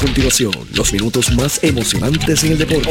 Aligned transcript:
continuación, 0.00 0.52
los 0.74 0.92
minutos 0.92 1.30
más 1.32 1.62
emocionantes 1.62 2.42
en 2.44 2.52
el 2.52 2.58
deporte. 2.58 2.88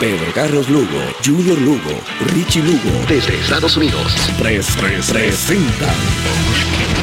Pedro 0.00 0.32
Carlos 0.34 0.68
Lugo, 0.70 0.98
Junior 1.24 1.58
Lugo, 1.58 2.00
Richie 2.32 2.62
Lugo, 2.62 3.04
desde 3.06 3.38
Estados 3.38 3.76
Unidos, 3.76 4.12
pres, 4.38 4.66
pres, 4.76 5.10
presentan 5.10 5.94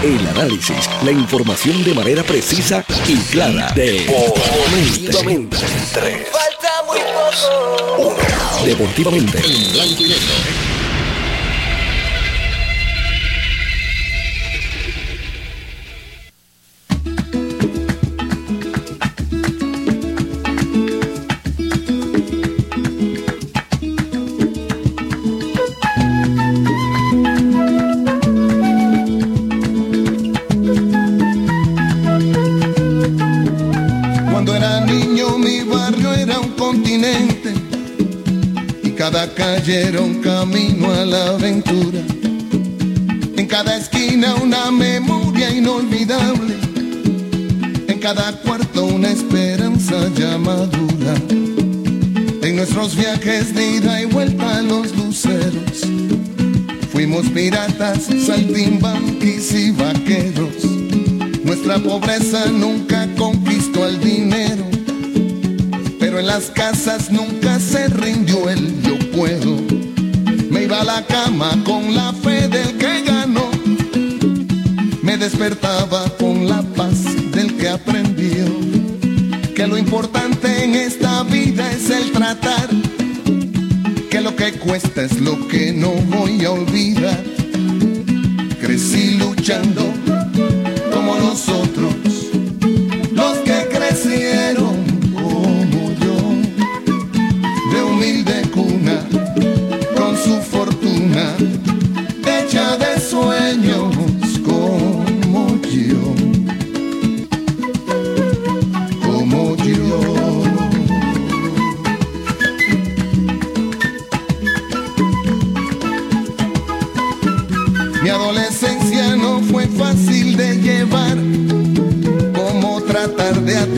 el 0.03 0.27
análisis, 0.27 0.89
la 1.03 1.11
información 1.11 1.83
de 1.83 1.93
manera 1.93 2.23
precisa 2.23 2.83
y 3.07 3.17
clara 3.31 3.71
de 3.73 3.99
Deportivamente. 3.99 5.57
Falta 6.31 6.83
muy 6.87 6.99
poco. 7.97 8.17
Deportivamente 8.65 9.37
en 9.37 9.73
blanco 9.73 10.03
y 10.03 10.09
negro. 10.09 10.76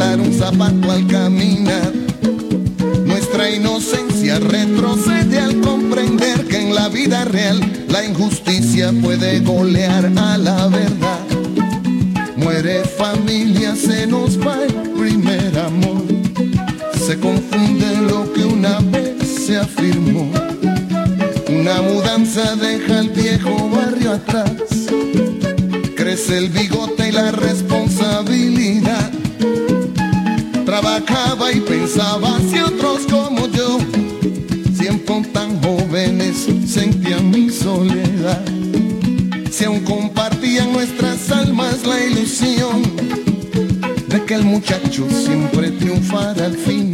Al 0.01 1.07
caminar. 1.07 1.91
Nuestra 3.05 3.49
inocencia 3.49 4.39
retrocede 4.39 5.39
al 5.39 5.59
comprender 5.59 6.47
que 6.47 6.57
en 6.57 6.73
la 6.73 6.87
vida 6.87 7.25
real 7.25 7.59
la 7.89 8.05
injusticia 8.05 8.93
puede 9.01 9.41
golear 9.41 10.05
a 10.15 10.37
la 10.37 10.67
verdad. 10.67 11.19
Muere 12.37 12.85
familia, 12.85 13.75
se 13.75 14.07
nos 14.07 14.39
va 14.39 14.63
el 14.63 14.73
primer 14.91 15.59
amor. 15.59 16.03
Se 17.05 17.19
confunde 17.19 17.97
lo 18.09 18.31
que 18.31 18.45
una 18.45 18.79
vez 18.79 19.17
se 19.45 19.57
afirmó. 19.57 20.31
Una 21.49 21.81
mudanza 21.81 22.55
deja 22.55 22.99
el 22.99 23.09
viejo 23.09 23.69
barrio 23.69 24.13
atrás. 24.13 24.53
Crece 25.95 26.37
el 26.37 26.49
bigote 26.49 27.09
y 27.09 27.11
la 27.11 27.31
responsabilidad 27.31 27.98
trabajaba 30.79 31.51
y 31.51 31.59
pensaba 31.59 32.39
si 32.49 32.59
otros 32.59 33.01
como 33.09 33.47
yo, 33.47 33.79
siempre 34.73 35.21
tan 35.33 35.61
jóvenes, 35.61 36.47
sentían 36.65 37.29
mi 37.31 37.49
soledad. 37.49 38.41
Si 39.51 39.65
aún 39.65 39.81
compartían 39.81 40.71
nuestras 40.71 41.29
almas 41.31 41.85
la 41.85 42.01
ilusión 42.05 42.81
de 44.07 44.23
que 44.25 44.35
el 44.35 44.45
muchacho 44.45 45.05
siempre 45.09 45.71
triunfara 45.71 46.45
al 46.45 46.55
final. 46.55 46.88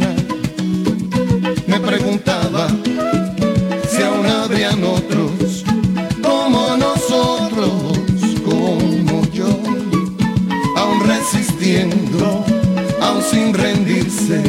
Sin 13.30 13.52
rendirse, 13.52 14.40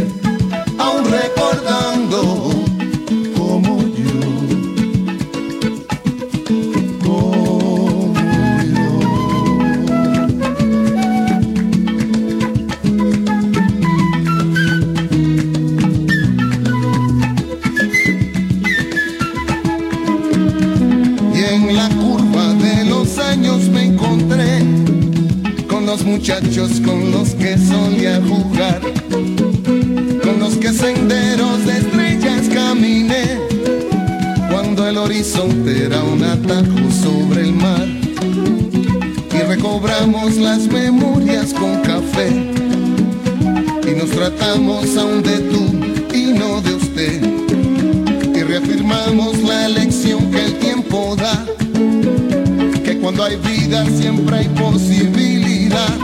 hay 53.27 53.35
vida 53.38 53.85
siempre 53.85 54.38
hay 54.38 54.47
posibilidad. 54.49 55.97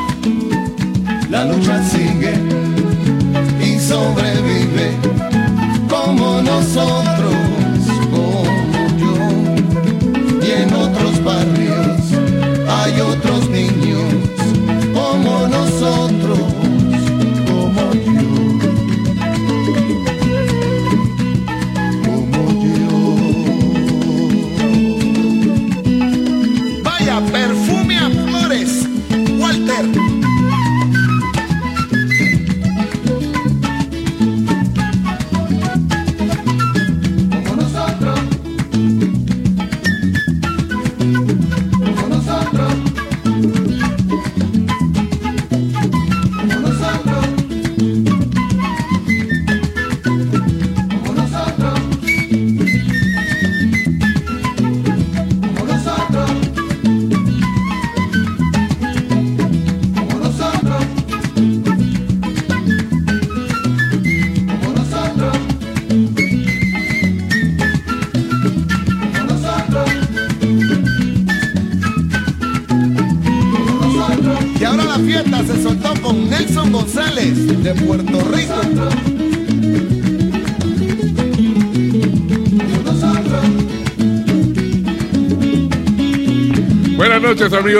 La 1.29 1.45
lucha 1.45 1.81
sigue 1.89 2.33
y 3.61 3.79
sobrevive 3.79 4.91
como 5.89 6.41
nosotros, 6.41 7.02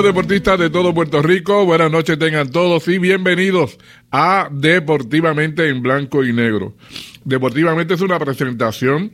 deportistas 0.01 0.57
de 0.57 0.72
todo 0.72 0.94
Puerto 0.94 1.22
Rico, 1.22 1.66
buenas 1.66 1.92
noches 1.92 2.18
tengan 2.18 2.50
todos 2.50 2.88
y 2.88 2.98
bienvenidos 2.98 3.78
a 4.12 4.48
Deportivamente 4.51 5.69
en 5.69 5.84
Blanco 5.84 6.24
y 6.24 6.34
Negro. 6.34 6.74
Deportivamente 7.24 7.94
es 7.94 8.01
una 8.01 8.18
presentación 8.18 9.12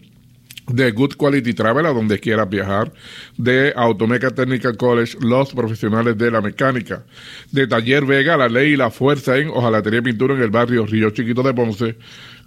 de 0.67 0.91
Good 0.91 1.15
Quality 1.15 1.53
Travel 1.53 1.85
a 1.85 1.91
donde 1.91 2.17
quiera 2.19 2.45
viajar, 2.45 2.93
de 3.37 3.73
Automeca 3.75 4.31
Technical 4.31 4.77
College, 4.77 5.17
los 5.19 5.53
profesionales 5.53 6.17
de 6.17 6.31
la 6.31 6.39
mecánica, 6.39 7.03
de 7.51 7.67
Taller 7.67 8.05
Vega, 8.05 8.37
la 8.37 8.47
ley 8.47 8.71
y 8.73 8.77
la 8.77 8.89
fuerza 8.89 9.37
en 9.37 9.49
Ojalatería 9.49 9.99
y 9.99 10.03
Pintura 10.03 10.33
en 10.35 10.41
el 10.41 10.49
barrio 10.49 10.85
Río 10.85 11.09
Chiquito 11.09 11.43
de 11.43 11.53
Ponce, 11.53 11.97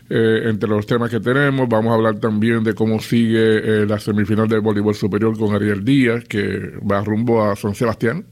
eh, 0.09 0.43
entre 0.45 0.69
los 0.69 0.87
temas 0.87 1.11
que 1.11 1.19
tenemos. 1.19 1.69
Vamos 1.69 1.91
a 1.91 1.95
hablar 1.97 2.21
también 2.21 2.63
de 2.63 2.73
cómo 2.73 3.01
sigue 3.01 3.41
eh, 3.83 3.87
la 3.87 3.99
semifinal 3.99 4.47
del 4.47 4.61
voleibol 4.61 4.95
superior 4.95 5.37
con 5.37 5.53
Ariel 5.53 5.85
Díaz, 5.85 6.23
que 6.29 6.75
va 6.89 7.03
rumbo 7.03 7.43
a 7.43 7.57
San 7.57 7.75
Sebastián. 7.75 8.25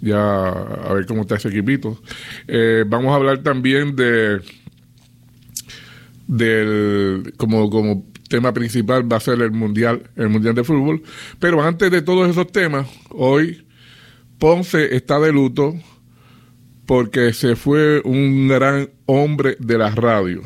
Ya 0.00 0.48
a 0.48 0.94
ver 0.94 1.04
cómo 1.04 1.20
está 1.20 1.34
ese 1.34 1.48
equipito. 1.48 2.00
Eh, 2.48 2.84
vamos 2.86 3.12
a 3.12 3.16
hablar 3.16 3.42
también 3.42 3.94
de 3.94 4.40
del 6.26 7.34
como 7.36 7.68
como 7.68 8.06
tema 8.30 8.54
principal 8.54 9.12
va 9.12 9.18
a 9.18 9.20
ser 9.20 9.42
el 9.42 9.50
mundial 9.50 10.10
el 10.16 10.30
mundial 10.30 10.54
de 10.54 10.64
fútbol 10.64 11.02
pero 11.38 11.62
antes 11.62 11.90
de 11.90 12.00
todos 12.00 12.30
esos 12.30 12.50
temas 12.50 12.88
hoy 13.10 13.63
Ponce 14.38 14.96
está 14.96 15.18
de 15.20 15.32
luto 15.32 15.74
porque 16.86 17.32
se 17.32 17.56
fue 17.56 18.00
un 18.04 18.48
gran 18.48 18.90
hombre 19.06 19.56
de 19.58 19.78
la 19.78 19.90
radio 19.90 20.42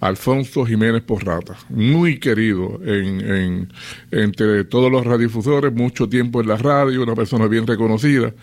Alfonso 0.00 0.66
Jiménez 0.66 1.02
Porrata, 1.02 1.56
muy 1.70 2.18
querido 2.20 2.80
en, 2.84 3.72
entre 4.10 4.64
todos 4.64 4.92
los 4.92 5.04
radiodifusores, 5.04 5.72
mucho 5.72 6.08
tiempo 6.08 6.40
en 6.42 6.48
la 6.48 6.56
radio, 6.56 7.02
una 7.02 7.14
persona 7.14 7.46
bien 7.46 7.66
reconocida, 7.66 8.34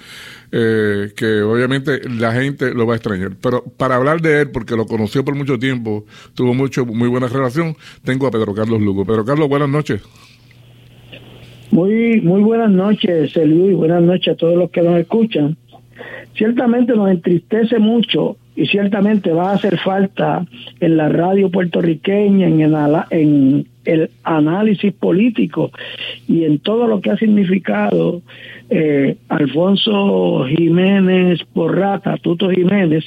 eh, 0.52 1.14
que 1.16 1.42
obviamente 1.42 2.10
la 2.10 2.34
gente 2.34 2.74
lo 2.74 2.88
va 2.88 2.94
a 2.94 2.98
extrañar. 2.98 3.36
Pero 3.40 3.64
para 3.64 3.96
hablar 3.96 4.22
de 4.22 4.42
él, 4.42 4.52
porque 4.52 4.76
lo 4.76 4.88
conoció 4.88 5.24
por 5.24 5.36
mucho 5.36 5.60
tiempo, 5.60 6.06
tuvo 6.34 6.56
mucho, 6.56 6.86
muy 6.88 7.08
buena 7.08 7.28
relación, 7.28 7.78
tengo 8.04 8.26
a 8.26 8.32
Pedro 8.32 8.56
Carlos 8.56 8.82
Lugo. 8.82 9.06
Pedro 9.06 9.24
Carlos, 9.24 9.48
buenas 9.48 9.70
noches. 9.70 10.02
Muy, 11.74 12.22
muy 12.22 12.44
buenas 12.44 12.70
noches, 12.70 13.36
Luis, 13.36 13.76
buenas 13.76 14.04
noches 14.04 14.36
a 14.36 14.38
todos 14.38 14.56
los 14.56 14.70
que 14.70 14.84
nos 14.84 14.96
escuchan. 15.00 15.58
Ciertamente 16.36 16.96
nos 16.96 17.10
entristece 17.10 17.80
mucho 17.80 18.38
y 18.56 18.68
ciertamente 18.68 19.32
va 19.32 19.50
a 19.50 19.56
hacer 19.56 19.80
falta 19.80 20.46
en 20.80 20.98
la 20.98 21.10
radio 21.10 21.50
puertorriqueña, 21.50 22.46
en 22.46 22.62
el, 22.62 22.76
en 23.10 23.68
el 23.86 24.12
análisis 24.22 24.94
político 24.94 25.72
y 26.28 26.44
en 26.44 26.60
todo 26.60 26.86
lo 26.86 27.02
que 27.02 27.10
ha 27.10 27.18
significado 27.18 28.22
eh, 28.70 29.18
Alfonso 29.30 30.46
Jiménez 30.56 31.40
Porrata, 31.56 32.18
Tuto 32.18 32.52
Jiménez, 32.52 33.04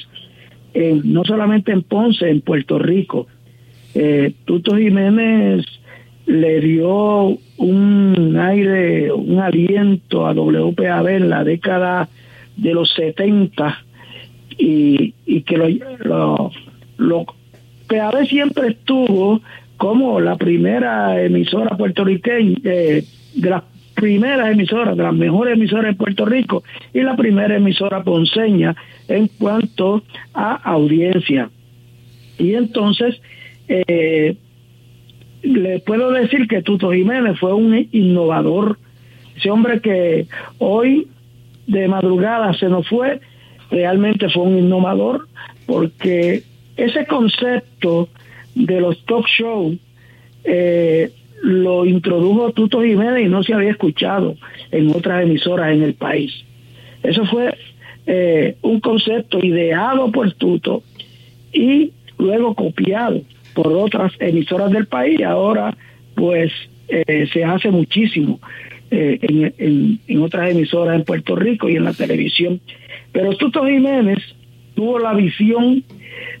no 1.05 1.23
solamente 1.23 1.71
en 1.71 1.83
Ponce, 1.83 2.29
en 2.29 2.41
Puerto 2.41 2.79
Rico. 2.79 3.27
Eh, 3.95 4.33
Tuto 4.43 4.75
Jiménez 4.75 5.65
le 6.25 6.59
dio 6.59 7.37
un 7.57 8.37
aire, 8.37 9.11
un 9.11 9.39
aliento 9.39 10.27
a 10.27 10.33
WPAB 10.33 11.07
en 11.07 11.29
la 11.29 11.43
década 11.43 12.07
de 12.55 12.73
los 12.73 12.93
70 12.93 13.83
y, 14.57 15.13
que 15.41 15.57
lo, 15.57 15.67
lo, 15.99 16.51
lo 16.97 17.25
PAB 17.87 18.25
siempre 18.27 18.69
estuvo 18.69 19.41
como 19.77 20.19
la 20.19 20.35
primera 20.35 21.21
emisora 21.23 21.77
puertorriqueña, 21.77 22.57
eh, 22.63 23.03
de 23.35 23.49
las 23.49 23.63
primeras 23.93 24.51
emisoras, 24.51 24.97
de 24.97 25.03
las 25.03 25.13
mejores 25.13 25.55
emisoras 25.55 25.91
en 25.91 25.97
Puerto 25.97 26.25
Rico 26.25 26.63
y 26.93 27.01
la 27.01 27.15
primera 27.15 27.55
emisora 27.55 28.03
ponceña 28.03 28.75
en 29.07 29.27
cuanto 29.27 30.03
a 30.33 30.53
audiencia. 30.53 31.49
Y 32.37 32.53
entonces, 32.53 33.19
eh, 33.67 34.35
le 35.41 35.79
puedo 35.79 36.11
decir 36.11 36.47
que 36.47 36.61
Tuto 36.61 36.91
Jiménez 36.91 37.39
fue 37.39 37.53
un 37.53 37.87
innovador, 37.91 38.77
ese 39.35 39.51
hombre 39.51 39.79
que 39.81 40.27
hoy 40.57 41.07
de 41.67 41.87
madrugada 41.87 42.53
se 42.53 42.69
nos 42.69 42.87
fue 42.87 43.19
realmente 43.69 44.29
fue 44.29 44.43
un 44.43 44.57
innovador 44.57 45.27
porque 45.65 46.43
ese 46.77 47.05
concepto 47.05 48.09
de 48.55 48.79
los 48.79 49.03
talk 49.05 49.27
shows 49.27 49.75
eh, 50.43 51.11
lo 51.43 51.85
introdujo 51.85 52.51
Tuto 52.51 52.81
Jiménez 52.81 53.25
y 53.25 53.29
no 53.29 53.43
se 53.43 53.53
había 53.53 53.71
escuchado 53.71 54.35
en 54.71 54.89
otras 54.89 55.23
emisoras 55.23 55.73
en 55.73 55.83
el 55.83 55.93
país. 55.93 56.33
Eso 57.03 57.25
fue 57.25 57.55
eh, 58.07 58.55
un 58.61 58.79
concepto 58.79 59.39
ideado 59.39 60.11
por 60.11 60.31
Tuto 60.33 60.81
y 61.53 61.91
luego 62.17 62.55
copiado 62.55 63.21
por 63.57 63.73
otras 63.73 64.13
emisoras 64.19 64.71
del 64.71 64.85
país. 64.85 65.19
Ahora, 65.23 65.75
pues, 66.13 66.51
eh, 66.89 67.27
se 67.33 67.43
hace 67.43 67.71
muchísimo 67.71 68.39
en, 68.89 69.99
en 70.07 70.21
otras 70.21 70.51
emisoras 70.51 70.95
en 70.95 71.03
Puerto 71.03 71.35
Rico 71.35 71.67
y 71.67 71.75
en 71.75 71.83
la 71.83 71.91
televisión 71.91 72.61
pero 73.17 73.35
Tuto 73.35 73.65
Jiménez 73.65 74.19
tuvo 74.75 74.99
la 74.99 75.13
visión 75.13 75.83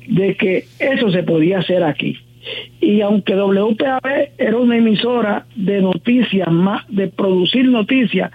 de 0.07 0.35
que 0.35 0.65
eso 0.77 1.09
se 1.11 1.23
podía 1.23 1.57
hacer 1.57 1.83
aquí. 1.83 2.17
Y 2.79 3.01
aunque 3.01 3.35
WPAB 3.35 4.29
era 4.37 4.57
una 4.57 4.77
emisora 4.77 5.47
de 5.55 5.81
noticias, 5.81 6.47
más 6.51 6.85
de 6.87 7.07
producir 7.07 7.67
noticias, 7.67 8.31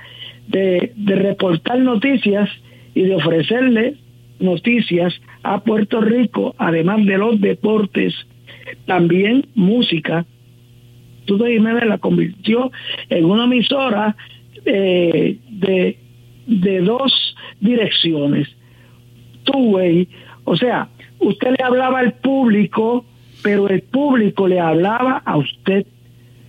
de 0.49 0.93
reportar 1.07 1.79
noticias 1.79 2.51
y 2.97 3.03
de 3.03 3.15
ofrecerle 3.15 3.95
noticias 4.41 5.15
a 5.45 5.63
Puerto 5.63 6.01
Rico, 6.01 6.57
además 6.59 7.07
de 7.07 7.17
los 7.17 7.41
deportes, 7.41 8.15
también 8.87 9.47
música, 9.55 10.25
Tuto 11.25 11.47
Jiménez 11.47 11.85
la 11.85 11.99
convirtió 11.99 12.73
en 13.09 13.25
una 13.25 13.45
emisora 13.45 14.17
eh, 14.65 15.39
de, 15.51 15.99
de 16.47 16.81
dos 16.81 17.37
direcciones. 17.61 18.49
Two-way, 19.45 20.09
o 20.45 20.57
sea, 20.57 20.89
usted 21.19 21.55
le 21.57 21.65
hablaba 21.65 22.01
al 22.01 22.15
público, 22.15 23.05
pero 23.43 23.69
el 23.69 23.83
público 23.83 24.49
le 24.49 24.61
hablaba 24.61 25.23
a 25.25 25.37
usted. 25.37 25.87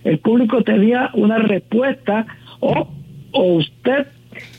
El 0.04 0.18
público 0.18 0.62
tenía 0.62 1.10
una 1.14 1.38
respuesta 1.38 2.26
o, 2.60 2.88
o 3.32 3.42
usted 3.54 4.06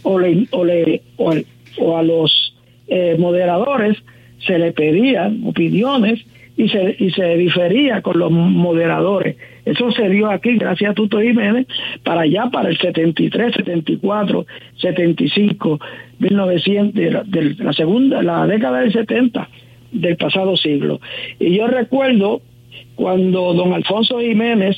o, 0.04 0.20
le, 0.20 0.48
o, 0.52 0.66
le, 0.66 1.02
o, 1.18 1.98
a 1.98 2.04
los 2.04 2.56
eh, 2.88 3.16
moderadores 3.20 3.98
se 4.46 4.58
le 4.60 4.72
pedían 4.72 5.42
opiniones 5.46 6.26
y 6.58 6.70
se, 6.70 6.96
y 7.00 7.12
se 7.12 7.36
difería 7.36 8.02
con 8.02 8.20
los 8.20 8.32
moderadores. 8.32 9.36
Eso 9.66 9.92
se 9.92 10.10
dio 10.10 10.30
aquí 10.30 10.58
gracias 10.58 10.92
a 10.92 10.94
Tuto 10.94 11.20
Jiménez 11.20 11.68
para 12.04 12.22
allá, 12.22 12.50
para 12.52 12.70
el 12.70 12.78
73, 12.78 13.56
74, 13.56 14.46
75, 14.78 15.80
1900, 16.20 16.94
de 16.94 17.56
la, 17.60 17.74
segunda, 17.74 18.22
la 18.22 18.48
década 18.48 18.80
del 18.82 18.94
70 18.94 19.50
del 19.92 20.18
pasado 20.18 20.56
siglo. 20.56 21.02
Y 21.40 21.58
yo 21.58 21.68
recuerdo 21.68 22.42
cuando 22.96 23.54
don 23.54 23.74
Alfonso 23.74 24.20
Jiménez, 24.20 24.78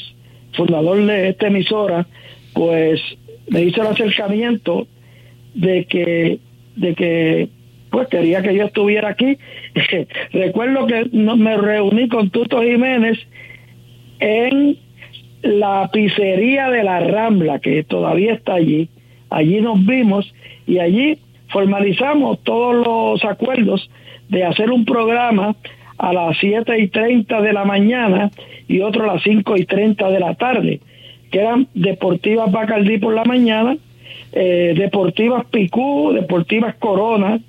fundador 0.53 1.05
de 1.05 1.29
esta 1.29 1.47
emisora, 1.47 2.07
pues 2.53 3.01
me 3.49 3.63
hizo 3.63 3.81
el 3.81 3.87
acercamiento 3.87 4.87
de 5.53 5.85
que, 5.85 6.39
de 6.75 6.95
que 6.95 7.49
pues 7.97 8.09
quería 8.09 8.43
que 8.43 8.53
yo 8.53 8.65
estuviera 8.65 9.09
aquí. 9.09 9.39
Recuerdo 10.31 10.85
que 10.85 11.09
me 11.11 11.57
reuní 11.57 12.07
con 12.07 12.29
Tuto 12.29 12.61
Jiménez 12.61 13.17
en 14.19 14.77
la 15.41 15.89
pizzería 15.91 16.69
de 16.69 16.83
la 16.83 16.99
Rambla, 16.99 17.57
que 17.57 17.83
todavía 17.83 18.33
está 18.33 18.53
allí. 18.53 18.87
Allí 19.31 19.61
nos 19.61 19.83
vimos 19.83 20.31
y 20.67 20.77
allí 20.77 21.17
formalizamos 21.47 22.43
todos 22.43 22.85
los 22.85 23.25
acuerdos 23.25 23.89
de 24.29 24.43
hacer 24.43 24.69
un 24.69 24.85
programa 24.85 25.55
a 25.97 26.13
las 26.13 26.37
7 26.39 26.77
y 26.77 26.89
30 26.89 27.41
de 27.41 27.51
la 27.51 27.65
mañana 27.65 28.29
y 28.67 28.81
otro 28.81 29.05
a 29.05 29.15
las 29.15 29.23
5 29.23 29.57
y 29.57 29.65
30 29.65 30.07
de 30.11 30.19
la 30.19 30.35
tarde, 30.35 30.81
que 31.31 31.39
eran 31.39 31.67
Deportivas 31.73 32.51
Bacardí 32.51 32.99
por 32.99 33.15
la 33.15 33.23
mañana, 33.23 33.75
eh, 34.33 34.75
Deportivas 34.77 35.45
Picú, 35.45 36.11
Deportivas 36.13 36.75
Corona, 36.75 37.39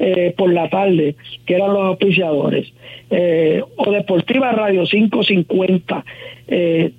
eh, 0.00 0.32
por 0.36 0.52
la 0.52 0.68
tarde, 0.68 1.16
que 1.44 1.54
eran 1.56 1.72
los 1.72 1.82
auspiciadores, 1.82 2.72
eh, 3.10 3.64
o 3.74 3.90
Deportiva 3.90 4.52
Radio 4.52 4.84
550. 4.84 6.04
Eh, 6.46 6.92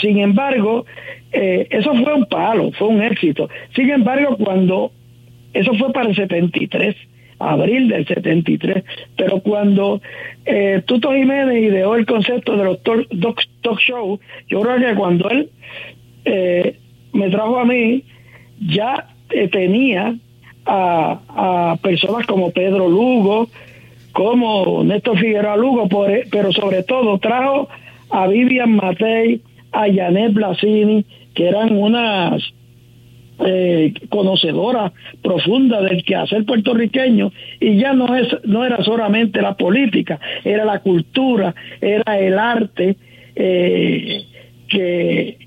sin 0.00 0.18
embargo, 0.18 0.84
eso 1.30 1.94
fue 1.94 2.12
un 2.12 2.26
palo, 2.26 2.72
fue 2.72 2.88
un 2.88 3.02
éxito. 3.04 3.48
Sin 3.76 3.88
embargo, 3.88 4.36
cuando 4.36 4.90
eso 5.52 5.74
fue 5.74 5.92
para 5.92 6.08
el 6.08 6.16
73, 6.16 6.96
abril 7.38 7.88
del 7.88 8.04
73, 8.04 8.82
pero 9.16 9.38
cuando 9.40 10.02
Tuto 10.86 11.12
Jiménez 11.12 11.62
ideó 11.62 11.94
el 11.94 12.04
concepto 12.04 12.56
de 12.56 12.64
los 12.64 12.82
talk, 12.82 13.06
talk, 13.62 13.78
show, 13.78 14.18
yo 14.48 14.60
creo 14.60 14.88
que 14.88 14.94
cuando 14.96 15.30
él 15.30 15.50
me 17.12 17.30
trajo 17.30 17.60
a 17.60 17.64
mí, 17.64 18.02
ya 18.60 19.06
tenía 19.52 20.16
a, 20.66 21.76
personas 21.82 22.26
como 22.26 22.50
Pedro 22.50 22.88
Lugo, 22.88 23.48
como 24.12 24.84
Néstor 24.84 25.18
Figueroa 25.18 25.56
Lugo, 25.56 26.06
e, 26.08 26.26
pero 26.30 26.52
sobre 26.52 26.82
todo 26.82 27.18
trajo 27.18 27.68
a 28.10 28.26
Vivian 28.26 28.76
Matei, 28.76 29.40
a 29.72 29.86
Janet 29.92 30.32
Blasini, 30.32 31.04
que 31.34 31.48
eran 31.48 31.76
unas 31.76 32.42
eh, 33.42 33.94
conocedoras 34.10 34.92
profundas 35.22 35.82
del 35.84 36.04
quehacer 36.04 36.44
puertorriqueño 36.44 37.32
y 37.58 37.78
ya 37.78 37.94
no 37.94 38.14
es 38.14 38.28
no 38.44 38.66
era 38.66 38.84
solamente 38.84 39.40
la 39.40 39.54
política 39.54 40.20
era 40.44 40.66
la 40.66 40.80
cultura 40.80 41.54
era 41.80 42.18
el 42.18 42.38
arte 42.38 42.96
eh, 43.34 44.24
que 44.68 45.38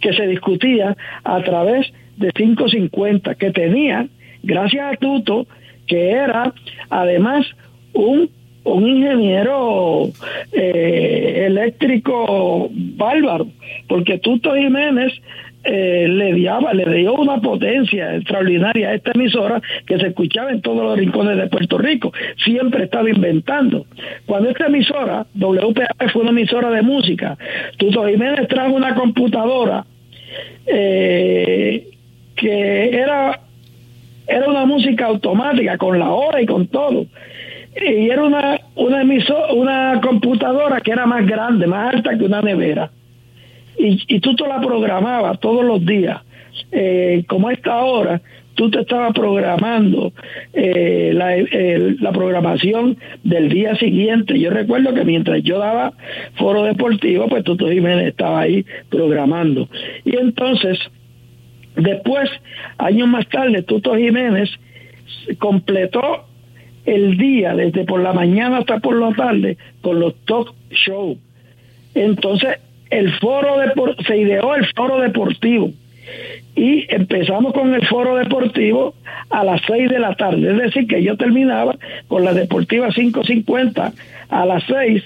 que 0.00 0.12
se 0.12 0.28
discutía 0.28 0.96
a 1.24 1.42
través 1.42 1.92
de 2.16 2.30
550 2.30 3.34
que 3.34 3.50
tenían 3.50 4.10
gracias 4.44 4.92
a 4.92 4.96
Tuto, 4.96 5.46
que 5.86 6.10
era 6.10 6.52
además 6.90 7.46
un, 7.92 8.30
un 8.64 8.88
ingeniero 8.88 10.10
eh, 10.52 11.44
eléctrico 11.46 12.68
bárbaro, 12.72 13.48
porque 13.88 14.18
Tuto 14.18 14.54
Jiménez 14.54 15.12
eh, 15.66 16.06
le, 16.08 16.34
diaba, 16.34 16.74
le 16.74 16.84
dio 16.94 17.14
una 17.14 17.40
potencia 17.40 18.16
extraordinaria 18.16 18.90
a 18.90 18.94
esta 18.94 19.12
emisora 19.14 19.62
que 19.86 19.98
se 19.98 20.08
escuchaba 20.08 20.50
en 20.50 20.60
todos 20.60 20.82
los 20.82 20.98
rincones 20.98 21.38
de 21.38 21.46
Puerto 21.46 21.78
Rico. 21.78 22.12
Siempre 22.44 22.84
estaba 22.84 23.08
inventando. 23.08 23.86
Cuando 24.26 24.50
esta 24.50 24.66
emisora, 24.66 25.26
WPA, 25.34 25.88
fue 26.12 26.20
una 26.20 26.32
emisora 26.32 26.70
de 26.70 26.82
música, 26.82 27.38
Tuto 27.78 28.06
Jiménez 28.06 28.46
trajo 28.48 28.74
una 28.74 28.94
computadora 28.94 29.86
eh, 30.66 31.88
que 32.36 32.90
era 32.90 33.40
era 34.26 34.48
una 34.48 34.64
música 34.66 35.06
automática 35.06 35.76
con 35.78 35.98
la 35.98 36.10
hora 36.10 36.40
y 36.40 36.46
con 36.46 36.66
todo. 36.68 37.06
Y 37.76 38.08
era 38.08 38.22
una, 38.22 38.60
una, 38.76 39.02
una 39.52 40.00
computadora 40.00 40.80
que 40.80 40.92
era 40.92 41.06
más 41.06 41.26
grande, 41.26 41.66
más 41.66 41.94
alta 41.94 42.16
que 42.16 42.24
una 42.24 42.40
nevera. 42.40 42.90
Y, 43.78 44.00
y 44.06 44.20
tú 44.20 44.36
te 44.36 44.46
la 44.46 44.60
programabas 44.60 45.40
todos 45.40 45.64
los 45.64 45.84
días. 45.84 46.20
Eh, 46.70 47.24
como 47.26 47.48
a 47.48 47.52
esta 47.52 47.82
hora, 47.82 48.20
tú 48.54 48.70
te 48.70 48.80
estabas 48.80 49.12
programando 49.12 50.12
eh, 50.52 51.10
la, 51.12 51.36
la, 52.00 52.12
programación 52.12 52.96
del 53.24 53.48
día 53.48 53.74
siguiente. 53.76 54.38
Yo 54.38 54.50
recuerdo 54.50 54.94
que 54.94 55.04
mientras 55.04 55.42
yo 55.42 55.58
daba 55.58 55.92
foro 56.34 56.62
deportivo, 56.62 57.28
pues 57.28 57.42
Tuto 57.44 57.68
Jiménez 57.68 58.08
estaba 58.08 58.40
ahí 58.40 58.64
programando. 58.88 59.68
Y 60.04 60.16
entonces 60.16 60.78
Después, 61.76 62.30
años 62.78 63.08
más 63.08 63.28
tarde, 63.28 63.62
Tuto 63.62 63.96
Jiménez 63.96 64.50
completó 65.38 66.24
el 66.86 67.16
día, 67.16 67.54
desde 67.54 67.84
por 67.84 68.00
la 68.00 68.12
mañana 68.12 68.58
hasta 68.58 68.78
por 68.78 68.96
la 68.96 69.12
tarde, 69.14 69.56
con 69.80 70.00
los 70.00 70.14
talk 70.26 70.54
show. 70.70 71.16
Entonces, 71.94 72.58
el 72.90 73.12
foro 73.18 73.56
se 74.06 74.16
ideó 74.16 74.54
el 74.54 74.66
foro 74.74 75.00
deportivo 75.00 75.70
y 76.54 76.86
empezamos 76.94 77.52
con 77.52 77.74
el 77.74 77.86
foro 77.86 78.16
deportivo 78.16 78.94
a 79.30 79.42
las 79.42 79.60
6 79.66 79.90
de 79.90 79.98
la 79.98 80.14
tarde, 80.14 80.50
es 80.50 80.58
decir, 80.58 80.86
que 80.86 81.02
yo 81.02 81.16
terminaba 81.16 81.76
con 82.08 82.24
la 82.24 82.32
deportiva 82.34 82.90
550 82.90 83.92
a 84.28 84.46
las 84.46 84.62
6. 84.64 85.02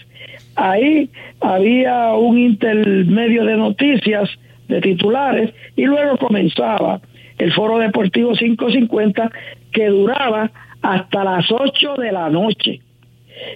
Ahí 0.57 1.09
había 1.41 2.13
un 2.15 2.39
intermedio 2.39 3.45
de 3.45 3.57
noticias 3.57 4.29
de 4.69 4.81
titulares 4.81 5.53
y 5.77 5.85
luego 5.85 6.17
comenzaba 6.19 7.01
el 7.39 7.53
foro 7.53 7.79
deportivo 7.79 8.33
550 8.33 9.31
que 9.73 9.87
duraba 9.87 10.51
hasta 10.83 11.25
las 11.25 11.51
8 11.51 11.95
de 11.97 12.13
la 12.13 12.29
noche. 12.31 12.81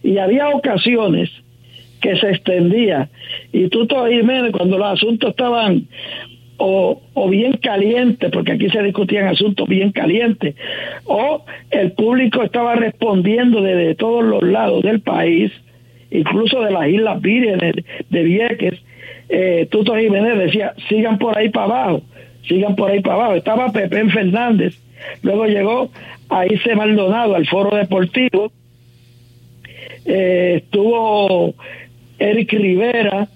Y 0.03 0.19
había 0.19 0.49
ocasiones 0.49 1.31
que 2.01 2.17
se 2.17 2.31
extendía 2.31 3.09
y 3.53 3.69
tú 3.69 3.87
todavía 3.87 4.23
cuando 4.53 4.79
los 4.79 4.89
asuntos 4.89 5.31
estaban 5.31 5.87
o, 6.59 7.01
o, 7.15 7.29
bien 7.29 7.55
calientes, 7.55 8.31
porque 8.31 8.53
aquí 8.53 8.69
se 8.69 8.83
discutían 8.83 9.27
asuntos 9.27 9.67
bien 9.67 9.91
calientes, 9.91 10.55
o 11.07 11.45
el 11.71 11.91
público 11.93 12.43
estaba 12.43 12.77
respondiendo 12.77 13.63
desde 13.63 13.97
todos 13.97 14.23
los 14.25 14.43
lados 14.45 14.83
del 14.83 15.01
país, 15.01 15.51
incluso 16.11 16.61
de 16.61 16.71
las 16.71 16.89
Islas 16.89 17.21
Vírgenes, 17.21 17.85
de 18.11 18.23
Vieques, 18.23 18.75
eh, 19.35 19.67
Tuto 19.71 19.97
Jiménez 19.97 20.39
decía, 20.39 20.75
sigan 20.91 21.17
por 21.17 21.39
ahí 21.39 21.49
para 21.49 21.65
abajo, 21.65 22.03
sigan 22.47 22.77
por 22.77 22.91
ahí 22.91 23.01
para 23.01 23.15
abajo. 23.15 23.35
Estaba 23.35 23.73
Pepe 23.73 24.05
Fernández, 24.11 24.79
luego 25.23 25.47
llegó 25.47 25.91
a 26.29 26.45
irse 26.45 26.75
Maldonado 26.75 27.35
al 27.35 27.47
foro 27.47 27.75
deportivo, 27.75 28.53
eh, 30.05 30.57
estuvo 30.63 31.55
Eric 32.19 32.53
Rivera, 32.53 33.27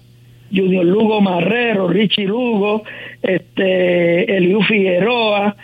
Junior 0.53 0.85
Lugo 0.85 1.19
Marrero, 1.19 1.87
Richie 1.87 2.27
Lugo, 2.27 2.83
este, 3.23 4.37
Eliu 4.37 4.61
Figueroa, 4.61 5.55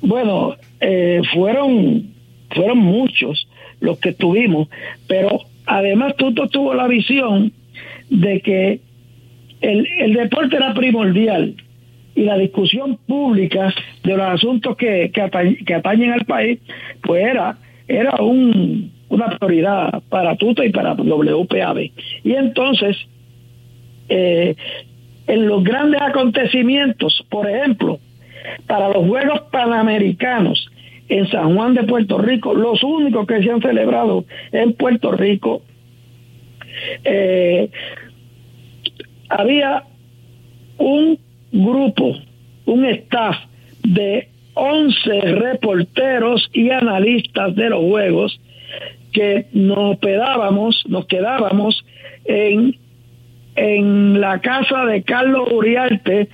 bueno, 0.00 0.56
eh, 0.80 1.22
fueron, 1.32 2.14
fueron 2.50 2.78
muchos 2.78 3.48
los 3.78 4.00
que 4.00 4.12
tuvimos, 4.12 4.68
pero 5.06 5.38
además 5.66 6.16
Tuto 6.16 6.48
tuvo 6.48 6.74
la 6.74 6.88
visión 6.88 7.52
de 8.10 8.40
que 8.40 8.80
el, 9.60 9.86
el 9.98 10.12
deporte 10.14 10.56
era 10.56 10.74
primordial 10.74 11.54
y 12.16 12.22
la 12.22 12.38
discusión 12.38 12.98
pública 13.06 13.72
de 14.02 14.16
los 14.16 14.26
asuntos 14.26 14.76
que, 14.76 15.12
que, 15.12 15.74
atañen 15.74 16.12
al 16.12 16.24
país, 16.24 16.58
pues 17.02 17.24
era, 17.24 17.58
era 17.86 18.16
un, 18.22 18.90
una 19.10 19.38
prioridad 19.38 20.02
para 20.08 20.34
Tuto 20.36 20.64
y 20.64 20.70
para 20.70 20.94
WPAB. 20.94 21.90
Y 22.24 22.32
entonces, 22.32 22.96
eh, 24.08 24.56
en 25.26 25.46
los 25.46 25.62
grandes 25.62 26.00
acontecimientos, 26.00 27.22
por 27.28 27.48
ejemplo, 27.48 28.00
para 28.66 28.88
los 28.88 29.06
Juegos 29.06 29.42
Panamericanos 29.52 30.70
en 31.08 31.28
San 31.30 31.54
Juan 31.54 31.74
de 31.74 31.84
Puerto 31.84 32.16
Rico, 32.16 32.54
los 32.54 32.82
únicos 32.82 33.26
que 33.26 33.42
se 33.42 33.50
han 33.50 33.60
celebrado 33.60 34.24
en 34.52 34.72
Puerto 34.72 35.12
Rico, 35.12 35.62
eh, 37.04 37.68
había 39.28 39.84
un 40.78 41.18
grupo, 41.52 42.16
un 42.66 42.84
staff 42.84 43.36
de 43.82 44.28
11 44.54 45.20
reporteros 45.34 46.48
y 46.52 46.70
analistas 46.70 47.54
de 47.54 47.70
los 47.70 47.80
juegos 47.80 48.40
que 49.12 49.46
nos 49.52 49.98
quedábamos, 49.98 50.82
nos 50.88 51.06
quedábamos 51.06 51.84
en, 52.24 52.76
en 53.54 54.20
la 54.20 54.40
casa 54.40 54.84
de 54.86 55.02
Carlos 55.02 55.50
Uriarte, 55.52 56.28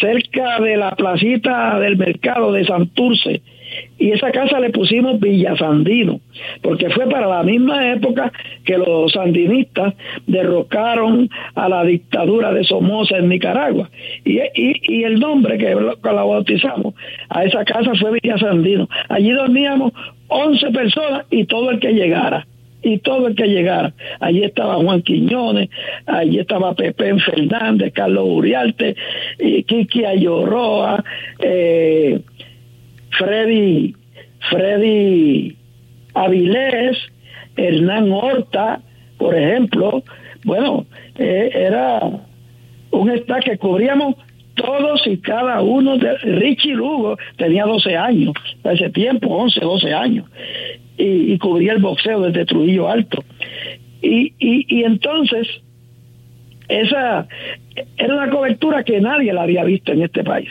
cerca 0.00 0.60
de 0.60 0.76
la 0.76 0.90
placita 0.92 1.78
del 1.78 1.96
mercado 1.96 2.52
de 2.52 2.64
Santurce, 2.64 3.42
y 3.98 4.10
esa 4.10 4.30
casa 4.30 4.60
le 4.60 4.70
pusimos 4.70 5.18
Villa 5.20 5.56
Sandino, 5.56 6.20
porque 6.62 6.90
fue 6.90 7.08
para 7.08 7.26
la 7.26 7.42
misma 7.42 7.92
época 7.92 8.32
que 8.64 8.76
los 8.76 9.12
sandinistas 9.12 9.94
derrocaron 10.26 11.30
a 11.54 11.68
la 11.68 11.84
dictadura 11.84 12.52
de 12.52 12.64
Somoza 12.64 13.16
en 13.18 13.28
Nicaragua. 13.28 13.88
Y, 14.24 14.40
y, 14.54 15.04
el 15.04 15.18
nombre 15.18 15.56
que 15.58 15.74
la 15.74 16.24
bautizamos 16.24 16.94
a 17.28 17.44
esa 17.44 17.64
casa 17.64 17.92
fue 17.98 18.18
Villa 18.20 18.38
Sandino. 18.38 18.88
Allí 19.08 19.30
dormíamos 19.30 19.92
11 20.28 20.70
personas 20.70 21.26
y 21.30 21.44
todo 21.44 21.70
el 21.70 21.80
que 21.80 21.92
llegara 21.92 22.46
y 22.82 22.98
todo 22.98 23.26
el 23.26 23.34
que 23.34 23.46
llegara. 23.46 23.92
Allí 24.20 24.44
estaba 24.44 24.76
Juan 24.76 25.02
Quiñones, 25.02 25.70
allí 26.06 26.38
estaba 26.38 26.74
Pepe 26.74 27.18
Fernández, 27.18 27.92
Carlos 27.92 28.26
Uriarte, 28.28 28.94
y 29.38 29.64
Kiki 29.64 30.04
Ayorroa, 30.04 31.02
eh, 31.40 32.20
Freddy, 33.18 33.94
Freddy 34.50 35.56
Avilés, 36.14 36.98
Hernán 37.56 38.10
Horta, 38.12 38.80
por 39.18 39.34
ejemplo, 39.34 40.02
bueno, 40.44 40.86
eh, 41.16 41.50
era 41.52 42.00
un 42.90 43.10
staff 43.10 43.44
que 43.44 43.58
cubríamos 43.58 44.16
todos 44.54 45.06
y 45.06 45.18
cada 45.18 45.60
uno 45.60 45.98
de 45.98 46.16
Richie 46.18 46.74
Lugo 46.74 47.16
tenía 47.36 47.64
12 47.64 47.96
años, 47.96 48.32
a 48.64 48.72
ese 48.72 48.90
tiempo, 48.90 49.28
11, 49.28 49.60
12 49.60 49.94
años, 49.94 50.26
y, 50.98 51.36
cubría 51.38 51.72
el 51.72 51.82
boxeo 51.82 52.22
desde 52.22 52.46
Trujillo 52.46 52.88
Alto. 52.88 53.22
Y, 54.00 54.32
y, 54.38 54.64
y 54.68 54.84
entonces, 54.84 55.46
esa 56.68 57.28
era 57.98 58.14
una 58.14 58.30
cobertura 58.30 58.82
que 58.82 59.00
nadie 59.00 59.32
la 59.32 59.42
había 59.42 59.64
visto 59.64 59.92
en 59.92 60.02
este 60.02 60.24
país, 60.24 60.48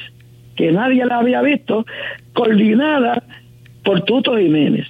que 0.56 0.72
nadie 0.72 1.06
la 1.06 1.20
había 1.20 1.42
visto, 1.42 1.86
coordinada 2.34 3.24
por 3.84 4.02
Tuto 4.02 4.38
Jiménez 4.38 4.88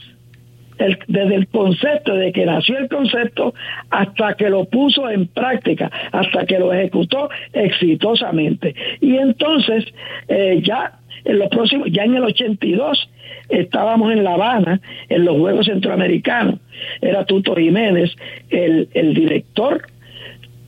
desde 1.07 1.35
el 1.35 1.47
concepto, 1.47 2.15
de 2.15 2.31
que 2.31 2.45
nació 2.45 2.77
el 2.77 2.89
concepto 2.89 3.53
hasta 3.89 4.35
que 4.35 4.49
lo 4.49 4.65
puso 4.65 5.09
en 5.09 5.27
práctica, 5.27 5.91
hasta 6.11 6.45
que 6.45 6.59
lo 6.59 6.73
ejecutó 6.73 7.29
exitosamente. 7.53 8.75
Y 9.01 9.15
entonces, 9.17 9.85
eh, 10.27 10.61
ya 10.63 10.99
en 11.23 11.39
los 11.39 11.49
próximos, 11.49 11.87
ya 11.91 12.03
en 12.03 12.15
el 12.15 12.23
82, 12.23 13.09
estábamos 13.49 14.11
en 14.11 14.23
La 14.23 14.33
Habana, 14.33 14.81
en 15.09 15.25
los 15.25 15.37
Juegos 15.37 15.65
Centroamericanos. 15.65 16.59
Era 17.01 17.25
Tuto 17.25 17.55
Jiménez, 17.55 18.15
el, 18.49 18.89
el 18.93 19.13
director 19.13 19.81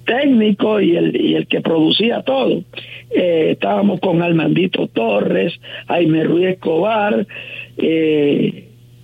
técnico 0.07 0.81
y 0.81 0.95
el, 0.95 1.21
y 1.21 1.35
el 1.35 1.45
que 1.45 1.61
producía 1.61 2.23
todo. 2.23 2.63
Eh, 3.11 3.49
estábamos 3.51 3.99
con 3.99 4.21
Armandito 4.23 4.87
Torres, 4.87 5.53
Jaime 5.87 6.23
Ruiz 6.23 6.47
Escobar, 6.47 7.27
eh, 7.77 8.63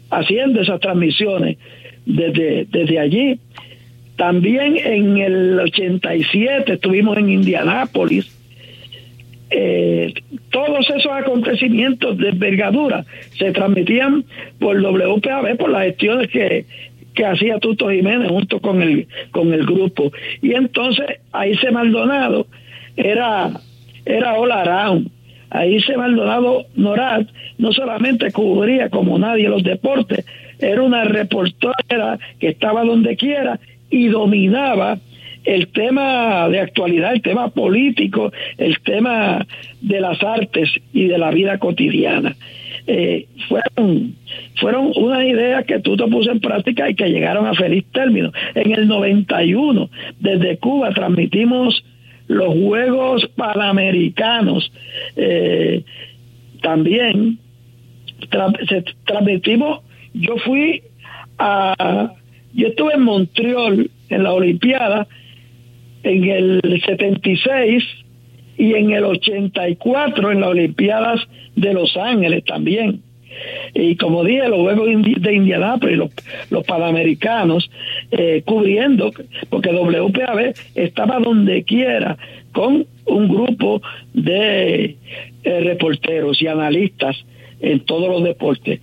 haciendo 0.10 0.62
esas 0.62 0.80
transmisiones 0.80 1.58
desde, 2.06 3.00
allí. 3.00 3.40
También 4.16 4.78
en 4.78 5.18
el 5.18 5.60
87 5.60 6.74
estuvimos 6.74 7.18
en 7.18 7.30
Indianápolis. 7.30 8.40
Eh, 9.50 10.14
todos 10.50 10.90
esos 10.90 11.12
acontecimientos 11.12 12.18
de 12.18 12.30
envergadura 12.30 13.06
se 13.38 13.52
transmitían 13.52 14.26
por 14.60 14.82
WPAB, 14.82 15.58
por 15.58 15.70
las 15.70 15.86
gestiones 15.86 16.30
que, 16.30 16.66
que 17.14 17.26
hacía 17.26 17.60
Tuto 17.60 17.90
Jiménez 17.90 18.30
junto 18.30 18.60
con 18.60 18.82
el, 18.82 19.08
con 19.32 19.54
el 19.54 19.66
grupo. 19.66 20.12
Y 20.42 20.54
entonces 20.54 21.06
ahí 21.32 21.56
se 21.58 21.72
Maldonado 21.72 22.48
era, 22.96 23.52
era 24.06 24.34
All 24.34 24.52
Around 24.52 25.10
Ahí 25.54 25.80
se 25.82 25.96
Maldonado 25.96 26.66
Norat 26.76 27.28
no 27.60 27.72
solamente 27.72 28.32
cubría 28.32 28.90
como 28.90 29.20
nadie 29.20 29.48
los 29.48 29.64
deportes, 29.64 30.26
era 30.58 30.82
una 30.82 31.04
reportera 31.04 32.18
que 32.40 32.48
estaba 32.48 32.84
donde 32.84 33.16
quiera 33.16 33.60
y 33.92 34.08
dominaba 34.08 34.98
el 35.46 35.68
tema 35.68 36.50
de 36.50 36.60
actualidad, 36.60 37.14
el 37.14 37.22
tema 37.22 37.50
político, 37.50 38.32
el 38.58 38.80
tema 38.80 39.46
de 39.80 40.02
las 40.02 40.24
artes 40.24 40.72
y 40.92 41.06
de 41.06 41.20
la 41.20 41.30
vida 41.30 41.60
cotidiana. 41.60 42.36
Eh, 42.86 43.28
fueron, 43.48 44.16
fueron 44.60 44.92
unas 44.96 45.24
ideas 45.24 45.66
que 45.66 45.80
tú 45.80 45.96
te 45.96 46.06
puse 46.08 46.32
en 46.32 46.42
práctica 46.42 46.90
y 46.90 46.96
que 46.96 47.10
llegaron 47.10 47.48
a 47.48 47.54
feliz 47.54 47.86
término. 47.94 48.32
En 48.56 48.72
el 48.72 48.88
91, 48.88 49.90
desde 50.20 50.58
Cuba, 50.58 50.92
transmitimos 50.92 51.84
los 52.28 52.54
Juegos 52.54 53.30
Panamericanos 53.36 54.72
eh, 55.16 55.84
también 56.62 57.40
se 58.68 58.84
transmitimos. 59.06 59.82
Yo 60.14 60.38
fui 60.38 60.82
a, 61.38 62.14
yo 62.54 62.68
estuve 62.68 62.94
en 62.94 63.02
Montreal 63.02 63.90
en 64.10 64.24
la 64.24 64.34
Olimpiada 64.34 65.08
en 66.04 66.24
el 66.26 66.82
76 66.86 67.84
y 68.58 68.74
en 68.76 68.92
el 68.92 69.06
84 69.06 70.32
en 70.32 70.42
las 70.42 70.50
Olimpiadas 70.50 71.28
de 71.56 71.74
Los 71.74 71.96
Ángeles 71.98 72.44
también. 72.46 73.02
Y 73.74 73.96
como 73.96 74.24
dije, 74.24 74.48
los 74.48 74.60
Juegos 74.60 74.88
de 75.04 75.34
Indianápolis, 75.34 75.98
los, 76.50 76.66
Panamericanos, 76.66 77.70
eh, 78.12 78.44
cubriendo, 78.46 79.12
porque 79.50 79.72
WPAB 79.72 80.54
estaba 80.76 81.20
donde 81.20 81.64
quiera 81.64 82.18
con 82.52 82.86
un 83.06 83.28
grupo 83.28 83.82
de 84.14 84.98
eh, 85.44 85.60
reporteros 85.62 86.42
y 86.42 86.48
analistas 86.48 87.18
en 87.60 87.80
todos 87.82 88.08
los 88.10 88.24
deportes. 88.24 88.80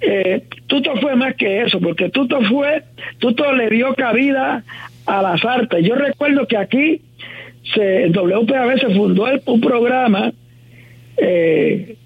Eh, 0.00 0.44
Tuto 0.66 0.96
fue 0.96 1.16
más 1.16 1.34
que 1.34 1.62
eso, 1.62 1.80
porque 1.80 2.08
Tuto 2.08 2.40
fue, 2.42 2.84
Tuto 3.18 3.52
le 3.52 3.68
dio 3.68 3.94
cabida 3.94 4.64
a 5.06 5.22
las 5.22 5.44
artes. 5.44 5.84
Yo 5.84 5.94
recuerdo 5.94 6.46
que 6.46 6.56
aquí 6.56 7.02
se, 7.62 8.08
WPAB 8.08 8.78
se 8.78 8.94
fundó 8.94 9.26
un 9.46 9.60
programa 9.60 10.32
eh, 11.16 11.96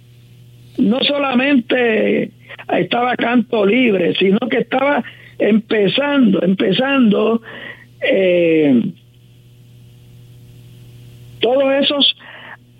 no 0.79 1.03
solamente 1.05 2.31
estaba 2.69 3.17
canto 3.17 3.65
libre, 3.65 4.15
sino 4.15 4.39
que 4.41 4.59
estaba 4.59 5.05
empezando, 5.39 6.43
empezando 6.43 7.41
eh, 8.01 8.83
todos 11.41 11.75
esos 11.75 12.17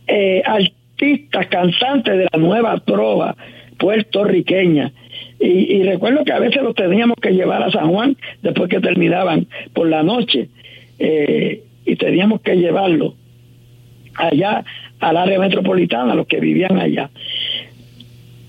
eh, 0.09 0.43
artistas, 0.45 1.47
cantantes 1.47 2.19
de 2.19 2.29
la 2.33 2.39
nueva 2.39 2.79
trova 2.81 3.37
puertorriqueña. 3.79 4.93
Y, 5.41 5.83
recuerdo 5.83 6.25
que 6.25 6.33
a 6.33 6.39
veces 6.39 6.63
los 6.63 6.75
teníamos 6.75 7.17
que 7.21 7.33
llevar 7.33 7.63
a 7.63 7.71
San 7.71 7.91
Juan 7.91 8.17
después 8.41 8.71
que 8.71 8.81
terminaban 8.81 9.47
por 9.75 9.89
la 9.89 10.03
noche 10.03 10.49
y 11.85 11.97
teníamos 11.97 12.41
que 12.41 12.57
llevarlo 12.57 13.15
allá 14.15 14.65
al 15.01 15.17
área 15.17 15.39
metropolitana, 15.39 16.15
los 16.15 16.27
que 16.27 16.41
vivían 16.41 16.79
allá. 16.79 17.11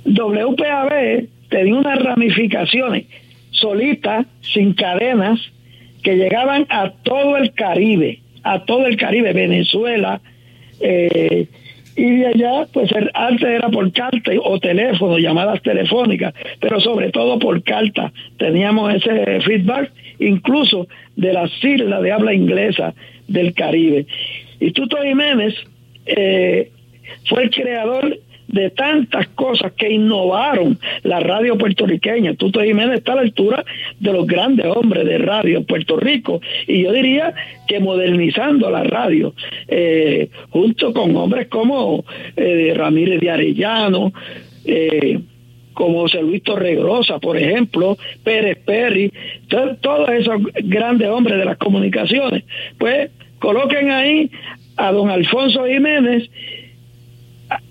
WPAB 0.06 1.28
tenía 1.50 1.76
unas 1.76 2.00
ramificaciones 2.04 3.06
solitas, 3.52 4.26
sin 4.41 4.74
cadenas, 4.74 5.39
que 6.04 6.15
llegaban 6.15 6.67
a 6.69 6.91
todo 6.91 7.38
el 7.38 7.54
Caribe, 7.54 8.19
a 8.43 8.63
todo 8.65 8.86
el 8.86 8.98
Caribe, 8.98 9.34
Venezuela, 9.34 10.21
eh, 10.80 11.48
y 11.95 12.17
de 12.17 12.28
allá, 12.28 12.67
pues 12.74 12.91
antes 13.13 13.48
era 13.48 13.69
por 13.69 13.91
carta 13.93 14.32
o 14.43 14.60
teléfono, 14.60 15.17
llamadas 15.17 15.62
telefónicas, 15.62 16.34
pero 16.60 16.82
sobre 16.82 17.10
todo 17.10 17.39
por 17.39 17.63
carta. 17.63 18.12
Teníamos 18.38 18.93
ese 18.93 19.39
feedback, 19.41 19.91
incluso 20.19 20.88
de 21.15 21.32
las 21.32 21.52
islas 21.63 22.02
de 22.02 22.12
habla 22.12 22.34
inglesa 22.34 22.93
del 23.27 23.53
Caribe. 23.53 24.05
Y 24.59 24.71
Tuto 24.71 24.97
Jiménez 25.01 25.55
eh, 26.05 26.71
fue 27.27 27.43
el 27.43 27.49
creador 27.49 28.17
de 28.47 28.69
tantas 28.69 29.27
cosas 29.29 29.73
que 29.73 29.91
innovaron 29.91 30.79
la 31.03 31.19
radio 31.19 31.57
puertorriqueña. 31.57 32.35
Tuto 32.35 32.61
Jiménez 32.61 32.99
está 32.99 33.13
a 33.13 33.15
la 33.15 33.21
altura 33.21 33.65
de 33.99 34.13
los 34.13 34.25
grandes 34.25 34.65
hombres 34.67 35.05
de 35.05 35.17
radio 35.17 35.57
en 35.57 35.65
Puerto 35.65 35.97
Rico 35.97 36.41
y 36.67 36.83
yo 36.83 36.91
diría 36.91 37.33
que 37.67 37.79
modernizando 37.79 38.69
la 38.69 38.83
radio, 38.83 39.33
eh, 39.67 40.29
junto 40.49 40.93
con 40.93 41.15
hombres 41.15 41.47
como 41.47 42.05
eh, 42.35 42.73
Ramírez 42.75 43.19
de 43.19 43.31
Arellano, 43.31 44.13
eh, 44.65 45.19
como 45.75 46.01
José 46.01 46.23
Luis 46.23 46.41
Torregrosa, 46.41 47.19
por 47.19 47.38
ejemplo, 47.38 47.97
Pérez 48.23 48.57
Perry, 48.65 49.13
todos 49.81 50.09
esos 50.09 50.41
grandes 50.63 51.07
hombres 51.09 51.38
de 51.38 51.45
las 51.45 51.57
comunicaciones, 51.57 52.43
pues 52.79 53.11
coloquen 53.38 53.91
ahí 53.91 54.31
a 54.77 54.91
don 54.91 55.09
Alfonso 55.09 55.65
Jiménez 55.65 56.29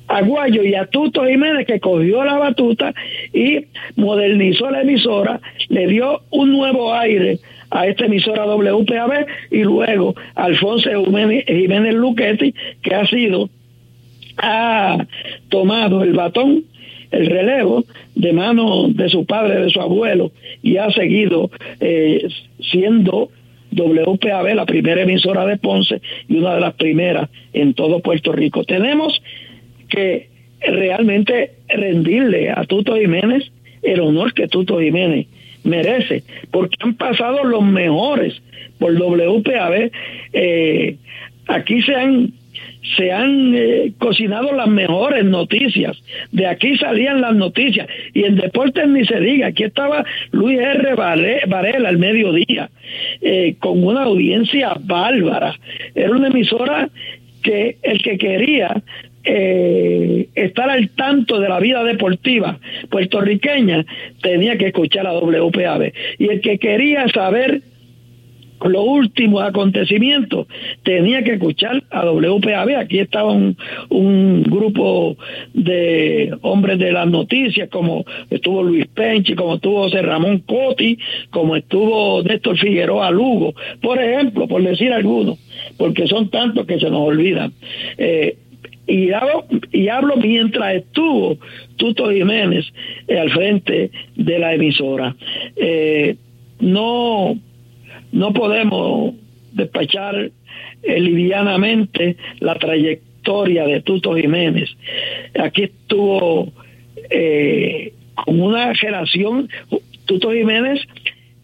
Aguayo 0.07 0.63
y 0.63 0.75
a 0.75 0.87
Tuto 0.87 1.25
Jiménez 1.25 1.67
que 1.67 1.81
cogió 1.81 2.25
la 2.25 2.39
batuta 2.39 2.95
y 3.33 3.67
modernizó 3.97 4.71
la 4.71 4.83
emisora, 4.83 5.41
le 5.69 5.87
dio 5.87 6.21
un 6.31 6.53
nuevo 6.53 6.95
aire 6.95 7.39
a 7.71 7.87
esta 7.87 8.05
emisora 8.05 8.47
WPAB 8.47 9.27
y 9.51 9.63
luego 9.63 10.15
Alfonso 10.35 10.91
Jiménez 11.05 11.95
Luquetti 11.95 12.55
que 12.83 12.95
ha 12.95 13.07
sido 13.07 13.49
ha 14.37 15.07
tomado 15.49 16.03
el 16.03 16.13
batón 16.13 16.65
el 17.15 17.27
relevo 17.27 17.85
de 18.15 18.33
mano 18.33 18.89
de 18.89 19.09
su 19.09 19.25
padre, 19.25 19.61
de 19.61 19.71
su 19.71 19.81
abuelo, 19.81 20.33
y 20.63 20.77
ha 20.77 20.91
seguido 20.91 21.51
eh, 21.81 22.27
siendo 22.61 23.31
WPAB 23.73 24.55
la 24.55 24.67
primera 24.67 25.03
emisora 25.03 25.47
de 25.47 25.57
Ponce 25.57 26.01
y 26.29 26.37
una 26.37 26.55
de 26.55 26.61
las 26.61 26.75
primeras 26.75 27.29
en 27.53 27.75
todo 27.75 28.01
Puerto 28.01 28.33
Rico. 28.33 28.65
Tenemos 28.65 29.23
que 29.89 30.29
realmente 30.61 31.53
rendirle 31.69 32.51
a 32.51 32.65
Tuto 32.65 32.97
Jiménez 32.97 33.51
el 33.83 34.01
honor 34.01 34.33
que 34.33 34.49
Tuto 34.49 34.81
Jiménez 34.81 35.27
merece, 35.65 36.23
porque 36.51 36.77
han 36.81 36.95
pasado 36.95 37.45
los 37.45 37.63
mejores 37.63 38.41
por 38.79 38.95
WPAB. 38.95 39.91
Eh, 40.33 40.97
aquí 41.47 41.83
se 41.83 41.95
han 41.95 42.33
se 42.97 43.11
han 43.13 43.55
eh, 43.55 43.93
cocinado 43.99 44.53
las 44.53 44.69
mejores 44.69 45.25
noticias. 45.25 45.97
De 46.33 46.47
aquí 46.47 46.77
salían 46.77 47.21
las 47.21 47.35
noticias. 47.35 47.89
Y 48.13 48.25
en 48.25 48.37
deportes 48.37 48.87
ni 48.89 49.05
se 49.05 49.21
diga. 49.21 49.49
Aquí 49.49 49.65
estaba 49.65 50.05
Luis 50.33 50.59
R. 50.59 50.95
Varela 50.95 51.89
al 51.89 51.99
mediodía, 51.99 52.71
eh, 53.21 53.57
con 53.59 53.85
una 53.85 54.03
audiencia 54.03 54.75
bárbara. 54.81 55.59
Era 55.95 56.11
una 56.11 56.29
emisora 56.29 56.89
que 57.43 57.77
el 57.83 58.03
que 58.03 58.19
quería 58.19 58.83
eh, 59.25 60.29
estar 60.35 60.69
al 60.69 60.91
tanto 60.91 61.41
de 61.41 61.49
la 61.49 61.59
vida 61.59 61.83
deportiva 61.83 62.59
puertorriqueña 62.91 63.87
tenía 64.21 64.59
que 64.59 64.67
escuchar 64.67 65.07
a 65.07 65.15
WPAB 65.15 65.93
y 66.19 66.29
el 66.29 66.43
que 66.43 66.59
quería 66.59 67.09
saber 67.09 67.63
los 68.63 68.85
últimos 68.87 69.43
acontecimientos 69.43 70.47
tenía 70.83 71.23
que 71.23 71.33
escuchar 71.33 71.83
a 71.91 72.05
WPAB. 72.07 72.77
Aquí 72.79 72.99
estaba 72.99 73.33
un, 73.33 73.57
un, 73.91 74.43
grupo 74.45 75.17
de 75.53 76.35
hombres 76.43 76.79
de 76.79 76.93
las 76.93 77.07
noticias, 77.07 77.69
como 77.69 78.05
estuvo 78.31 78.63
Luis 78.63 78.87
Penchi, 78.87 79.35
como 79.35 79.57
estuvo 79.57 79.83
José 79.83 80.03
Ramón 80.03 80.39
Coti, 80.41 80.99
como 81.31 81.57
estuvo 81.57 82.23
Néstor 82.23 82.59
Figueroa 82.59 83.11
Lugo, 83.11 83.55
por 83.83 84.01
ejemplo, 84.01 84.49
por 84.49 84.63
decir 84.63 84.93
algunos, 84.93 85.39
porque 85.77 86.07
son 86.07 86.31
tantos 86.31 86.67
que 86.67 86.79
se 86.79 86.91
nos 86.91 87.01
olvidan. 87.01 87.53
Eh, 87.99 88.37
y 88.87 89.13
hablo, 89.13 89.47
y 89.73 89.89
hablo 89.89 90.17
mientras 90.17 90.75
estuvo 90.75 91.39
Tuto 91.77 92.11
Jiménez 92.11 92.67
eh, 93.09 93.19
al 93.19 93.31
frente 93.31 93.91
de 94.15 94.39
la 94.39 94.55
emisora. 94.55 95.17
Eh, 95.57 96.17
no 96.61 97.39
no 98.15 98.33
podemos 98.33 99.15
despachar 99.53 100.31
eh, 100.83 101.01
livianamente 101.01 102.17
la 102.39 102.55
trayectoria 102.55 103.67
de 103.67 103.81
Tuto 103.83 104.15
Jiménez. 104.15 104.71
Aquí 105.39 105.65
estuvo 105.65 106.53
eh, 107.11 107.93
con 108.15 108.41
una 108.41 108.73
relación, 108.73 109.49
Tuto 110.07 110.33
Jiménez 110.33 110.81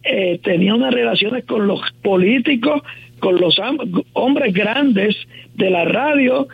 eh, 0.04 0.38
tenía 0.44 0.74
unas 0.76 0.94
relaciones 0.94 1.44
con 1.44 1.66
los 1.66 1.80
políticos, 2.02 2.82
con 3.18 3.40
los 3.40 3.60
hombres 4.12 4.54
grandes 4.54 5.16
de 5.54 5.70
la 5.70 5.84
radio 5.84 6.46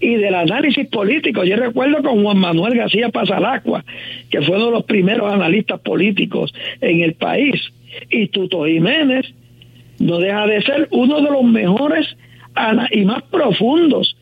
y 0.00 0.16
del 0.16 0.34
análisis 0.34 0.86
político. 0.88 1.44
Yo 1.44 1.56
recuerdo 1.56 2.02
con 2.02 2.22
Juan 2.22 2.38
Manuel 2.38 2.76
García 2.76 3.08
Pasalacua, 3.08 3.84
que 4.30 4.42
fue 4.42 4.56
uno 4.56 4.66
de 4.66 4.72
los 4.72 4.84
primeros 4.84 5.32
analistas 5.32 5.80
políticos 5.80 6.52
en 6.82 7.00
el 7.00 7.14
país, 7.14 7.72
y 8.10 8.28
Tuto 8.28 8.66
Jiménez 8.66 9.32
no 9.98 10.18
deja 10.18 10.46
de 10.46 10.62
ser 10.62 10.88
uno 10.90 11.20
de 11.20 11.30
los 11.30 11.44
mejores 11.44 12.16
y 12.90 13.04
más 13.04 13.22
profundos 13.24 14.16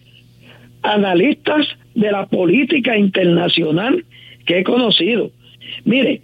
analistas 0.83 1.67
de 1.95 2.11
la 2.11 2.27
política 2.27 2.97
internacional 2.97 4.05
que 4.45 4.59
he 4.59 4.65
conocido. 4.65 5.31
Mire, 5.85 6.21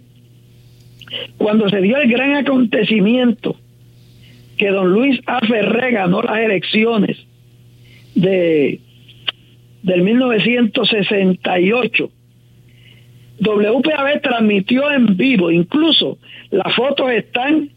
cuando 1.37 1.69
se 1.69 1.81
dio 1.81 1.97
el 1.97 2.09
gran 2.09 2.35
acontecimiento 2.35 3.55
que 4.57 4.69
don 4.69 4.91
Luis 4.91 5.19
A. 5.25 5.39
Ferré 5.39 5.91
ganó 5.91 6.21
las 6.21 6.37
elecciones 6.37 7.17
de 8.15 8.79
del 9.83 10.03
1968, 10.03 12.11
WPAB 13.39 14.21
transmitió 14.21 14.91
en 14.91 15.17
vivo, 15.17 15.49
incluso 15.49 16.19
las 16.51 16.75
fotos 16.75 17.11
están 17.11 17.71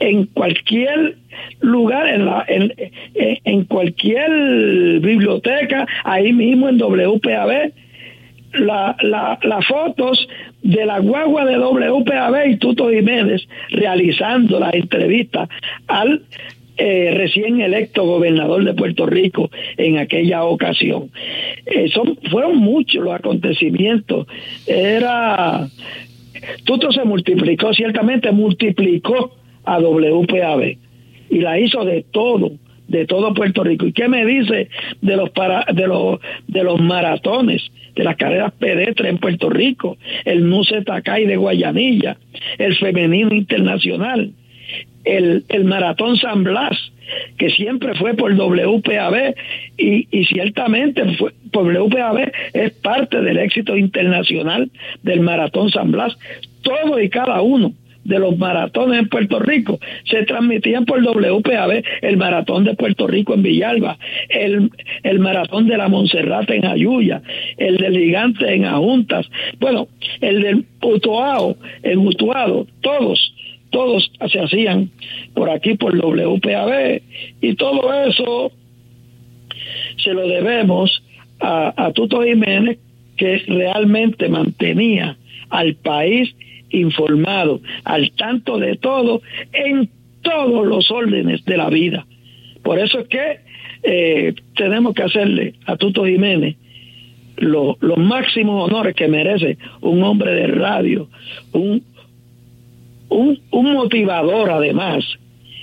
en 0.00 0.26
cualquier 0.26 1.16
lugar, 1.60 2.08
en, 2.08 2.26
la, 2.26 2.44
en, 2.48 2.72
en 3.14 3.64
cualquier 3.64 5.00
biblioteca, 5.00 5.86
ahí 6.04 6.32
mismo 6.32 6.68
en 6.68 6.78
WPAB, 6.78 7.72
la, 8.54 8.96
la, 9.02 9.38
las 9.42 9.66
fotos 9.66 10.28
de 10.62 10.86
la 10.86 10.98
guagua 11.00 11.44
de 11.44 11.58
WPAB 11.58 12.48
y 12.48 12.56
Tuto 12.56 12.90
Jiménez 12.90 13.46
realizando 13.70 14.58
la 14.58 14.70
entrevista 14.70 15.48
al 15.86 16.22
eh, 16.76 17.12
recién 17.14 17.60
electo 17.60 18.04
gobernador 18.04 18.64
de 18.64 18.72
Puerto 18.74 19.04
Rico 19.04 19.50
en 19.76 19.98
aquella 19.98 20.44
ocasión. 20.44 21.10
Eh, 21.66 21.88
son, 21.92 22.16
fueron 22.30 22.56
muchos 22.58 23.02
los 23.02 23.14
acontecimientos. 23.14 24.26
Era 24.66 25.68
Tuto 26.64 26.92
se 26.92 27.04
multiplicó, 27.04 27.74
ciertamente 27.74 28.30
multiplicó 28.30 29.36
a 29.74 29.78
WPAB 29.78 30.76
y 31.30 31.40
la 31.40 31.58
hizo 31.58 31.84
de 31.84 32.04
todo, 32.10 32.52
de 32.86 33.06
todo 33.06 33.34
Puerto 33.34 33.62
Rico. 33.62 33.86
¿Y 33.86 33.92
qué 33.92 34.08
me 34.08 34.24
dice 34.24 34.68
de 35.00 35.16
los 35.16 35.30
para, 35.30 35.64
de 35.72 35.86
los 35.86 36.20
de 36.46 36.64
los 36.64 36.80
maratones, 36.80 37.62
de 37.94 38.04
las 38.04 38.16
carreras 38.16 38.52
pedestres 38.58 39.10
en 39.10 39.18
Puerto 39.18 39.50
Rico, 39.50 39.98
el 40.24 40.44
Muse 40.44 40.82
Takay 40.82 41.26
de 41.26 41.36
Guayanilla, 41.36 42.16
el 42.58 42.76
femenino 42.76 43.34
internacional, 43.34 44.32
el, 45.04 45.44
el 45.48 45.64
maratón 45.64 46.16
San 46.16 46.44
Blas, 46.44 46.76
que 47.38 47.50
siempre 47.50 47.94
fue 47.94 48.14
por 48.14 48.34
WPAB 48.34 49.34
y, 49.78 50.08
y 50.10 50.24
ciertamente 50.26 51.16
fue, 51.16 51.32
WPAB 51.52 52.30
es 52.52 52.72
parte 52.72 53.20
del 53.22 53.38
éxito 53.38 53.76
internacional 53.76 54.70
del 55.02 55.20
maratón 55.20 55.70
San 55.70 55.90
Blas, 55.90 56.16
todo 56.62 57.00
y 57.00 57.08
cada 57.08 57.40
uno 57.40 57.72
de 58.08 58.18
los 58.18 58.36
maratones 58.38 58.98
en 58.98 59.08
Puerto 59.08 59.38
Rico. 59.38 59.78
Se 60.04 60.24
transmitían 60.24 60.84
por 60.86 61.00
WPAB, 61.02 61.82
el 62.02 62.16
maratón 62.16 62.64
de 62.64 62.74
Puerto 62.74 63.06
Rico 63.06 63.34
en 63.34 63.42
Villalba, 63.42 63.98
el, 64.30 64.70
el 65.02 65.18
maratón 65.20 65.68
de 65.68 65.76
la 65.76 65.88
Monserrate 65.88 66.56
en 66.56 66.66
Ayuya, 66.66 67.22
el 67.58 67.76
del 67.76 67.96
Gigante 67.96 68.52
en 68.52 68.64
Ajuntas, 68.64 69.26
bueno, 69.60 69.88
el 70.20 70.42
del 70.42 70.64
Utuado 70.82 71.56
en 71.82 71.98
Utuado, 71.98 72.66
todos, 72.80 73.34
todos 73.70 74.10
se 74.30 74.40
hacían 74.40 74.90
por 75.34 75.50
aquí 75.50 75.74
por 75.74 75.94
WPAB 75.94 77.02
y 77.42 77.54
todo 77.54 77.92
eso 78.04 78.52
se 79.98 80.14
lo 80.14 80.26
debemos 80.26 81.02
a, 81.40 81.74
a 81.76 81.92
Tuto 81.92 82.22
Jiménez 82.22 82.78
que 83.16 83.42
realmente 83.48 84.28
mantenía 84.28 85.18
al 85.50 85.74
país 85.74 86.34
informado, 86.70 87.60
al 87.84 88.12
tanto 88.12 88.58
de 88.58 88.76
todo, 88.76 89.22
en 89.52 89.88
todos 90.22 90.66
los 90.66 90.90
órdenes 90.90 91.44
de 91.44 91.56
la 91.56 91.70
vida. 91.70 92.06
Por 92.62 92.78
eso 92.78 93.00
es 93.00 93.08
que 93.08 93.40
eh, 93.82 94.34
tenemos 94.56 94.94
que 94.94 95.04
hacerle 95.04 95.54
a 95.66 95.76
Tuto 95.76 96.04
Jiménez 96.04 96.56
los 97.36 97.98
máximos 97.98 98.68
honores 98.68 98.96
que 98.96 99.06
merece 99.06 99.58
un 99.80 100.02
hombre 100.02 100.34
de 100.34 100.48
radio, 100.48 101.08
un, 101.52 101.84
un, 103.10 103.38
un 103.52 103.72
motivador 103.72 104.50
además 104.50 105.04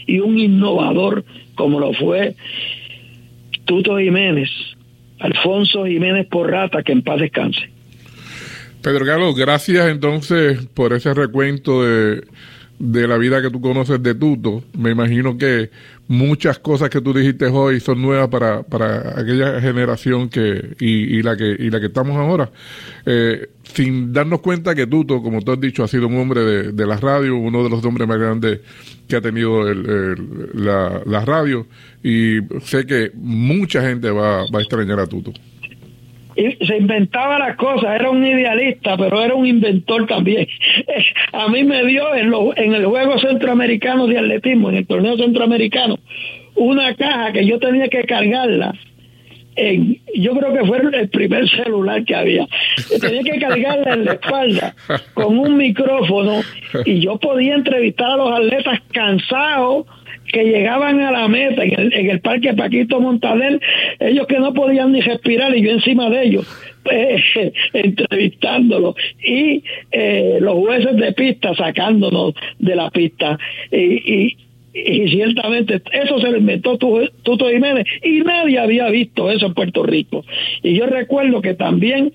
y 0.08 0.20
un 0.20 0.40
innovador 0.40 1.26
como 1.56 1.80
lo 1.80 1.94
fue 1.94 2.36
Tuto 3.66 3.98
Jiménez, 3.98 4.50
Alfonso 5.20 5.86
Jiménez 5.86 6.28
Porrata, 6.28 6.84
que 6.84 6.92
en 6.92 7.02
paz 7.02 7.20
descanse. 7.20 7.75
Pedro 8.86 9.04
Carlos, 9.04 9.36
gracias 9.36 9.88
entonces 9.88 10.60
por 10.76 10.94
ese 10.94 11.12
recuento 11.16 11.82
de, 11.82 12.22
la 12.78 13.18
vida 13.18 13.42
que 13.42 13.50
tú 13.50 13.60
conoces 13.60 14.04
de 14.04 14.14
Tuto. 14.14 14.64
Me 14.78 14.92
imagino 14.92 15.40
que 15.40 15.72
muchas 16.08 16.60
cosas 16.60 16.92
que 16.92 17.02
tú 17.02 17.12
dijiste 17.12 17.48
hoy 17.48 17.80
son 17.80 18.00
nuevas 18.00 18.28
para, 18.28 18.62
para 18.62 19.20
aquella 19.20 19.60
generación 19.60 20.30
que 20.30 20.76
y, 20.80 21.20
la 21.24 21.36
que 21.36 21.56
y 21.58 21.72
la 21.72 21.80
que 21.80 21.88
estamos 21.88 22.16
ahora. 22.16 22.52
Eh, 23.08 23.50
sin 23.64 24.14
darnos 24.14 24.42
cuenta 24.42 24.76
que 24.76 24.86
Tuto, 24.86 25.20
como 25.20 25.42
tú 25.42 25.54
has 25.54 25.60
dicho, 25.60 25.84
ha 25.84 25.88
sido 25.88 26.06
un 26.06 26.20
hombre 26.20 26.42
de, 26.72 26.86
la 26.86 26.98
radio, 26.98 27.38
uno 27.38 27.64
de 27.64 27.72
los 27.72 27.84
hombres 27.86 28.08
más 28.08 28.20
grandes 28.20 28.60
que 29.08 29.16
ha 29.16 29.22
tenido 29.22 29.64
la, 29.74 31.02
la, 31.08 31.26
radio. 31.26 31.66
Y 32.04 32.38
sé 32.62 32.86
que 32.86 33.10
mucha 33.16 33.82
gente 33.82 34.12
va, 34.12 34.46
va 34.54 34.60
a 34.60 34.62
extrañar 34.62 35.00
a 35.00 35.08
Tuto 35.08 35.34
y 35.55 35.55
se 36.36 36.78
inventaba 36.78 37.40
las 37.40 37.56
cosas, 37.56 37.96
era 37.96 38.10
un 38.10 38.26
idealista, 38.26 38.98
pero 38.98 39.24
era 39.24 39.36
un 39.36 39.46
inventor 39.46 40.06
también. 40.08 40.48
A 41.32 41.48
mí 41.48 41.64
me 41.64 41.86
dio 41.86 42.14
en, 42.16 42.30
lo, 42.30 42.56
en 42.58 42.74
el 42.74 42.86
Juego 42.86 43.18
Centroamericano 43.20 44.08
de 44.08 44.20
Atletismo, 44.20 44.70
en 44.70 44.78
el 44.78 44.88
torneo 44.88 45.18
centroamericano, 45.18 46.00
una 46.56 46.96
caja 46.96 47.32
que 47.32 47.46
yo 47.46 47.60
tenía 47.60 47.88
que 47.88 48.04
cargarla. 48.04 48.74
En, 49.58 50.02
yo 50.14 50.36
creo 50.36 50.54
que 50.54 50.66
fue 50.66 50.80
el 50.80 51.10
primer 51.10 51.50
celular 51.50 52.04
que 52.04 52.14
había. 52.14 52.46
Tenía 53.00 53.24
que 53.24 53.40
cargarla 53.40 53.94
en 53.94 54.06
la 54.06 54.14
espalda 54.14 54.76
con 55.14 55.40
un 55.40 55.56
micrófono 55.56 56.42
y 56.84 57.00
yo 57.00 57.18
podía 57.18 57.56
entrevistar 57.56 58.12
a 58.12 58.18
los 58.18 58.32
atletas 58.34 58.82
cansados 58.92 59.86
que 60.32 60.44
llegaban 60.44 61.00
a 61.00 61.12
la 61.12 61.28
meta 61.28 61.64
en 61.64 61.80
el, 61.80 61.94
en 61.94 62.10
el 62.10 62.20
parque 62.20 62.54
Paquito 62.54 63.00
Montaner, 63.00 63.60
ellos 64.00 64.28
que 64.28 64.40
no 64.40 64.54
podían 64.54 64.92
ni 64.92 65.02
respirar 65.02 65.56
y 65.56 65.62
yo 65.62 65.72
encima 65.72 66.10
de 66.10 66.24
ellos, 66.24 66.48
eh, 66.92 67.22
entrevistándolo. 67.74 68.96
Y 69.24 69.64
eh, 69.92 70.38
los 70.42 70.56
jueces 70.56 70.96
de 70.98 71.14
pista 71.14 71.54
sacándonos 71.56 72.34
de 72.60 72.76
la 72.76 72.90
pista. 72.90 73.38
Y, 73.72 74.38
y, 74.74 75.08
ciertamente 75.08 75.82
eso 75.94 76.20
se 76.20 76.32
lo 76.32 76.38
inventó 76.38 76.78
Tuto 76.78 77.50
Jiménez. 77.50 77.86
Y 78.04 78.20
nadie 78.20 78.60
había 78.60 78.90
visto 78.90 79.32
eso 79.32 79.46
en 79.46 79.54
Puerto 79.54 79.84
Rico. 79.84 80.26
Y 80.64 80.74
yo 80.76 80.86
recuerdo 80.86 81.42
que 81.42 81.54
también 81.54 82.12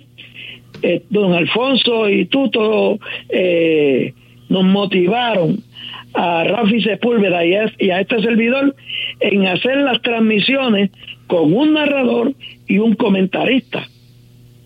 eh, 0.83 1.03
don 1.11 1.33
Alfonso 1.33 2.09
y 2.09 2.27
Tuto 2.27 2.99
eh, 3.29 4.15
nos 4.49 4.65
motivaron 4.65 5.63
a 6.15 6.45
Rafi 6.45 6.83
Sepúlveda 6.83 7.45
y 7.45 7.55
a, 7.55 8.01
este 8.01 8.21
servidor 8.21 8.75
en 9.21 9.47
hacer 9.47 9.79
las 9.79 10.01
transmisiones 10.03 10.91
con 11.27 11.53
un 11.53 11.75
narrador 11.75 12.33
y 12.67 12.79
un 12.79 12.95
comentarista 12.95 13.87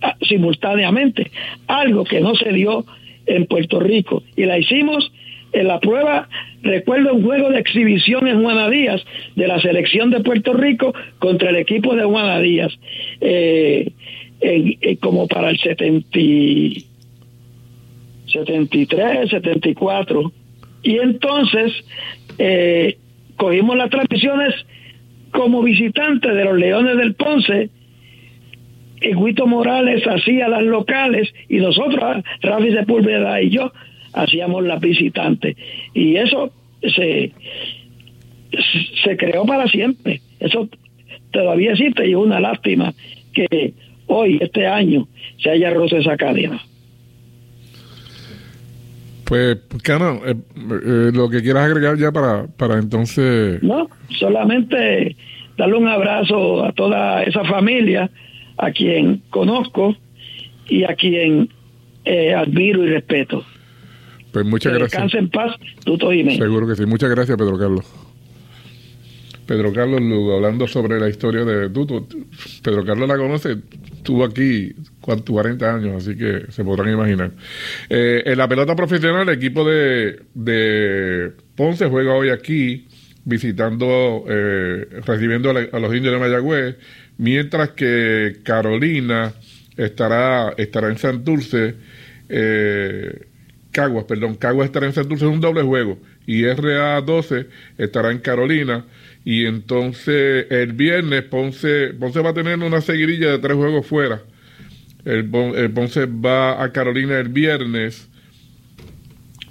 ah, 0.02 0.16
simultáneamente, 0.22 1.30
algo 1.66 2.04
que 2.04 2.20
no 2.20 2.34
se 2.34 2.52
dio 2.52 2.84
en 3.26 3.46
Puerto 3.46 3.80
Rico. 3.80 4.22
Y 4.36 4.44
la 4.44 4.58
hicimos 4.58 5.12
en 5.52 5.68
la 5.68 5.80
prueba, 5.80 6.28
recuerdo 6.62 7.14
un 7.14 7.22
juego 7.22 7.50
de 7.50 7.60
exhibición 7.60 8.26
en 8.26 8.42
Juana 8.42 8.68
Díaz 8.68 9.04
de 9.36 9.46
la 9.46 9.60
selección 9.60 10.10
de 10.10 10.20
Puerto 10.20 10.52
Rico 10.52 10.94
contra 11.18 11.50
el 11.50 11.56
equipo 11.56 11.94
de 11.94 12.04
Juana 12.04 12.40
Díaz, 12.40 12.72
eh, 13.20 13.92
como 15.00 15.28
para 15.28 15.50
el 15.50 15.58
70, 15.58 16.08
73, 18.26 19.30
74. 19.30 20.32
Y 20.84 20.98
entonces 20.98 21.72
eh, 22.38 22.98
cogimos 23.36 23.76
las 23.76 23.90
transmisiones 23.90 24.54
como 25.32 25.62
visitantes 25.62 26.32
de 26.32 26.44
los 26.44 26.56
Leones 26.56 26.96
del 26.96 27.14
Ponce. 27.14 27.70
Y 29.00 29.12
Morales 29.46 30.06
hacía 30.06 30.48
las 30.48 30.62
locales 30.62 31.28
y 31.48 31.56
nosotros, 31.56 32.22
Rafi 32.40 32.72
Sepúlveda 32.72 33.42
y 33.42 33.50
yo, 33.50 33.72
hacíamos 34.12 34.64
las 34.64 34.80
visitantes. 34.80 35.56
Y 35.92 36.16
eso 36.16 36.52
se, 36.82 37.32
se 39.02 39.16
creó 39.16 39.44
para 39.44 39.66
siempre. 39.66 40.20
Eso 40.38 40.68
todavía 41.32 41.72
existe 41.72 42.06
y 42.06 42.12
es 42.12 42.16
una 42.16 42.40
lástima 42.40 42.94
que 43.34 43.74
hoy, 44.06 44.38
este 44.40 44.66
año, 44.66 45.08
se 45.38 45.50
haya 45.50 45.70
roto 45.70 45.96
esa 45.96 46.16
cadena. 46.16 46.62
Pues, 49.24 49.58
Cano, 49.82 50.20
eh, 50.26 50.34
eh, 50.56 51.10
lo 51.12 51.30
que 51.30 51.42
quieras 51.42 51.64
agregar 51.64 51.96
ya 51.96 52.12
para, 52.12 52.46
para 52.46 52.78
entonces... 52.78 53.62
No, 53.62 53.88
solamente 54.18 55.16
darle 55.56 55.76
un 55.76 55.88
abrazo 55.88 56.64
a 56.64 56.72
toda 56.72 57.22
esa 57.22 57.44
familia, 57.44 58.10
a 58.58 58.70
quien 58.70 59.22
conozco 59.30 59.96
y 60.68 60.84
a 60.84 60.94
quien 60.94 61.48
eh, 62.04 62.34
admiro 62.34 62.84
y 62.84 62.88
respeto. 62.88 63.44
Pues 64.32 64.44
muchas 64.44 64.72
gracias. 64.72 64.92
Descanse 64.92 65.18
en 65.18 65.30
paz, 65.30 65.56
Tuto 65.84 66.10
Jiménez. 66.10 66.38
Seguro 66.38 66.66
que 66.66 66.74
sí. 66.74 66.84
Muchas 66.86 67.10
gracias, 67.10 67.38
Pedro 67.38 67.58
Carlos. 67.58 67.84
Pedro 69.46 69.72
Carlos 69.72 70.00
Lugo, 70.00 70.36
hablando 70.36 70.66
sobre 70.66 70.98
la 70.98 71.08
historia 71.08 71.44
de 71.44 71.70
Tuto. 71.70 72.06
Pedro 72.62 72.84
Carlos 72.84 73.08
la 73.08 73.16
conoce, 73.16 73.58
estuvo 73.94 74.24
aquí 74.24 74.72
40 75.04 75.74
años, 75.74 76.02
así 76.02 76.16
que 76.16 76.46
se 76.50 76.64
podrán 76.64 76.92
imaginar. 76.92 77.32
Eh, 77.88 78.22
en 78.24 78.38
la 78.38 78.48
pelota 78.48 78.74
profesional, 78.74 79.28
el 79.28 79.34
equipo 79.34 79.64
de, 79.64 80.22
de 80.34 81.32
Ponce 81.54 81.88
juega 81.88 82.14
hoy 82.14 82.30
aquí, 82.30 82.86
visitando, 83.24 84.24
eh, 84.28 84.86
recibiendo 85.06 85.50
a, 85.50 85.78
los 85.78 85.94
indios 85.94 86.14
de 86.14 86.20
Mayagüez, 86.20 86.76
mientras 87.18 87.70
que 87.70 88.38
Carolina 88.42 89.34
estará, 89.76 90.54
estará 90.56 90.88
en 90.88 90.98
Santurce. 90.98 91.74
Eh, 92.28 93.26
Caguas, 93.72 94.04
perdón, 94.04 94.36
Caguas 94.36 94.66
estará 94.66 94.86
en 94.86 94.92
Santurce, 94.92 95.26
es 95.26 95.32
un 95.32 95.40
doble 95.40 95.62
juego, 95.62 95.98
y 96.26 96.44
RA12 96.44 97.46
estará 97.76 98.12
en 98.12 98.18
Carolina, 98.18 98.84
y 99.24 99.46
entonces 99.46 100.46
el 100.50 100.74
viernes 100.74 101.24
Ponce, 101.24 101.88
Ponce 101.98 102.20
va 102.20 102.30
a 102.30 102.34
tener 102.34 102.56
una 102.58 102.80
seguidilla 102.80 103.32
de 103.32 103.38
tres 103.38 103.56
juegos 103.56 103.84
fuera. 103.84 104.22
El, 105.04 105.28
Ponce 105.28 106.06
va 106.06 106.62
a 106.62 106.72
Carolina 106.72 107.18
el 107.18 107.28
viernes, 107.28 108.08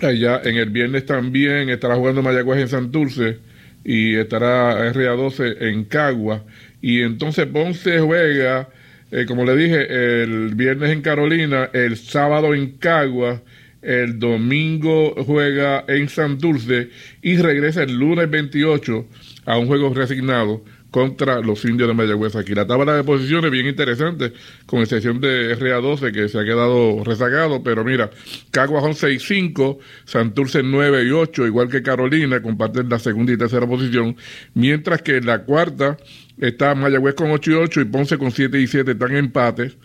allá 0.01 0.41
en 0.43 0.55
el 0.55 0.69
viernes 0.69 1.05
también 1.05 1.69
estará 1.69 1.95
jugando 1.95 2.23
Mayagüez 2.23 2.59
en 2.59 2.67
Santurce, 2.67 3.37
y 3.85 4.15
estará 4.15 4.93
RA12 4.93 5.57
en 5.61 5.83
Caguas, 5.85 6.41
y 6.81 7.01
entonces 7.01 7.45
Ponce 7.47 7.99
juega, 7.99 8.69
eh, 9.11 9.25
como 9.27 9.45
le 9.45 9.55
dije, 9.55 10.23
el 10.23 10.55
viernes 10.55 10.91
en 10.91 11.01
Carolina, 11.01 11.69
el 11.73 11.97
sábado 11.97 12.55
en 12.55 12.77
Caguas, 12.77 13.41
el 13.83 14.17
domingo 14.17 15.13
juega 15.25 15.83
en 15.87 16.07
Santurce 16.07 16.89
y 17.21 17.35
regresa 17.35 17.83
el 17.83 17.99
lunes 17.99 18.29
28 18.29 19.05
a 19.45 19.57
un 19.57 19.67
juego 19.67 19.93
resignado 19.93 20.63
contra 20.93 21.39
los 21.39 21.65
indios 21.65 21.87
de 21.87 21.95
Mayagüez. 21.95 22.35
Aquí 22.35 22.53
la 22.53 22.67
tabla 22.67 22.95
de 22.95 23.03
posiciones 23.03 23.49
bien 23.49 23.65
interesante, 23.65 24.31
con 24.67 24.81
excepción 24.81 25.19
de 25.19 25.57
RA12 25.57 26.13
que 26.13 26.29
se 26.29 26.37
ha 26.37 26.43
quedado 26.43 27.03
rezagado, 27.03 27.63
pero 27.63 27.83
mira, 27.83 28.11
Caguas 28.51 28.83
11 28.83 29.13
y 29.13 29.19
5, 29.19 29.79
Santurce 30.05 30.61
9 30.61 31.03
y 31.05 31.09
8, 31.09 31.47
igual 31.47 31.67
que 31.67 31.81
Carolina, 31.81 32.43
comparten 32.43 32.89
la 32.89 32.99
segunda 32.99 33.33
y 33.33 33.37
tercera 33.37 33.65
posición, 33.65 34.15
mientras 34.53 35.01
que 35.01 35.17
en 35.17 35.25
la 35.25 35.45
cuarta 35.45 35.97
está 36.37 36.75
Mayagüez 36.75 37.15
con 37.15 37.31
8 37.31 37.51
y 37.51 37.53
8 37.55 37.81
y 37.81 37.85
Ponce 37.85 38.19
con 38.19 38.29
7 38.29 38.61
y 38.61 38.67
7, 38.67 38.91
están 38.91 39.15
empates, 39.15 39.75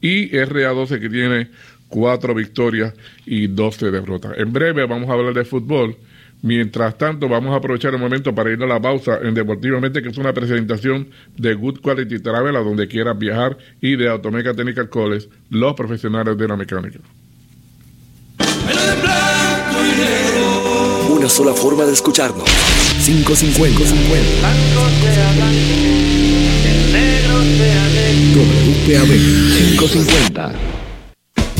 y 0.00 0.30
RA12 0.30 1.00
que 1.00 1.08
tiene 1.08 1.50
cuatro 1.88 2.36
victorias 2.36 2.94
y 3.26 3.48
12 3.48 3.90
derrotas. 3.90 4.38
En 4.38 4.52
breve 4.52 4.86
vamos 4.86 5.10
a 5.10 5.14
hablar 5.14 5.34
de 5.34 5.44
fútbol. 5.44 5.96
Mientras 6.42 6.98
tanto, 6.98 7.28
vamos 7.28 7.52
a 7.54 7.58
aprovechar 7.58 7.94
el 7.94 8.00
momento 8.00 8.34
para 8.34 8.50
ir 8.50 8.60
a 8.60 8.66
la 8.66 8.80
pausa 8.80 9.20
en 9.22 9.32
Deportivamente, 9.32 10.02
que 10.02 10.08
es 10.08 10.18
una 10.18 10.32
presentación 10.32 11.08
de 11.36 11.54
Good 11.54 11.80
Quality 11.80 12.18
Travel 12.18 12.56
a 12.56 12.60
donde 12.60 12.88
quieras 12.88 13.16
viajar 13.16 13.56
y 13.80 13.94
de 13.94 14.08
Automeca 14.08 14.52
Technical 14.52 14.88
College, 14.88 15.28
los 15.50 15.74
profesionales 15.74 16.36
de 16.36 16.48
la 16.48 16.56
mecánica. 16.56 16.98
Una 21.08 21.28
sola 21.28 21.54
forma 21.54 21.84
de 21.84 21.92
escucharnos. 21.92 22.44
550. 23.04 23.84
50. 23.84 24.48
WPAB 28.34 29.08
550. 29.08 30.52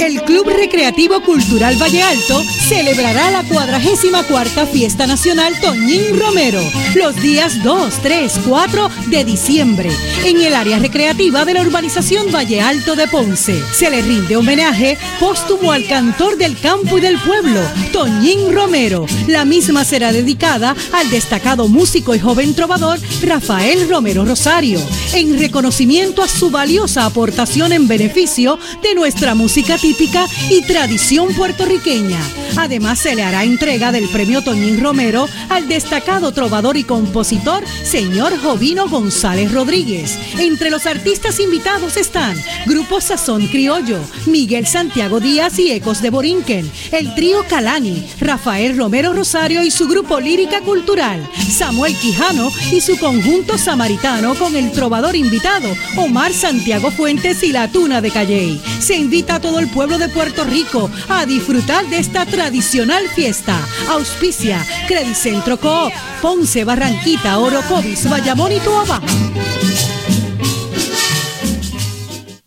El 0.00 0.22
Club 0.22 0.48
Recreativo 0.48 1.20
Cultural 1.22 1.80
Valle 1.80 2.02
Alto 2.02 2.42
celebrará 2.68 3.30
la 3.30 3.42
44 3.44 4.66
Fiesta 4.66 5.06
Nacional 5.06 5.58
Toñín 5.60 6.18
Romero 6.18 6.60
los 6.94 7.16
días 7.16 7.62
2, 7.62 7.94
3, 8.02 8.40
4 8.46 8.90
de 9.08 9.24
diciembre 9.24 9.90
en 10.24 10.40
el 10.40 10.54
área 10.54 10.78
recreativa 10.78 11.44
de 11.44 11.54
la 11.54 11.62
urbanización 11.62 12.32
Valle 12.32 12.60
Alto 12.60 12.96
de 12.96 13.06
Ponce. 13.06 13.62
Se 13.72 13.90
le 13.90 14.02
rinde 14.02 14.36
homenaje 14.36 14.98
póstumo 15.20 15.72
al 15.72 15.86
cantor 15.86 16.36
del 16.36 16.58
campo 16.58 16.98
y 16.98 17.00
del 17.00 17.18
pueblo, 17.18 17.60
Toñín 17.92 18.52
Romero. 18.52 19.06
La 19.28 19.44
misma 19.44 19.84
será 19.84 20.12
dedicada 20.12 20.74
al 20.92 21.10
destacado 21.10 21.68
músico 21.68 22.14
y 22.14 22.18
joven 22.18 22.54
trovador 22.54 22.98
Rafael 23.22 23.88
Romero 23.88 24.24
Rosario, 24.24 24.80
en 25.14 25.38
reconocimiento 25.38 26.22
a 26.22 26.28
su 26.28 26.50
valiosa 26.50 27.04
aportación 27.04 27.72
en 27.72 27.88
beneficio 27.88 28.58
de 28.82 28.94
nuestra 28.94 29.34
música 29.34 29.78
típica 29.86 30.26
y 30.50 30.62
tradición 30.62 31.32
puertorriqueña. 31.32 32.18
Además, 32.56 32.98
se 32.98 33.14
le 33.14 33.22
hará 33.22 33.44
entrega 33.44 33.92
del 33.92 34.08
premio 34.08 34.42
Toñín 34.42 34.82
Romero 34.82 35.28
al 35.48 35.68
destacado 35.68 36.32
trovador 36.32 36.76
y 36.76 36.82
compositor, 36.82 37.62
señor 37.84 38.36
Jovino 38.36 38.88
González 38.88 39.52
Rodríguez. 39.52 40.18
Entre 40.38 40.70
los 40.70 40.86
artistas 40.86 41.38
invitados 41.38 41.96
están 41.96 42.36
Grupo 42.66 43.00
Sazón 43.00 43.46
Criollo, 43.46 44.00
Miguel 44.26 44.66
Santiago 44.66 45.20
Díaz 45.20 45.56
y 45.60 45.70
Ecos 45.70 46.02
de 46.02 46.10
Borinquen, 46.10 46.68
el 46.90 47.14
trío 47.14 47.44
Calani, 47.48 48.08
Rafael 48.18 48.76
Romero 48.76 49.12
Rosario 49.12 49.62
y 49.62 49.70
su 49.70 49.86
grupo 49.86 50.18
Lírica 50.18 50.62
Cultural, 50.62 51.24
Samuel 51.48 51.94
Quijano 51.94 52.50
y 52.72 52.80
su 52.80 52.98
conjunto 52.98 53.56
samaritano 53.56 54.34
con 54.34 54.56
el 54.56 54.72
trovador 54.72 55.14
invitado 55.14 55.68
Omar 55.96 56.32
Santiago 56.32 56.90
Fuentes 56.90 57.44
y 57.44 57.52
la 57.52 57.70
Tuna 57.70 58.00
de 58.00 58.10
Calley. 58.10 58.60
Se 58.80 58.96
invita 58.96 59.36
a 59.36 59.40
todo 59.40 59.60
el 59.60 59.68
pueblo 59.76 59.98
de 59.98 60.08
Puerto 60.08 60.42
Rico 60.44 60.90
a 61.06 61.26
disfrutar 61.26 61.84
de 61.88 61.98
esta 61.98 62.24
tradicional 62.24 63.06
fiesta. 63.10 63.60
Auspicia 63.90 64.64
Credicentro 64.88 65.58
Coop, 65.58 65.92
Ponce, 66.22 66.64
Barranquita, 66.64 67.38
Orocovis, 67.38 68.08
Bayamón 68.08 68.52
y 68.52 68.60
Tuabaja. 68.60 69.02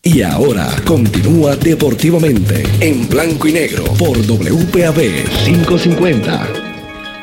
Y 0.02 0.24
ahora 0.24 0.68
continúa 0.86 1.56
deportivamente 1.56 2.64
en 2.80 3.08
blanco 3.08 3.48
y 3.48 3.54
negro 3.54 3.84
por 4.00 4.18
WPAB 4.18 4.98
550. 5.46 6.59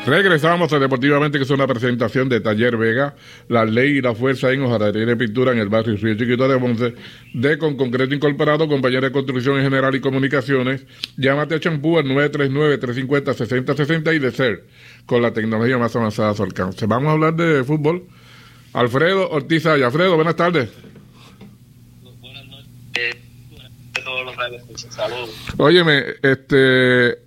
Regresamos 0.07 0.71
a 0.71 0.79
Deportivamente, 0.79 1.37
que 1.37 1.43
es 1.43 1.49
una 1.49 1.67
presentación 1.67 2.29
de 2.29 2.39
Taller 2.39 2.77
Vega, 2.77 3.13
la 3.49 3.65
ley 3.65 3.97
y 3.97 4.01
la 4.01 4.15
fuerza 4.15 4.53
en 4.53 4.61
hojalatería 4.61 5.05
de 5.05 5.17
pintura 5.17 5.51
en 5.51 5.59
el 5.59 5.67
barrio 5.67 5.97
Río 5.97 6.15
Chiquito 6.15 6.47
de 6.47 6.57
Ponce, 6.57 6.93
de 7.33 7.57
Con 7.57 7.75
Concreto 7.75 8.15
Incorporado, 8.15 8.69
compañía 8.69 9.01
de 9.01 9.11
construcción 9.11 9.57
en 9.57 9.65
general 9.65 9.93
y 9.95 9.99
comunicaciones. 9.99 10.85
Llámate 11.17 11.55
a 11.55 11.59
Champú 11.59 11.97
al 11.97 12.05
939-350-6060 12.05 14.15
y 14.15 14.19
de 14.19 14.31
ser 14.31 14.63
con 15.05 15.21
la 15.21 15.33
tecnología 15.33 15.77
más 15.77 15.93
avanzada 15.93 16.29
a 16.29 16.35
su 16.35 16.43
alcance. 16.43 16.85
Vamos 16.85 17.09
a 17.09 17.11
hablar 17.11 17.35
de 17.35 17.65
fútbol. 17.65 18.05
Alfredo 18.71 19.29
Ortiz 19.29 19.65
Ayala. 19.65 19.87
Alfredo, 19.87 20.15
buenas 20.15 20.37
tardes. 20.37 20.69
Óyeme, 25.57 26.05
este, 26.21 27.26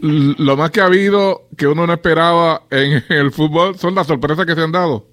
lo 0.00 0.56
más 0.56 0.70
que 0.70 0.80
ha 0.80 0.86
habido 0.86 1.48
que 1.56 1.66
uno 1.66 1.86
no 1.86 1.92
esperaba 1.92 2.62
en 2.70 3.04
el 3.08 3.32
fútbol 3.32 3.78
son 3.78 3.94
las 3.94 4.06
sorpresas 4.06 4.46
que 4.46 4.54
se 4.54 4.62
han 4.62 4.72
dado. 4.72 5.06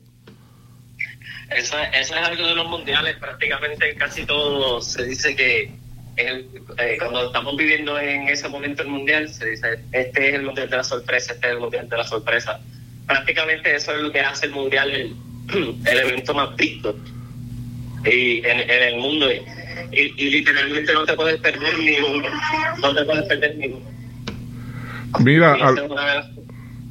Eso, 1.49 1.75
es 1.93 2.11
algo 2.11 2.47
de 2.47 2.55
los 2.55 2.67
mundiales, 2.67 3.15
prácticamente 3.17 3.95
casi 3.95 4.23
todo 4.25 4.81
se 4.81 5.03
dice 5.05 5.35
que 5.35 5.71
eh, 6.15 6.97
cuando 6.99 7.27
estamos 7.27 7.57
viviendo 7.57 7.97
en 7.99 8.27
ese 8.27 8.47
momento 8.49 8.83
el 8.83 8.89
mundial, 8.89 9.29
se 9.29 9.49
dice, 9.49 9.79
este 9.91 10.29
es 10.29 10.35
el 10.35 10.43
mundial 10.43 10.69
de 10.69 10.77
la 10.77 10.83
sorpresa, 10.83 11.33
este 11.33 11.47
es 11.47 11.53
el 11.53 11.59
mundial 11.59 11.89
de 11.89 11.97
la 11.97 12.03
sorpresa. 12.03 12.59
Prácticamente 13.07 13.73
eso 13.73 13.93
es 13.95 14.01
lo 14.01 14.11
que 14.11 14.19
hace 14.19 14.45
el 14.45 14.51
mundial 14.51 14.91
el, 14.91 15.15
evento 15.85 16.33
más 16.33 16.55
visto 16.55 16.95
y 18.05 18.45
en, 18.45 18.59
en 18.59 18.83
el 18.83 18.97
mundo. 18.97 19.31
Y, 19.31 19.41
y, 19.91 20.29
literalmente 20.29 20.93
no 20.93 21.05
te 21.05 21.13
puedes 21.13 21.39
perder 21.39 21.79
ni 21.79 21.97
uno. 21.99 22.29
No 22.79 22.93
te 22.93 23.03
puedes 23.05 23.25
perder 23.25 23.55
ni 23.55 23.67
uno. 23.67 23.98
Mira, 25.19 25.58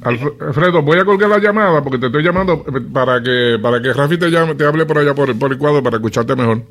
Alfredo, 0.01 0.81
voy 0.81 0.99
a 0.99 1.05
colgar 1.05 1.29
la 1.29 1.39
llamada 1.39 1.83
porque 1.83 1.97
te 1.97 2.05
estoy 2.05 2.23
llamando 2.23 2.63
para 2.93 3.21
que 3.21 3.57
para 3.61 3.81
que 3.81 3.91
Rafi 3.91 4.17
te 4.17 4.29
llame, 4.29 4.55
te 4.55 4.65
hable 4.65 4.85
por 4.85 4.97
allá 4.97 5.13
por, 5.13 5.37
por 5.37 5.51
el 5.51 5.57
cuadro 5.57 5.83
para 5.83 5.97
escucharte 5.97 6.35
mejor. 6.35 6.63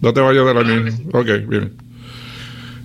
No 0.00 0.12
te 0.12 0.20
vayas 0.20 0.44
de 0.44 0.54
la 0.54 0.62
línea. 0.62 0.92
Ok, 1.12 1.48
bien. 1.48 1.76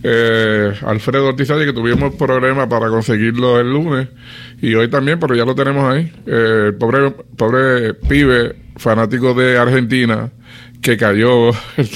Eh, 0.03 0.73
Alfredo 0.85 1.29
Ortiz 1.29 1.47
que 1.47 1.73
tuvimos 1.73 2.13
problemas 2.13 2.67
para 2.67 2.89
conseguirlo 2.89 3.59
el 3.59 3.71
lunes 3.71 4.07
y 4.61 4.75
hoy 4.75 4.87
también, 4.89 5.19
pero 5.19 5.35
ya 5.35 5.43
lo 5.43 5.55
tenemos 5.55 5.91
ahí. 5.91 6.11
Eh, 6.27 6.65
el 6.67 6.75
pobre, 6.75 7.11
pobre 7.35 7.95
pibe 7.95 8.55
fanático 8.77 9.33
de 9.33 9.57
Argentina 9.57 10.29
que 10.81 10.95
cayó 10.95 11.49
el, 11.77 11.89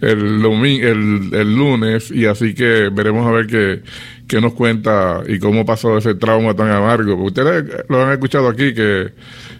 el, 0.00 1.34
el, 1.34 1.54
lunes 1.56 2.10
y 2.12 2.26
así 2.26 2.54
que 2.54 2.88
veremos 2.92 3.26
a 3.26 3.32
ver 3.32 3.46
qué, 3.48 3.82
qué, 4.30 4.40
nos 4.40 4.54
cuenta 4.54 5.22
y 5.26 5.38
cómo 5.38 5.66
pasó 5.66 5.98
ese 5.98 6.14
trauma 6.14 6.54
tan 6.54 6.70
amargo. 6.70 7.14
Ustedes 7.22 7.84
lo 7.88 8.04
han 8.04 8.12
escuchado 8.12 8.48
aquí 8.48 8.72
que, 8.72 9.12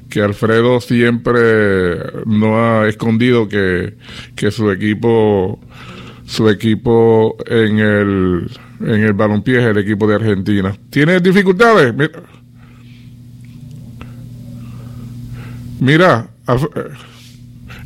que 0.08 0.22
Alfredo 0.22 0.80
siempre 0.80 1.98
no 2.26 2.56
ha 2.58 2.88
escondido 2.88 3.48
que, 3.48 3.96
que 4.36 4.50
su 4.50 4.70
equipo 4.70 5.60
su 6.24 6.48
equipo 6.48 7.36
en 7.46 7.80
el 7.80 8.50
en 8.80 9.02
el 9.02 9.12
balompié 9.12 9.58
es 9.58 9.64
el 9.64 9.78
equipo 9.78 10.06
de 10.06 10.14
Argentina. 10.14 10.74
¿Tiene 10.88 11.20
dificultades? 11.20 11.92
Mira, 11.94 12.22
Mira 15.80 16.28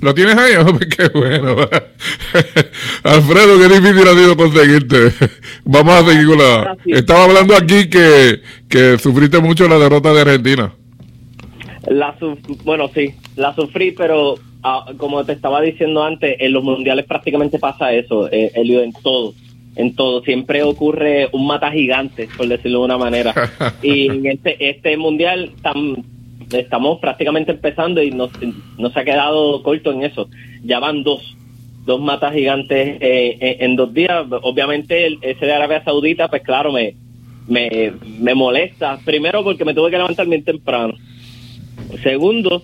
¿Lo 0.04 0.14
tienes 0.14 0.36
ahí? 0.36 0.52
qué 0.98 1.08
bueno. 1.18 1.56
Alfredo, 3.04 3.58
qué 3.58 3.74
difícil 3.74 4.06
ha 4.06 4.12
sido 4.12 4.36
conseguirte. 4.36 4.96
Vamos 5.64 5.94
a 5.94 6.04
seguir 6.04 6.26
con 6.26 6.38
la... 6.38 6.76
Estaba 6.84 7.24
hablando 7.24 7.56
aquí 7.56 7.88
que, 7.88 8.42
que 8.68 8.98
sufriste 8.98 9.40
mucho 9.40 9.66
la 9.66 9.78
derrota 9.78 10.12
de 10.12 10.20
Argentina. 10.20 10.74
La 11.86 12.14
bueno, 12.64 12.90
sí, 12.94 13.14
la 13.36 13.54
sufrí, 13.54 13.92
pero 13.92 14.34
ah, 14.62 14.92
como 14.98 15.24
te 15.24 15.32
estaba 15.32 15.62
diciendo 15.62 16.04
antes, 16.04 16.36
en 16.38 16.52
los 16.52 16.62
mundiales 16.62 17.06
prácticamente 17.06 17.58
pasa 17.58 17.90
eso, 17.94 18.30
eh, 18.30 18.52
Elio, 18.56 18.82
en 18.82 18.92
todo. 18.92 19.32
En 19.74 19.94
todo, 19.96 20.22
siempre 20.22 20.62
ocurre 20.62 21.28
un 21.32 21.46
mata 21.46 21.72
gigante, 21.72 22.28
por 22.36 22.46
decirlo 22.46 22.80
de 22.80 22.84
una 22.84 22.98
manera. 22.98 23.32
y 23.82 24.10
en 24.10 24.26
este, 24.26 24.68
este 24.68 24.98
mundial 24.98 25.52
tan, 25.62 25.96
estamos 26.54 26.98
prácticamente 27.00 27.52
empezando 27.52 28.02
y 28.02 28.10
no 28.10 28.28
se 28.28 29.00
ha 29.00 29.04
quedado 29.04 29.62
corto 29.62 29.92
en 29.92 30.04
eso. 30.04 30.28
Ya 30.62 30.78
van 30.78 31.02
dos, 31.02 31.36
dos 31.84 32.00
matas 32.00 32.32
gigantes 32.32 32.98
eh, 33.00 33.56
en, 33.60 33.76
dos 33.76 33.92
días. 33.92 34.26
Obviamente 34.42 35.06
el, 35.06 35.18
ese 35.22 35.46
de 35.46 35.52
Arabia 35.52 35.84
Saudita, 35.84 36.28
pues 36.28 36.42
claro, 36.42 36.72
me, 36.72 36.94
me, 37.46 37.92
me 38.18 38.34
molesta. 38.34 38.98
Primero 39.04 39.44
porque 39.44 39.64
me 39.64 39.74
tuve 39.74 39.90
que 39.90 39.98
levantar 39.98 40.26
bien 40.26 40.44
temprano. 40.44 40.94
Segundo, 42.02 42.62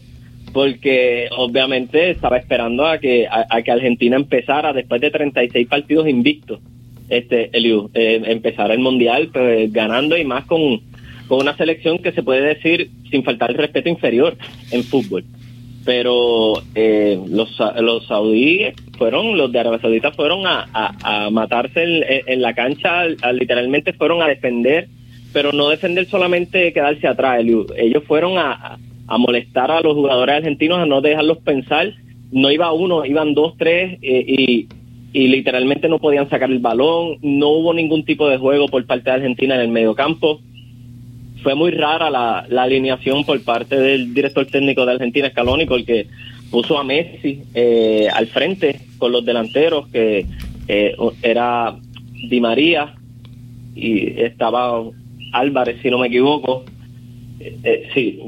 porque 0.53 1.29
obviamente 1.37 2.11
estaba 2.11 2.39
esperando 2.39 2.87
a 2.87 2.99
que, 2.99 3.27
a, 3.29 3.63
que 3.63 3.71
Argentina 3.71 4.17
empezara 4.17 4.73
después 4.73 5.01
de 5.01 5.11
36 5.11 5.67
partidos 5.69 6.09
invictos. 6.09 6.61
Este, 7.09 7.51
Eliu, 7.57 7.91
eh, 7.93 8.23
empezar 8.27 8.71
el 8.71 8.79
mundial 8.79 9.31
pues, 9.33 9.73
ganando 9.73 10.17
y 10.17 10.25
más 10.25 10.45
con, 10.45 10.81
con 11.31 11.43
una 11.43 11.57
selección 11.57 11.99
que 11.99 12.11
se 12.11 12.25
puede 12.25 12.43
decir 12.43 12.91
sin 13.09 13.23
faltar 13.23 13.53
el 13.53 13.57
respeto 13.57 13.89
inferior 13.89 14.37
en 14.73 14.83
fútbol. 14.83 15.23
Pero 15.85 16.55
eh, 16.75 17.21
los, 17.29 17.57
los 17.81 18.05
saudíes 18.09 18.75
fueron, 18.99 19.39
los 19.39 19.53
de 19.53 19.61
Arabia 19.61 19.79
Saudita 19.79 20.11
fueron 20.11 20.45
a, 20.45 20.67
a, 20.73 21.31
matarse 21.31 21.85
en, 22.27 22.43
la 22.43 22.53
cancha, 22.53 23.07
literalmente 23.33 23.93
fueron 23.93 24.23
a 24.23 24.27
defender, 24.27 24.89
pero 25.33 25.53
no 25.53 25.69
defender 25.69 26.07
solamente 26.07 26.73
quedarse 26.73 27.07
atrás, 27.07 27.45
ellos 27.45 28.03
fueron 28.09 28.37
a, 28.37 28.77
a 29.07 29.19
molestar 29.19 29.71
a 29.71 29.83
los 29.83 29.95
jugadores 29.95 30.35
argentinos, 30.35 30.81
a 30.81 30.87
no 30.87 31.01
dejarlos 31.01 31.39
pensar, 31.39 31.95
no 32.33 32.51
iba 32.51 32.73
uno, 32.73 33.07
iban 33.07 33.35
dos, 33.35 33.55
tres, 33.57 34.01
eh, 34.03 34.25
y, 34.27 34.69
y 35.13 35.29
literalmente 35.29 35.89
no 35.89 36.01
podían 36.01 36.29
sacar 36.29 36.51
el 36.51 36.59
balón, 36.59 37.19
no 37.23 37.51
hubo 37.51 37.73
ningún 37.73 38.05
tipo 38.05 38.29
de 38.29 38.37
juego 38.37 38.67
por 38.67 38.85
parte 38.85 39.11
de 39.11 39.17
Argentina 39.17 39.55
en 39.55 39.61
el 39.61 39.69
medio 39.69 39.95
campo 39.95 40.41
fue 41.43 41.55
muy 41.55 41.71
rara 41.71 42.11
la, 42.11 42.63
alineación 42.63 43.25
por 43.25 43.43
parte 43.43 43.77
del 43.77 44.15
director 44.15 44.47
técnico 44.47 44.85
de 44.87 44.93
Argentina, 44.93 45.31
Scaloni, 45.31 45.67
porque 45.67 46.07
puso 46.51 46.79
a 46.79 46.85
Messi 46.85 47.43
eh, 47.55 48.09
al 48.13 48.27
frente 48.27 48.81
con 48.99 49.13
los 49.13 49.25
delanteros, 49.25 49.89
que 49.89 50.27
eh, 50.69 50.97
era 51.23 51.77
Di 52.29 52.41
María 52.41 52.95
y 53.75 54.21
estaba 54.21 54.83
Álvarez, 55.33 55.81
si 55.83 55.91
no 55.91 55.99
me 55.99 56.09
equivoco. 56.09 56.65
Eh, 57.41 57.89
sí, 57.95 58.21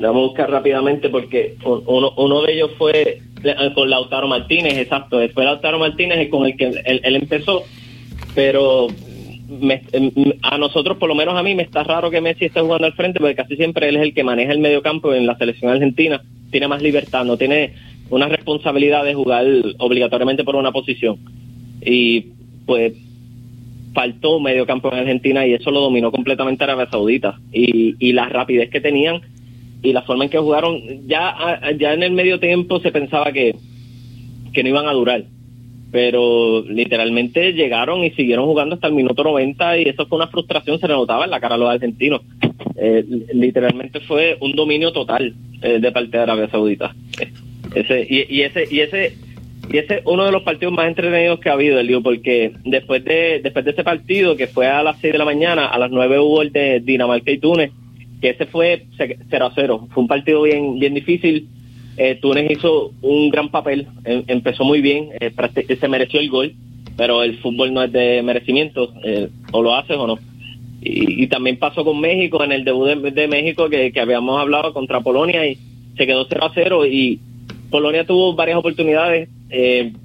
vamos 0.00 0.22
a 0.22 0.26
buscar 0.26 0.50
rápidamente 0.50 1.08
porque 1.08 1.56
uno, 1.64 2.12
uno 2.16 2.42
de 2.42 2.52
ellos 2.52 2.70
fue 2.78 3.20
con 3.74 3.90
Lautaro 3.90 4.28
Martínez, 4.28 4.74
exacto. 4.76 5.18
Después 5.18 5.44
Lautaro 5.44 5.78
Martínez 5.78 6.18
es 6.18 6.28
con 6.28 6.46
el 6.46 6.56
que 6.56 6.66
él 6.84 7.16
empezó, 7.16 7.64
pero 8.34 8.88
Em, 9.50 10.12
a 10.42 10.58
nosotros, 10.58 10.96
por 10.98 11.08
lo 11.08 11.14
menos 11.16 11.34
a 11.34 11.42
mí, 11.42 11.56
me 11.56 11.64
está 11.64 11.82
raro 11.82 12.10
que 12.10 12.20
Messi 12.20 12.44
esté 12.44 12.60
jugando 12.60 12.86
al 12.86 12.92
frente, 12.92 13.18
porque 13.18 13.34
casi 13.34 13.56
siempre 13.56 13.88
él 13.88 13.96
es 13.96 14.02
el 14.02 14.14
que 14.14 14.22
maneja 14.22 14.52
el 14.52 14.60
medio 14.60 14.80
campo 14.80 15.12
en 15.12 15.26
la 15.26 15.36
selección 15.36 15.72
argentina. 15.72 16.22
Tiene 16.52 16.68
más 16.68 16.82
libertad, 16.82 17.24
no 17.24 17.36
tiene 17.36 17.74
una 18.10 18.28
responsabilidad 18.28 19.04
de 19.04 19.14
jugar 19.14 19.44
obligatoriamente 19.78 20.44
por 20.44 20.54
una 20.54 20.70
posición. 20.70 21.18
Y 21.84 22.26
pues 22.64 22.92
faltó 23.92 24.38
medio 24.38 24.66
campo 24.66 24.92
en 24.92 25.00
Argentina 25.00 25.44
y 25.44 25.54
eso 25.54 25.72
lo 25.72 25.80
dominó 25.80 26.12
completamente 26.12 26.62
Arabia 26.62 26.88
Saudita. 26.88 27.40
Y, 27.52 27.96
y 27.98 28.12
la 28.12 28.28
rapidez 28.28 28.70
que 28.70 28.80
tenían 28.80 29.20
y 29.82 29.92
la 29.92 30.02
forma 30.02 30.24
en 30.24 30.30
que 30.30 30.38
jugaron, 30.38 31.08
ya, 31.08 31.60
ya 31.76 31.94
en 31.94 32.04
el 32.04 32.12
medio 32.12 32.38
tiempo 32.38 32.78
se 32.78 32.92
pensaba 32.92 33.32
que, 33.32 33.56
que 34.52 34.62
no 34.62 34.68
iban 34.68 34.86
a 34.86 34.92
durar 34.92 35.24
pero 35.90 36.62
literalmente 36.62 37.52
llegaron 37.52 38.04
y 38.04 38.10
siguieron 38.12 38.46
jugando 38.46 38.76
hasta 38.76 38.86
el 38.86 38.94
minuto 38.94 39.24
90 39.24 39.78
y 39.78 39.82
eso 39.88 40.06
fue 40.06 40.18
una 40.18 40.28
frustración, 40.28 40.78
se 40.78 40.86
le 40.86 40.94
notaba 40.94 41.24
en 41.24 41.30
la 41.30 41.40
cara 41.40 41.56
a 41.56 41.58
los 41.58 41.70
argentinos. 41.70 42.22
Eh, 42.76 43.04
literalmente 43.32 44.00
fue 44.00 44.36
un 44.40 44.52
dominio 44.52 44.92
total 44.92 45.34
eh, 45.62 45.80
de 45.80 45.92
parte 45.92 46.16
de 46.16 46.22
Arabia 46.22 46.48
Saudita. 46.48 46.94
Ese, 47.74 48.06
y, 48.08 48.42
ese 48.42 48.66
y 48.70 48.80
ese 48.80 49.16
y 49.72 49.78
ese 49.78 49.96
es 49.96 50.02
uno 50.04 50.24
de 50.24 50.32
los 50.32 50.42
partidos 50.42 50.74
más 50.74 50.88
entretenidos 50.88 51.38
que 51.38 51.48
ha 51.48 51.52
habido, 51.52 51.78
Elio, 51.78 52.02
porque 52.02 52.52
después 52.64 53.04
de 53.04 53.40
después 53.42 53.64
de 53.64 53.70
ese 53.72 53.84
partido, 53.84 54.36
que 54.36 54.46
fue 54.46 54.66
a 54.66 54.82
las 54.82 54.98
6 55.00 55.12
de 55.12 55.18
la 55.18 55.24
mañana, 55.24 55.66
a 55.66 55.78
las 55.78 55.90
9 55.90 56.18
hubo 56.18 56.42
el 56.42 56.52
de 56.52 56.80
Dinamarca 56.80 57.30
y 57.30 57.38
Túnez, 57.38 57.70
que 58.20 58.30
ese 58.30 58.46
fue 58.46 58.86
0 58.96 59.46
a 59.46 59.52
0. 59.54 59.88
Fue 59.92 60.02
un 60.02 60.08
partido 60.08 60.42
bien, 60.42 60.78
bien 60.78 60.94
difícil. 60.94 61.48
Eh, 62.02 62.14
Túnez 62.14 62.50
hizo 62.50 62.92
un 63.02 63.28
gran 63.28 63.50
papel, 63.50 63.86
em, 64.04 64.24
empezó 64.26 64.64
muy 64.64 64.80
bien, 64.80 65.10
eh, 65.20 65.30
se 65.78 65.86
mereció 65.86 66.18
el 66.18 66.30
gol, 66.30 66.54
pero 66.96 67.22
el 67.22 67.36
fútbol 67.40 67.74
no 67.74 67.82
es 67.82 67.92
de 67.92 68.22
merecimiento, 68.22 68.94
eh, 69.04 69.28
o 69.52 69.60
lo 69.60 69.76
haces 69.76 69.98
o 69.98 70.06
no. 70.06 70.18
Y, 70.80 71.26
también 71.26 71.58
pasó 71.58 71.84
con 71.84 72.00
México, 72.00 72.42
en 72.42 72.52
el 72.52 72.64
debut 72.64 72.88
de, 72.88 73.28
México 73.28 73.68
que, 73.68 73.92
habíamos 74.00 74.40
hablado 74.40 74.72
contra 74.72 75.02
Polonia 75.02 75.46
y 75.46 75.58
se 75.98 76.06
quedó 76.06 76.24
0 76.26 76.42
a 76.42 76.52
0 76.54 76.86
y 76.86 77.20
Polonia 77.70 78.06
tuvo 78.06 78.34
varias 78.34 78.56
oportunidades, 78.56 79.28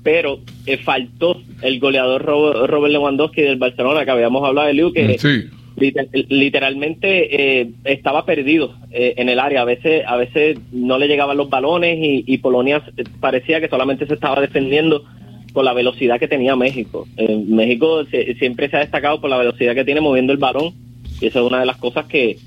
pero 0.04 0.40
faltó 0.84 1.42
el 1.62 1.80
goleador 1.80 2.24
Robert 2.24 2.92
Lewandowski 2.92 3.42
del 3.42 3.56
Barcelona 3.56 4.04
que 4.04 4.12
habíamos 4.12 4.46
hablado 4.46 4.68
de 4.68 4.74
Liu, 4.74 4.92
que 4.92 5.18
sí 5.18 5.46
literalmente 5.76 7.62
eh, 7.62 7.72
estaba 7.84 8.26
perdido 8.26 8.76
eh, 8.92 9.16
en 9.18 9.30
el 9.30 9.40
área. 9.40 9.62
A 9.62 9.66
veces, 9.66 10.04
a 10.08 10.16
veces 10.16 10.58
no 10.72 10.98
le 10.98 11.08
llegaban 11.08 11.38
los 11.38 11.50
balones 11.50 11.98
y, 12.00 12.38
Polonia 12.38 12.84
parecía 13.20 13.60
que 13.60 13.68
solamente 13.68 14.06
se 14.06 14.14
estaba 14.14 14.40
defendiendo 14.40 15.04
con 15.54 15.66
la 15.66 15.74
velocidad 15.74 16.20
que 16.20 16.28
tenía 16.28 16.56
México. 16.56 17.08
México 17.48 18.04
siempre 18.38 18.70
se 18.70 18.78
ha 18.78 18.82
destacado 18.82 19.20
por 19.20 19.30
la 19.30 19.38
velocidad 19.38 19.74
que 19.74 19.86
tiene 19.86 20.02
moviendo 20.02 20.32
el 20.32 20.38
balón 20.38 20.74
y 21.20 21.28
eso 21.28 21.40
es 21.40 21.48
una 21.48 21.62
de 21.62 21.66
las 21.66 21.78
cosas 21.78 22.06
que, 22.06 22.38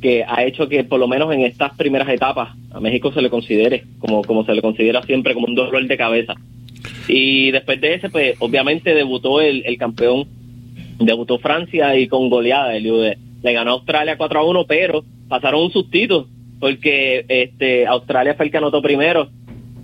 que 0.00 0.22
ha 0.22 0.44
hecho 0.44 0.68
que 0.68 0.84
por 0.84 1.00
lo 1.00 1.08
menos 1.08 1.32
en 1.32 1.40
estas 1.40 1.74
primeras 1.76 2.08
etapas 2.08 2.54
a 2.70 2.78
México 2.78 3.10
se 3.10 3.22
le 3.22 3.30
considere 3.30 3.84
como, 3.98 4.22
como 4.22 4.44
se 4.44 4.54
le 4.54 4.62
considera 4.62 5.02
siempre 5.02 5.34
como 5.34 5.46
un 5.46 5.54
dolor 5.54 5.86
de 5.86 5.96
cabeza. 5.96 6.34
Y 7.08 7.50
después 7.50 7.80
de 7.80 7.94
ese, 7.94 8.10
pues 8.10 8.36
obviamente 8.38 8.94
debutó 8.94 9.40
el 9.40 9.76
campeón 9.78 10.28
debutó 10.98 11.38
Francia 11.38 11.96
y 11.96 12.08
con 12.08 12.28
goleada 12.28 12.72
le, 12.72 13.18
le 13.42 13.52
ganó 13.52 13.70
a 13.70 13.74
Australia 13.74 14.16
4 14.16 14.40
a 14.40 14.44
1 14.44 14.64
pero 14.66 15.04
pasaron 15.28 15.62
un 15.62 15.70
sustito 15.70 16.26
porque 16.58 17.24
este 17.28 17.86
Australia 17.86 18.34
fue 18.34 18.46
el 18.46 18.50
que 18.50 18.58
anotó 18.58 18.82
primero. 18.82 19.28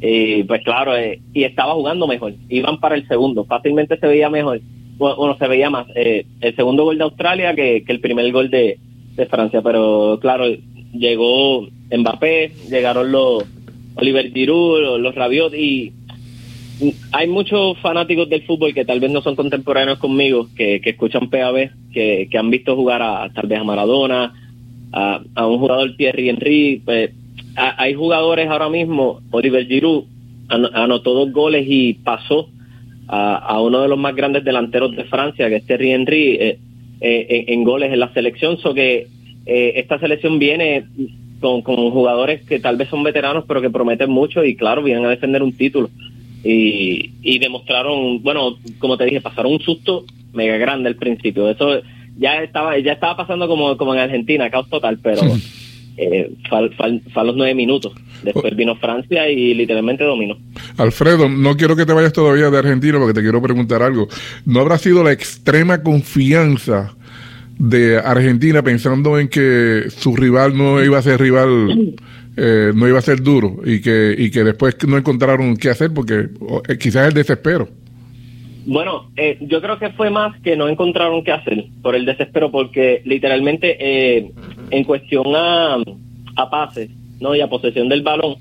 Y 0.01 0.43
pues 0.45 0.63
claro 0.65 0.97
eh, 0.97 1.21
y 1.33 1.45
estaba 1.45 1.75
jugando 1.75 2.07
mejor. 2.07 2.35
Iban 2.49 2.81
para 2.81 2.97
el 2.97 3.07
segundo. 3.09 3.45
Fácilmente 3.45 3.99
se 3.99 4.07
veía 4.07 4.29
mejor. 4.29 4.61
Bueno 4.97 5.37
se 5.39 5.49
veía 5.49 5.71
más 5.71 5.87
eh, 5.95 6.27
el 6.41 6.57
segundo 6.57 6.85
gol 6.85 6.99
de 6.99 7.05
Australia 7.05 7.55
que, 7.55 7.85
el 7.87 8.01
primer 8.01 8.31
gol 8.33 8.51
de, 8.51 8.79
de 9.15 9.27
Francia. 9.27 9.63
Pero 9.63 10.19
claro 10.21 10.47
llegó 10.93 11.69
Mbappé 11.91 12.53
llegaron 12.69 13.13
los 13.13 13.45
Oliver 13.97 14.33
Giroud 14.33 14.81
los, 14.81 15.01
los 15.01 15.15
Rabiot 15.15 15.55
y 15.55 15.93
hay 17.13 17.29
muchos 17.29 17.79
fanáticos 17.79 18.29
del 18.29 18.43
fútbol 18.43 18.75
que 18.75 18.85
tal 18.85 19.01
vez 19.01 19.11
no 19.11 19.23
son 19.23 19.37
contemporáneos 19.37 19.99
conmigo, 19.99 20.49
que, 20.57 20.81
escuchan 20.85 21.31
PAB, 21.31 21.71
que, 21.93 22.29
que 22.31 22.39
han 22.39 22.51
visto 22.51 22.75
jugar 22.75 23.03
a 23.03 23.31
tal 23.33 23.47
vez 23.47 23.61
a 23.61 23.65
Maradona, 23.65 24.33
a, 24.93 25.47
un 25.47 25.59
jugador 25.59 25.97
Thierry 25.97 26.29
Henry. 26.29 26.83
Pues, 26.85 27.11
hay 27.57 27.95
jugadores 27.95 28.49
ahora 28.49 28.69
mismo, 28.69 29.21
Oliver 29.31 29.67
Giroud 29.67 30.05
anotó 30.49 31.15
dos 31.15 31.33
goles 31.33 31.65
y 31.67 31.95
pasó 31.95 32.49
a, 33.07 33.61
uno 33.61 33.83
de 33.83 33.89
los 33.89 33.99
más 33.99 34.15
grandes 34.15 34.45
delanteros 34.45 34.97
de 34.97 35.05
Francia, 35.05 35.49
que 35.49 35.57
es 35.57 35.67
Thierry 35.67 35.93
Henry, 35.93 36.35
eh, 36.35 36.59
eh, 37.01 37.45
en, 37.49 37.65
goles 37.65 37.93
en 37.93 38.01
la 38.01 38.13
selección. 38.13 38.59
So 38.59 38.75
que 38.75 39.07
eh, 39.47 39.73
esta 39.77 39.99
selección 40.01 40.39
viene 40.39 40.85
con, 41.41 41.63
con 41.63 41.77
jugadores 41.91 42.43
que 42.43 42.59
tal 42.59 42.77
vez 42.77 42.89
son 42.89 43.05
veteranos, 43.05 43.45
pero 43.47 43.61
que 43.61 43.71
prometen 43.71 44.11
mucho 44.11 44.45
y 44.45 44.57
claro, 44.57 44.83
vienen 44.83 45.05
a 45.07 45.11
defender 45.11 45.43
un 45.43 45.53
título 45.53 45.91
y, 46.45 47.39
demostraron, 47.39 48.23
bueno, 48.23 48.59
como 48.79 48.97
te 48.97 49.05
dije, 49.07 49.21
pasaron 49.21 49.53
un 49.53 49.61
susto 49.61 50.05
mega 50.33 50.57
grande 50.59 50.89
al 50.89 50.97
principio. 50.97 51.49
Eso 51.49 51.81
ya 52.19 52.43
estaba 52.43 52.79
ya 52.79 52.93
estaba 52.93 53.17
pasando 53.17 53.49
como, 53.49 53.77
como 53.77 53.95
en 53.95 54.01
Argentina, 54.01 54.51
caos 54.51 54.69
total, 54.69 54.99
pero 55.03 55.23
eh, 55.97 56.33
fue, 56.49 56.71
a 57.15 57.25
los 57.25 57.37
nueve 57.37 57.55
minutos. 57.55 57.93
Después 58.23 58.55
vino 58.57 58.77
Francia 58.77 59.29
y 59.29 59.55
literalmente 59.55 60.05
dominó. 60.05 60.37
Alfredo, 60.79 61.29
no 61.29 61.57
quiero 61.57 61.77
que 61.77 61.87
te 61.87 61.93
vayas 61.93 62.13
todavía 62.13 62.51
de 62.51 62.59
Argentina 62.59 62.99
porque 62.99 63.15
te 63.15 63.21
quiero 63.21 63.43
preguntar 63.43 63.83
algo. 63.83 64.09
¿No 64.45 64.61
habrá 64.61 64.79
sido 64.79 65.03
la 65.03 65.13
extrema 65.13 65.83
confianza 65.83 66.95
de 67.59 67.99
Argentina 67.99 68.63
pensando 68.63 69.19
en 69.19 69.29
que 69.29 69.85
su 69.89 70.17
rival 70.17 70.57
no 70.57 70.83
iba 70.83 70.99
a 70.99 71.03
ser 71.03 71.21
rival 71.21 71.95
eh, 72.37 72.73
no 72.75 72.89
iba 72.89 72.99
a 72.99 73.03
ser 73.03 73.23
duro 73.23 73.59
y 73.65 73.81
que, 73.81 74.13
y 74.19 74.29
que 74.31 74.43
después 74.43 74.77
no 74.89 74.99
encontraron 74.99 75.57
qué 75.57 75.71
hacer 75.71 75.93
porque 75.95 76.29
eh, 76.69 76.79
quizás 76.79 77.07
el 77.09 77.15
desespero. 77.15 77.69
Bueno, 78.67 79.11
eh, 79.17 79.39
yo 79.43 79.61
creo 79.61 79.79
que 79.79 79.91
fue 79.91 80.11
más 80.11 80.41
que 80.41 80.57
no 80.57 80.69
encontraron 80.69 81.23
qué 81.23 81.31
hacer 81.31 81.67
por 81.81 81.95
el 81.95 82.05
desespero 82.05 82.51
porque 82.51 83.03
literalmente 83.05 84.33
en 84.71 84.85
cuestión 84.85 85.27
a, 85.37 85.79
pases 86.51 86.91
¿no? 87.21 87.37
y 87.37 87.41
a 87.41 87.47
posesión 87.47 87.89
del 87.89 88.03
balón, 88.03 88.37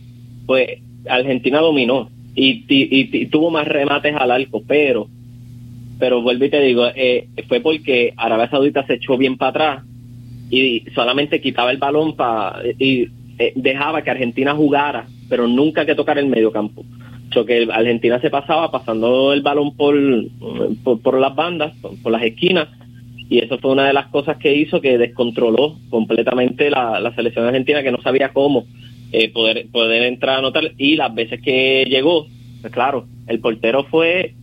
pues 0.47 0.79
Argentina 1.07 1.59
dominó 1.59 2.09
y, 2.33 2.65
y, 2.67 3.25
tuvo 3.27 3.51
más 3.51 3.67
remates 3.67 4.15
al 4.15 4.31
arco, 4.31 4.63
pero 4.67 5.07
pero 5.99 6.21
vuelvo 6.21 6.45
y 6.45 6.49
te 6.49 6.61
digo, 6.61 6.87
fue 7.47 7.59
porque 7.59 8.13
Arabia 8.17 8.49
Saudita 8.49 8.87
se 8.87 8.95
echó 8.95 9.17
bien 9.17 9.37
para 9.37 9.49
atrás 9.49 9.83
y 10.49 10.83
solamente 10.95 11.41
quitaba 11.41 11.71
el 11.71 11.77
balón 11.77 12.15
para 12.15 12.61
y 12.79 13.07
eh, 13.39 13.53
dejaba 13.55 14.01
que 14.01 14.11
Argentina 14.11 14.53
jugara, 14.53 15.07
pero 15.29 15.47
nunca 15.47 15.85
que 15.85 15.95
tocar 15.95 16.17
el 16.17 16.27
medio 16.27 16.51
campo. 16.51 16.85
So 17.33 17.45
que 17.45 17.67
Argentina 17.71 18.19
se 18.21 18.29
pasaba 18.29 18.69
pasando 18.69 19.33
el 19.33 19.41
balón 19.41 19.75
por, 19.75 19.95
por, 21.01 21.19
las 21.19 21.35
bandas, 21.35 21.73
por, 22.03 22.11
las 22.11 22.21
esquinas, 22.21 22.67
y 23.29 23.39
eso 23.39 23.57
fue 23.57 23.71
una 23.71 23.87
de 23.87 23.93
las 23.93 24.07
cosas 24.07 24.37
que 24.37 24.55
hizo 24.55 24.81
que 24.81 24.99
descontroló 24.99 25.79
completamente 25.89 26.69
la, 26.69 27.11
selección 27.15 27.45
argentina, 27.45 27.81
que 27.81 27.91
no 27.91 28.01
sabía 28.01 28.29
cómo 28.29 28.65
eh, 29.11 29.29
poder, 29.29 29.65
poder 29.71 30.03
entrar 30.03 30.35
a 30.35 30.39
anotar, 30.39 30.71
y 30.77 30.95
las 30.95 31.13
veces 31.15 31.41
que 31.41 31.85
llegó, 31.89 32.27
pues 32.61 32.71
claro, 32.71 33.07
el 33.27 33.39
portero 33.39 33.85
fue 33.85 34.35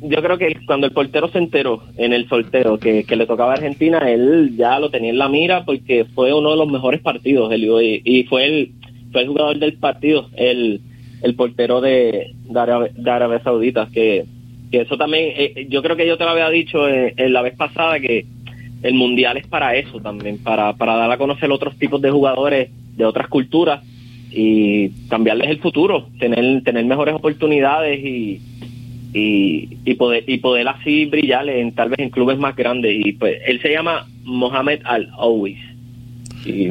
yo 0.00 0.22
creo 0.22 0.38
que 0.38 0.56
cuando 0.66 0.86
el 0.86 0.92
portero 0.92 1.28
se 1.28 1.38
enteró 1.38 1.82
en 1.96 2.12
el 2.12 2.28
sorteo 2.28 2.78
que, 2.78 3.04
le 3.08 3.26
tocaba 3.26 3.52
a 3.52 3.54
Argentina, 3.54 3.98
él 4.10 4.54
ya 4.56 4.78
lo 4.78 4.90
tenía 4.90 5.10
en 5.10 5.18
la 5.18 5.28
mira 5.28 5.64
porque 5.64 6.06
fue 6.14 6.32
uno 6.32 6.50
de 6.50 6.56
los 6.56 6.68
mejores 6.68 7.00
partidos, 7.00 7.52
y, 7.54 8.02
y 8.04 8.24
fue 8.24 8.46
el, 8.46 8.72
fue 9.12 9.22
el 9.22 9.28
jugador 9.28 9.58
del 9.58 9.74
partido, 9.74 10.28
el, 10.36 10.80
el 11.22 11.34
portero 11.34 11.80
de, 11.80 12.34
de, 12.44 13.10
Arabia, 13.10 13.42
Saudita, 13.42 13.88
que, 13.92 14.24
que 14.70 14.82
eso 14.82 14.96
también, 14.96 15.32
eh, 15.36 15.66
yo 15.68 15.82
creo 15.82 15.96
que 15.96 16.06
yo 16.06 16.16
te 16.16 16.24
lo 16.24 16.30
había 16.30 16.50
dicho 16.50 16.88
en, 16.88 17.32
la 17.32 17.42
vez 17.42 17.56
pasada 17.56 17.98
que 18.00 18.26
el 18.82 18.94
mundial 18.94 19.36
es 19.36 19.46
para 19.46 19.74
eso 19.74 20.00
también, 20.00 20.38
para, 20.38 20.74
para 20.74 20.94
dar 20.94 21.10
a 21.10 21.18
conocer 21.18 21.50
otros 21.50 21.76
tipos 21.78 22.00
de 22.00 22.10
jugadores 22.10 22.70
de 22.96 23.04
otras 23.04 23.28
culturas 23.28 23.82
y 24.30 24.90
cambiarles 25.08 25.50
el 25.50 25.58
futuro, 25.58 26.08
tener, 26.18 26.62
tener 26.62 26.84
mejores 26.84 27.14
oportunidades 27.14 27.98
y 28.04 28.40
y, 29.12 29.78
y 29.84 29.94
poder 29.94 30.24
y 30.26 30.38
poder 30.38 30.68
así 30.68 31.06
brillar 31.06 31.48
en 31.48 31.72
tal 31.74 31.90
vez 31.90 31.98
en 32.00 32.10
clubes 32.10 32.38
más 32.38 32.54
grandes. 32.56 32.94
Y 33.04 33.12
pues 33.12 33.40
él 33.46 33.60
se 33.60 33.72
llama 33.72 34.06
Mohamed 34.24 34.80
Al 34.84 35.08
Always 35.18 35.58
y 36.44 36.68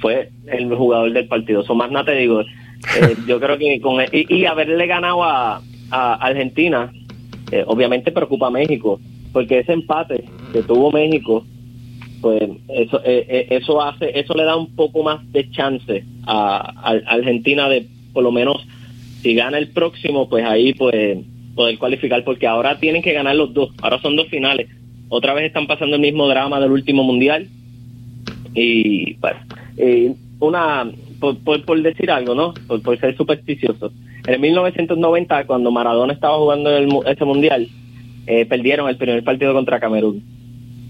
fue 0.00 0.30
el 0.46 0.74
jugador 0.74 1.12
del 1.12 1.26
partido. 1.26 1.64
So 1.64 1.74
más 1.74 1.90
nada 1.90 2.06
te 2.06 2.16
digo. 2.16 2.40
Eh, 2.40 3.16
yo 3.26 3.40
creo 3.40 3.58
que 3.58 3.80
con 3.80 4.04
y, 4.12 4.44
haberle 4.44 4.86
ganado 4.86 5.24
a, 5.24 5.62
a 5.90 6.14
Argentina 6.14 6.92
eh, 7.50 7.64
obviamente 7.66 8.12
preocupa 8.12 8.48
a 8.48 8.50
México 8.50 9.00
porque 9.32 9.60
ese 9.60 9.72
empate 9.72 10.24
que 10.52 10.62
tuvo 10.62 10.90
México 10.90 11.44
pues 12.20 12.42
eso 12.68 13.00
eh, 13.04 13.46
eso 13.50 13.80
hace 13.80 14.18
eso 14.18 14.34
le 14.34 14.44
da 14.44 14.56
un 14.56 14.74
poco 14.74 15.02
más 15.02 15.20
de 15.32 15.50
chance 15.50 16.04
a, 16.26 16.72
a 16.76 17.14
Argentina 17.14 17.68
de 17.68 17.86
por 18.12 18.22
lo 18.22 18.32
menos 18.32 18.66
si 19.22 19.34
gana 19.34 19.58
el 19.58 19.68
próximo 19.68 20.28
pues 20.28 20.44
ahí 20.44 20.74
pues 20.74 21.18
poder 21.56 21.78
cualificar, 21.78 22.22
porque 22.22 22.46
ahora 22.46 22.78
tienen 22.78 23.02
que 23.02 23.12
ganar 23.12 23.34
los 23.34 23.52
dos, 23.52 23.70
ahora 23.82 23.98
son 24.00 24.14
dos 24.14 24.28
finales. 24.28 24.68
Otra 25.08 25.34
vez 25.34 25.46
están 25.46 25.66
pasando 25.66 25.96
el 25.96 26.02
mismo 26.02 26.28
drama 26.28 26.60
del 26.60 26.70
último 26.70 27.02
mundial. 27.02 27.48
Y 28.54 29.14
bueno, 29.14 29.38
eh, 29.76 30.14
una, 30.38 30.88
por, 31.20 31.64
por, 31.64 31.82
decir 31.82 32.10
algo, 32.10 32.34
¿no? 32.34 32.54
Por, 32.66 32.98
ser 32.98 33.16
supersticioso. 33.16 33.92
En 34.26 34.40
1990, 34.40 35.46
cuando 35.46 35.70
Maradona 35.70 36.12
estaba 36.12 36.36
jugando 36.38 36.70
el, 36.76 36.88
ese 37.06 37.24
mundial, 37.24 37.68
eh, 38.26 38.44
perdieron 38.46 38.88
el 38.88 38.96
primer 38.96 39.22
partido 39.24 39.52
contra 39.52 39.80
Camerún. 39.80 40.22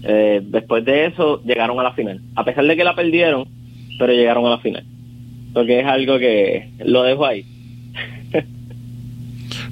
Eh, 0.03 0.41
después 0.43 0.83
de 0.85 1.07
eso, 1.07 1.41
llegaron 1.43 1.79
a 1.79 1.83
la 1.83 1.93
final. 1.93 2.21
A 2.35 2.43
pesar 2.43 2.65
de 2.65 2.75
que 2.75 2.83
la 2.83 2.95
perdieron, 2.95 3.47
pero 3.99 4.13
llegaron 4.13 4.45
a 4.45 4.51
la 4.51 4.59
final. 4.59 4.83
Porque 5.53 5.79
es 5.79 5.85
algo 5.85 6.17
que 6.17 6.69
lo 6.79 7.03
dejo 7.03 7.25
ahí. 7.25 7.45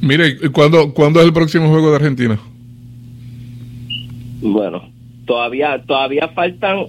Mire, 0.06 0.38
¿cuándo, 0.52 0.94
¿cuándo 0.94 1.20
es 1.20 1.26
el 1.26 1.34
próximo 1.34 1.68
juego 1.68 1.90
de 1.90 1.96
Argentina? 1.96 2.40
Bueno, 4.40 4.88
todavía 5.26 5.82
todavía 5.84 6.28
faltan 6.28 6.86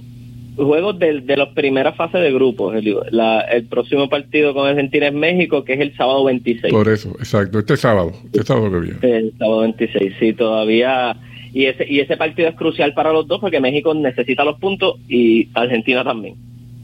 juegos 0.56 0.98
de, 0.98 1.22
de 1.22 1.36
las 1.38 1.48
primeras 1.48 1.96
fases 1.96 2.20
de 2.20 2.30
grupos. 2.30 2.74
El, 2.76 2.94
la, 3.12 3.40
el 3.40 3.64
próximo 3.64 4.10
partido 4.10 4.52
con 4.52 4.68
Argentina 4.68 5.06
es 5.06 5.14
México, 5.14 5.64
que 5.64 5.72
es 5.72 5.80
el 5.80 5.96
sábado 5.96 6.24
26. 6.24 6.70
Por 6.70 6.88
eso, 6.88 7.08
exacto. 7.18 7.58
Este 7.58 7.78
sábado, 7.78 8.12
este 8.26 8.42
sábado 8.42 8.70
que 8.70 8.80
viene. 8.80 8.98
El 9.00 9.32
sábado 9.38 9.60
26, 9.60 10.12
sí, 10.20 10.32
todavía. 10.34 11.16
Y 11.54 11.64
ese, 11.64 11.86
y 11.88 12.00
ese 12.00 12.18
partido 12.18 12.50
es 12.50 12.54
crucial 12.54 12.92
para 12.92 13.14
los 13.14 13.26
dos 13.26 13.40
porque 13.40 13.60
México 13.60 13.94
necesita 13.94 14.44
los 14.44 14.58
puntos 14.58 14.96
y 15.08 15.48
Argentina 15.54 16.04
también. 16.04 16.34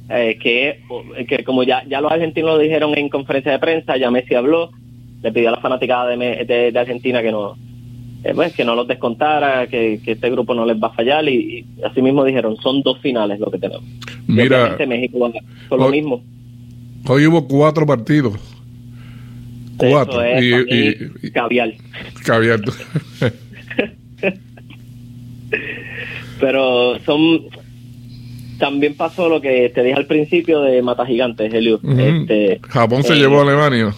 Eh, 0.09 0.39
que, 0.41 0.80
que 1.28 1.45
como 1.45 1.62
ya, 1.62 1.85
ya 1.87 2.01
los 2.01 2.11
argentinos 2.11 2.53
lo 2.53 2.59
dijeron 2.59 2.97
en 2.97 3.11
conferencia 3.11 3.53
de 3.53 3.59
prensa, 3.59 3.99
ya 3.99 4.11
Messi 4.11 4.35
habló, 4.35 4.70
le 5.23 5.33
pidió 5.33 5.49
a 5.49 5.53
la 5.53 5.61
fanaticada 5.61 6.09
de, 6.09 6.45
de, 6.45 6.73
de 6.73 6.79
Argentina 6.79 7.23
que 7.23 7.31
no, 7.31 7.57
eh, 8.25 8.33
pues, 8.35 8.53
que 8.55 8.64
no 8.64 8.75
los 8.75 8.87
descontara, 8.87 9.66
que, 9.66 10.01
que, 10.05 10.12
este 10.12 10.31
grupo 10.31 10.55
no 10.55 10.64
les 10.64 10.81
va 10.81 10.89
a 10.89 10.93
fallar 10.93 11.29
y, 11.29 11.59
y, 11.59 11.83
así 11.83 12.01
mismo 12.03 12.25
dijeron, 12.25 12.57
son 12.59 12.83
dos 12.83 12.99
finales 13.01 13.41
lo 13.41 13.51
que 13.51 13.59
tenemos. 13.59 13.85
Mira, 14.27 14.77
México 14.87 15.18
va 15.18 15.33
por 15.68 15.81
lo 15.81 15.89
mismo. 15.89 16.23
Hoy 17.09 17.27
hubo 17.27 17.47
cuatro 17.49 17.85
partidos. 17.85 18.35
Cuatro. 19.77 20.23
Es, 20.23 20.43
y, 20.43 20.55
y, 21.27 21.31
caviar. 21.31 21.73
Caviar. 22.25 22.61
Pero 26.41 26.99
son 27.01 27.43
también 28.59 28.95
pasó 28.95 29.29
lo 29.29 29.41
que 29.41 29.70
te 29.70 29.83
dije 29.83 29.97
al 29.97 30.07
principio 30.07 30.61
de 30.61 30.83
Mata 30.83 31.05
Gigantes, 31.05 31.53
Helio. 31.53 31.81
Uh 31.83 31.89
-huh. 31.89 32.23
este, 32.23 32.61
Japón 32.68 33.03
se 33.03 33.14
eh, 33.14 33.16
llevó 33.16 33.41
a 33.41 33.43
Alemania. 33.43 33.93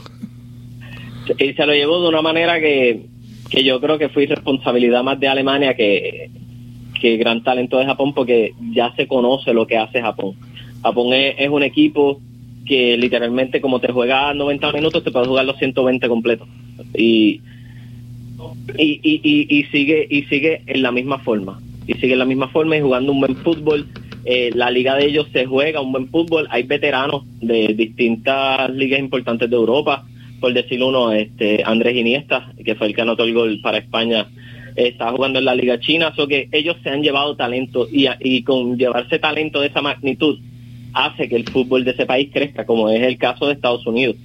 Y 1.39 1.53
se 1.55 1.67
lo 1.67 1.73
llevó 1.73 2.03
de 2.03 2.09
una 2.09 2.23
manera 2.23 2.61
que, 2.61 3.07
que 3.51 3.65
yo 3.65 3.81
creo 3.81 3.99
que 3.99 4.09
fue 4.09 4.27
responsabilidad 4.27 5.03
más 5.03 5.19
de 5.21 5.29
Alemania 5.29 5.75
que, 5.75 6.31
que 7.01 7.17
gran 7.17 7.43
talento 7.43 7.79
de 7.79 7.87
Japón 7.87 8.15
porque 8.15 8.53
ya 8.73 8.95
se 8.97 9.07
conoce 9.07 9.53
lo 9.53 9.67
que 9.67 9.77
hace 9.77 10.01
Japón. 10.01 10.35
Japón 10.83 11.15
es, 11.15 11.37
es 11.39 11.49
un 11.49 11.63
equipo 11.63 12.21
que 12.65 12.97
literalmente 12.97 13.61
como 13.61 13.81
te 13.81 13.93
juega 13.93 14.33
90 14.33 14.73
minutos 14.73 15.05
te 15.05 15.11
puedes 15.11 15.29
jugar 15.29 15.45
los 15.45 15.59
120 15.59 16.09
completos. 16.09 16.49
Y, 16.95 17.41
y, 18.79 19.01
y, 19.03 19.21
y, 19.23 19.59
y 19.59 19.65
sigue 19.65 20.07
y 20.09 20.23
sigue 20.25 20.63
en 20.67 20.83
la 20.83 20.93
misma 20.93 21.19
forma. 21.19 21.61
Y 21.87 21.95
sigue 21.95 22.15
en 22.15 22.19
la 22.19 22.25
misma 22.25 22.49
forma 22.49 22.77
y 22.77 22.81
jugando 22.81 23.13
un 23.13 23.21
buen 23.21 23.37
fútbol. 23.37 23.87
Eh, 24.25 24.51
la 24.55 24.71
liga 24.71 24.97
de 24.97 25.07
ellos 25.07 25.29
se 25.33 25.45
juega 25.45 25.81
un 25.81 25.93
buen 25.93 26.09
fútbol. 26.09 26.47
Hay 26.51 26.63
veteranos 26.63 27.25
de 27.41 27.75
distintas 27.75 28.71
ligas 28.71 29.01
importantes 29.01 29.51
de 29.51 29.57
Europa. 29.57 30.07
Por 30.41 30.53
decir 30.53 30.83
uno, 30.83 31.13
este 31.13 31.63
Andrés 31.65 31.97
Iniesta, 31.97 32.53
que 32.65 32.75
fue 32.75 32.89
el 32.89 32.95
que 32.95 33.03
anotó 33.03 33.25
el 33.25 33.35
gol 33.35 33.61
para 33.63 33.79
España, 33.79 34.27
está 34.77 35.11
jugando 35.13 35.39
en 35.39 35.45
la 35.45 35.55
liga 35.55 35.81
china. 35.81 36.13
So 36.17 36.27
que 36.27 36.49
ellos 36.53 36.77
se 36.83 36.91
han 36.91 37.03
llevado 37.03 37.37
talento 37.37 37.89
y, 37.91 38.43
con 38.43 38.77
llevarse 38.77 39.19
talento 39.19 39.61
de 39.61 39.69
esa 39.69 39.83
magnitud 39.83 40.39
hace 40.93 41.29
que 41.29 41.37
el 41.37 41.49
fútbol 41.49 41.85
de 41.85 41.91
ese 41.91 42.07
país 42.07 42.31
crezca, 42.33 42.67
como 42.67 42.89
es 42.89 43.03
el 43.03 43.19
caso 43.19 43.47
de 43.47 43.55
Estados 43.55 43.85
Unidos, 43.85 44.17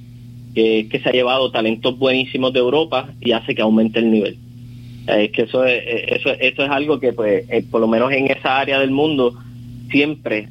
que, 0.53 0.88
que 0.89 0.99
se 0.99 1.10
ha 1.10 1.14
llevado 1.14 1.49
talentos 1.51 1.97
buenísimos 1.97 2.53
de 2.53 2.60
Europa 2.60 3.10
y 3.20 3.32
hace 3.32 3.55
que 3.55 3.64
aumente 3.64 3.97
el 3.99 4.12
nivel. 4.12 4.38
Es 5.07 5.32
que 5.32 5.43
eso 5.43 5.66
es, 5.66 5.82
eso, 6.07 6.30
eso 6.30 6.64
es 6.64 6.70
algo 6.70 6.99
que, 6.99 7.14
pues, 7.14 7.45
eh, 7.49 7.64
por 7.70 7.82
lo 7.82 7.88
menos 7.88 8.12
en 8.12 8.30
esa 8.30 8.60
área 8.60 8.80
del 8.80 8.91
mundo, 8.91 9.34
siempre, 9.89 10.49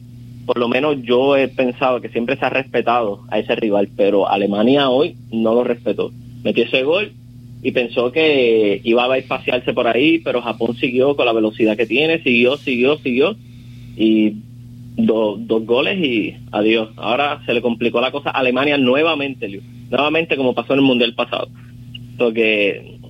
por 0.48 0.56
lo 0.56 0.66
menos 0.66 1.02
yo 1.02 1.36
he 1.36 1.46
pensado 1.48 2.00
que 2.00 2.08
siempre 2.08 2.38
se 2.38 2.46
ha 2.46 2.48
respetado 2.48 3.20
a 3.28 3.38
ese 3.38 3.54
rival, 3.54 3.90
pero 3.94 4.30
Alemania 4.30 4.88
hoy 4.88 5.14
no 5.30 5.52
lo 5.52 5.62
respetó. 5.62 6.10
Metió 6.42 6.64
ese 6.64 6.84
gol 6.84 7.12
y 7.62 7.72
pensó 7.72 8.10
que 8.12 8.80
iba 8.82 9.04
a 9.04 9.18
espaciarse 9.18 9.74
por 9.74 9.86
ahí, 9.86 10.20
pero 10.20 10.40
Japón 10.40 10.74
siguió 10.76 11.14
con 11.16 11.26
la 11.26 11.34
velocidad 11.34 11.76
que 11.76 11.84
tiene, 11.84 12.22
siguió, 12.22 12.56
siguió, 12.56 12.96
siguió 12.96 13.36
y 13.94 14.36
do, 14.96 15.36
dos 15.36 15.66
goles 15.66 15.98
y 15.98 16.34
adiós. 16.50 16.92
Ahora 16.96 17.42
se 17.44 17.52
le 17.52 17.60
complicó 17.60 18.00
la 18.00 18.10
cosa 18.10 18.30
a 18.30 18.38
Alemania 18.38 18.78
nuevamente, 18.78 19.60
nuevamente 19.90 20.34
como 20.38 20.54
pasó 20.54 20.72
en 20.72 20.78
el 20.78 20.86
Mundial 20.86 21.12
pasado. 21.14 21.48
Porque 22.16 23.00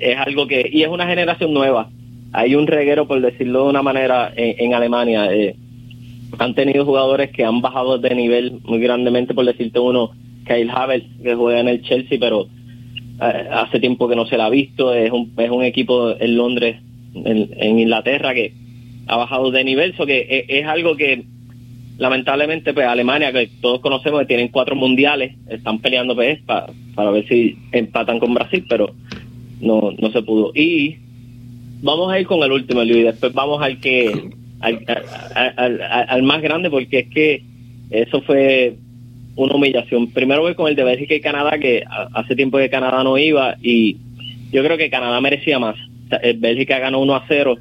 es 0.00 0.16
algo 0.16 0.46
que, 0.46 0.66
y 0.72 0.82
es 0.82 0.88
una 0.88 1.06
generación 1.06 1.52
nueva. 1.52 1.90
Hay 2.32 2.54
un 2.54 2.66
reguero, 2.66 3.06
por 3.06 3.20
decirlo 3.20 3.64
de 3.64 3.68
una 3.68 3.82
manera, 3.82 4.32
en, 4.34 4.64
en 4.64 4.72
Alemania. 4.72 5.30
Eh, 5.30 5.56
han 6.38 6.54
tenido 6.54 6.84
jugadores 6.84 7.30
que 7.30 7.44
han 7.44 7.60
bajado 7.60 7.98
de 7.98 8.14
nivel 8.14 8.60
muy 8.64 8.78
grandemente, 8.78 9.34
por 9.34 9.44
decirte 9.44 9.78
uno, 9.78 10.12
Kyle 10.46 10.70
Havertz, 10.70 11.06
que 11.22 11.34
juega 11.34 11.60
en 11.60 11.68
el 11.68 11.82
Chelsea, 11.82 12.18
pero 12.20 12.46
eh, 13.20 13.48
hace 13.50 13.80
tiempo 13.80 14.08
que 14.08 14.16
no 14.16 14.26
se 14.26 14.36
la 14.36 14.46
ha 14.46 14.50
visto. 14.50 14.94
Es 14.94 15.10
un, 15.10 15.32
es 15.36 15.50
un 15.50 15.64
equipo 15.64 16.10
en 16.18 16.36
Londres, 16.36 16.76
en, 17.14 17.50
en 17.56 17.78
Inglaterra, 17.78 18.34
que 18.34 18.52
ha 19.06 19.16
bajado 19.16 19.50
de 19.50 19.64
nivel. 19.64 19.96
So 19.96 20.06
que 20.06 20.26
es, 20.28 20.44
es 20.48 20.66
algo 20.66 20.96
que 20.96 21.24
lamentablemente 21.98 22.74
pues 22.74 22.86
Alemania 22.86 23.32
que 23.32 23.48
todos 23.60 23.80
conocemos 23.80 24.20
que 24.20 24.26
tienen 24.26 24.48
cuatro 24.48 24.76
mundiales 24.76 25.34
están 25.48 25.78
peleando 25.78 26.14
pues, 26.14 26.40
para, 26.42 26.66
para 26.94 27.10
ver 27.10 27.26
si 27.26 27.56
empatan 27.72 28.18
con 28.18 28.34
Brasil 28.34 28.66
pero 28.68 28.94
no 29.60 29.92
no 29.98 30.10
se 30.10 30.20
pudo 30.20 30.52
y 30.54 30.96
vamos 31.82 32.12
a 32.12 32.20
ir 32.20 32.26
con 32.26 32.42
el 32.42 32.52
último 32.52 32.82
y 32.82 33.02
después 33.02 33.32
vamos 33.32 33.62
al 33.62 33.80
que 33.80 34.30
al, 34.60 35.80
al, 36.08 36.22
más 36.22 36.42
grande 36.42 36.70
porque 36.70 37.00
es 37.00 37.08
que 37.08 37.42
eso 37.90 38.22
fue 38.22 38.76
una 39.36 39.54
humillación. 39.54 40.10
Primero 40.10 40.42
voy 40.42 40.54
con 40.54 40.68
el 40.68 40.76
de 40.76 40.84
Bélgica 40.84 41.14
y 41.14 41.20
Canadá 41.20 41.58
que 41.58 41.84
hace 42.14 42.34
tiempo 42.34 42.58
que 42.58 42.70
Canadá 42.70 43.04
no 43.04 43.18
iba 43.18 43.56
y 43.62 43.98
yo 44.52 44.64
creo 44.64 44.78
que 44.78 44.90
Canadá 44.90 45.20
merecía 45.20 45.58
más. 45.58 45.76
Bélgica 46.36 46.78
ganó 46.78 47.00
1 47.00 47.14
a 47.14 47.24
0 47.28 47.58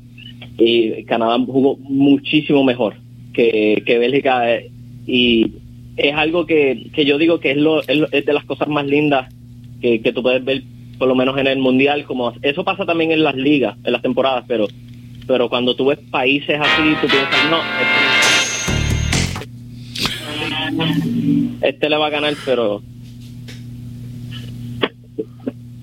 y 0.58 1.04
Canadá 1.04 1.38
jugó 1.46 1.78
muchísimo 1.78 2.64
mejor 2.64 2.96
que, 3.34 3.84
que 3.86 3.98
Bélgica 3.98 4.54
eh, 4.54 4.72
y 5.06 5.54
es 5.98 6.16
algo 6.16 6.46
que, 6.46 6.88
que 6.94 7.06
yo 7.06 7.18
digo 7.18 7.40
que 7.40 7.52
es, 7.52 7.58
lo, 7.58 7.82
es 7.82 8.26
de 8.26 8.34
las 8.34 8.46
cosas 8.46 8.68
más 8.68 8.86
lindas 8.86 9.34
que, 9.82 10.02
que, 10.02 10.14
tú 10.14 10.24
puedes 10.24 10.44
ver 10.44 10.64
por 10.98 11.08
lo 11.08 11.16
menos 11.16 11.38
en 11.38 11.48
el 11.48 11.60
mundial 11.60 12.06
como 12.06 12.34
eso 12.42 12.64
pasa 12.64 12.86
también 12.86 13.12
en 13.12 13.24
las 13.24 13.36
ligas 13.36 13.76
en 13.84 13.92
las 13.92 14.02
temporadas 14.02 14.46
pero 14.48 14.68
pero 15.28 15.50
cuando 15.50 15.76
tú 15.76 15.88
ves 15.88 16.00
países 16.12 16.60
así 16.60 16.96
tú 17.02 17.08
piensas 17.08 17.50
no 17.50 17.60
este, 21.62 21.70
este 21.70 21.90
le 21.90 21.98
va 21.98 22.08
a 22.08 22.12
ganar 22.12 22.34
pero 22.46 22.82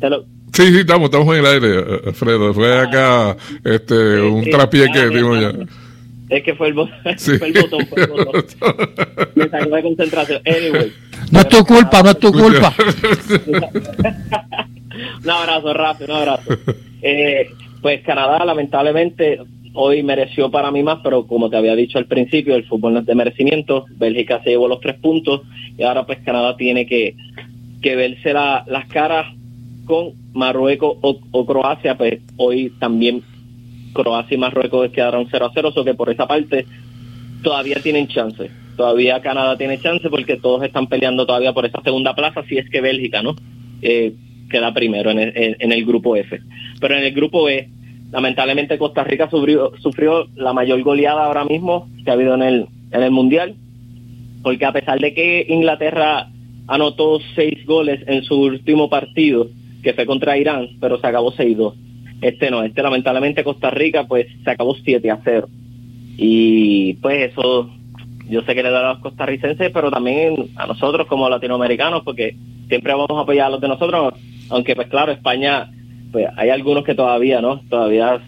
lo, 0.00 0.24
Sí, 0.52 0.64
sí, 0.68 0.80
estamos, 0.80 1.06
estamos 1.06 1.34
en 1.34 1.40
el 1.40 1.46
aire, 1.46 2.00
Alfredo. 2.08 2.52
Fue 2.52 2.78
acá 2.78 3.34
este, 3.64 4.20
un 4.20 4.44
trapié 4.44 4.86
que 4.92 5.08
dimos 5.08 5.40
ya. 5.40 5.50
Es 6.28 6.42
que 6.42 6.54
fue 6.54 6.68
el, 6.68 6.74
botón, 6.74 6.94
sí. 7.16 7.38
fue 7.38 7.48
el 7.48 7.54
botón, 7.54 7.86
fue 7.86 8.02
el 8.02 8.08
botón. 8.08 8.44
Me 9.34 9.48
sacó 9.48 9.70
de 9.70 9.82
concentración. 9.82 10.42
Anyway. 10.46 10.92
No 11.30 11.40
es 11.40 11.48
tu 11.48 11.64
culpa, 11.64 12.02
no 12.02 12.10
es 12.10 12.18
tu 12.18 12.30
culpa. 12.32 12.74
un 15.24 15.30
abrazo, 15.30 15.72
Rafa, 15.72 16.04
un 16.04 16.10
abrazo. 16.10 16.58
Eh, 17.00 17.50
pues 17.82 18.00
Canadá, 18.02 18.44
lamentablemente, 18.44 19.40
hoy 19.74 20.02
mereció 20.02 20.50
para 20.50 20.70
mí 20.70 20.82
más, 20.82 21.00
pero 21.02 21.26
como 21.26 21.50
te 21.50 21.56
había 21.56 21.74
dicho 21.74 21.98
al 21.98 22.06
principio, 22.06 22.54
el 22.54 22.64
fútbol 22.66 22.94
no 22.94 23.00
es 23.00 23.06
de 23.06 23.14
merecimiento. 23.14 23.86
Bélgica 23.96 24.40
se 24.42 24.50
llevó 24.50 24.68
los 24.68 24.80
tres 24.80 24.98
puntos 25.00 25.42
y 25.76 25.82
ahora 25.82 26.06
pues 26.06 26.20
Canadá 26.20 26.56
tiene 26.56 26.86
que, 26.86 27.16
que 27.80 27.96
verse 27.96 28.32
la, 28.32 28.64
las 28.68 28.86
caras 28.86 29.34
con 29.84 30.12
Marruecos 30.32 30.96
o, 31.00 31.18
o 31.32 31.46
Croacia, 31.46 31.96
pues 31.96 32.20
hoy 32.36 32.72
también 32.78 33.22
Croacia 33.92 34.34
y 34.34 34.38
Marruecos 34.38 34.90
quedaron 34.90 35.26
0 35.30 35.46
a 35.46 35.50
0, 35.52 35.68
o 35.68 35.72
so 35.72 35.84
que 35.84 35.94
por 35.94 36.10
esa 36.10 36.26
parte 36.26 36.66
todavía 37.42 37.76
tienen 37.82 38.08
chance. 38.08 38.50
Todavía 38.76 39.20
Canadá 39.20 39.56
tiene 39.58 39.78
chance 39.78 40.08
porque 40.08 40.36
todos 40.36 40.62
están 40.62 40.86
peleando 40.86 41.26
todavía 41.26 41.52
por 41.52 41.66
esa 41.66 41.82
segunda 41.82 42.14
plaza, 42.14 42.42
si 42.48 42.58
es 42.58 42.70
que 42.70 42.80
Bélgica, 42.80 43.22
¿no? 43.22 43.34
Eh, 43.82 44.14
queda 44.52 44.72
primero 44.72 45.10
en 45.10 45.18
el, 45.18 45.56
en 45.58 45.72
el, 45.72 45.84
grupo 45.84 46.14
F. 46.14 46.38
Pero 46.80 46.96
en 46.96 47.02
el 47.02 47.12
grupo 47.12 47.48
E, 47.48 47.68
lamentablemente 48.12 48.78
Costa 48.78 49.02
Rica 49.02 49.28
sufrió, 49.28 49.72
sufrió 49.80 50.28
la 50.36 50.52
mayor 50.52 50.80
goleada 50.82 51.24
ahora 51.24 51.44
mismo 51.44 51.88
que 52.04 52.10
ha 52.10 52.14
habido 52.14 52.34
en 52.34 52.42
el, 52.42 52.66
en 52.92 53.02
el 53.02 53.10
Mundial, 53.10 53.56
porque 54.44 54.64
a 54.64 54.72
pesar 54.72 55.00
de 55.00 55.12
que 55.14 55.46
Inglaterra 55.48 56.28
anotó 56.68 57.18
seis 57.34 57.66
goles 57.66 58.00
en 58.06 58.22
su 58.22 58.40
último 58.40 58.88
partido, 58.88 59.48
que 59.82 59.94
fue 59.94 60.06
contra 60.06 60.38
Irán, 60.38 60.68
pero 60.80 61.00
se 61.00 61.06
acabó 61.08 61.32
6-2 61.32 61.74
este 62.22 62.50
no, 62.52 62.62
este 62.62 62.82
lamentablemente 62.82 63.44
Costa 63.44 63.70
Rica 63.70 64.06
pues 64.06 64.26
se 64.44 64.50
acabó 64.50 64.74
7 64.76 65.10
a 65.10 65.20
0. 65.22 65.48
Y 66.16 66.94
pues 66.94 67.32
eso 67.32 67.68
yo 68.28 68.42
sé 68.42 68.54
que 68.54 68.62
le 68.62 68.70
da 68.70 68.90
a 68.90 68.92
los 68.94 69.02
costarricenses, 69.02 69.70
pero 69.74 69.90
también 69.90 70.50
a 70.56 70.66
nosotros 70.66 71.08
como 71.08 71.28
latinoamericanos, 71.28 72.02
porque 72.04 72.36
siempre 72.68 72.92
vamos 72.92 73.10
a 73.10 73.22
apoyar 73.22 73.46
a 73.48 73.50
los 73.50 73.60
de 73.60 73.68
nosotros, 73.68 74.14
aunque 74.52 74.76
pues 74.76 74.88
claro, 74.88 75.12
España, 75.12 75.70
pues 76.12 76.26
hay 76.36 76.50
algunos 76.50 76.84
que 76.84 76.94
todavía, 76.94 77.40
¿no? 77.40 77.60
Todavía 77.68 78.20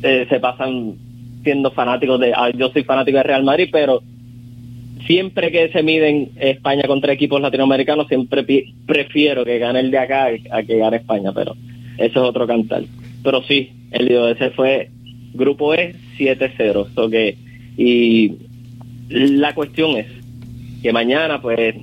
se 0.00 0.40
pasan 0.40 0.94
siendo 1.42 1.70
fanáticos 1.72 2.18
de, 2.20 2.32
ah, 2.34 2.50
yo 2.56 2.70
soy 2.70 2.84
fanático 2.84 3.18
de 3.18 3.24
Real 3.24 3.44
Madrid, 3.44 3.68
pero 3.70 4.02
siempre 5.06 5.50
que 5.50 5.68
se 5.70 5.82
miden 5.82 6.30
España 6.36 6.84
contra 6.86 7.12
equipos 7.12 7.40
latinoamericanos, 7.40 8.08
siempre 8.08 8.44
prefiero 8.86 9.44
que 9.44 9.58
gane 9.58 9.80
el 9.80 9.90
de 9.90 9.98
acá 9.98 10.28
a 10.50 10.62
que 10.62 10.78
gane 10.78 10.98
España, 10.98 11.32
pero 11.34 11.54
eso 11.98 12.22
es 12.22 12.28
otro 12.28 12.46
cantar. 12.46 12.84
Pero 13.22 13.42
sí, 13.42 13.70
el 13.90 14.10
ese 14.10 14.50
fue 14.50 14.90
grupo 15.34 15.74
E 15.74 15.94
7-0. 16.16 17.10
que 17.10 17.36
y 17.76 18.32
la 19.08 19.54
cuestión 19.54 19.96
es 19.96 20.06
que 20.82 20.92
mañana, 20.92 21.42
pues, 21.42 21.74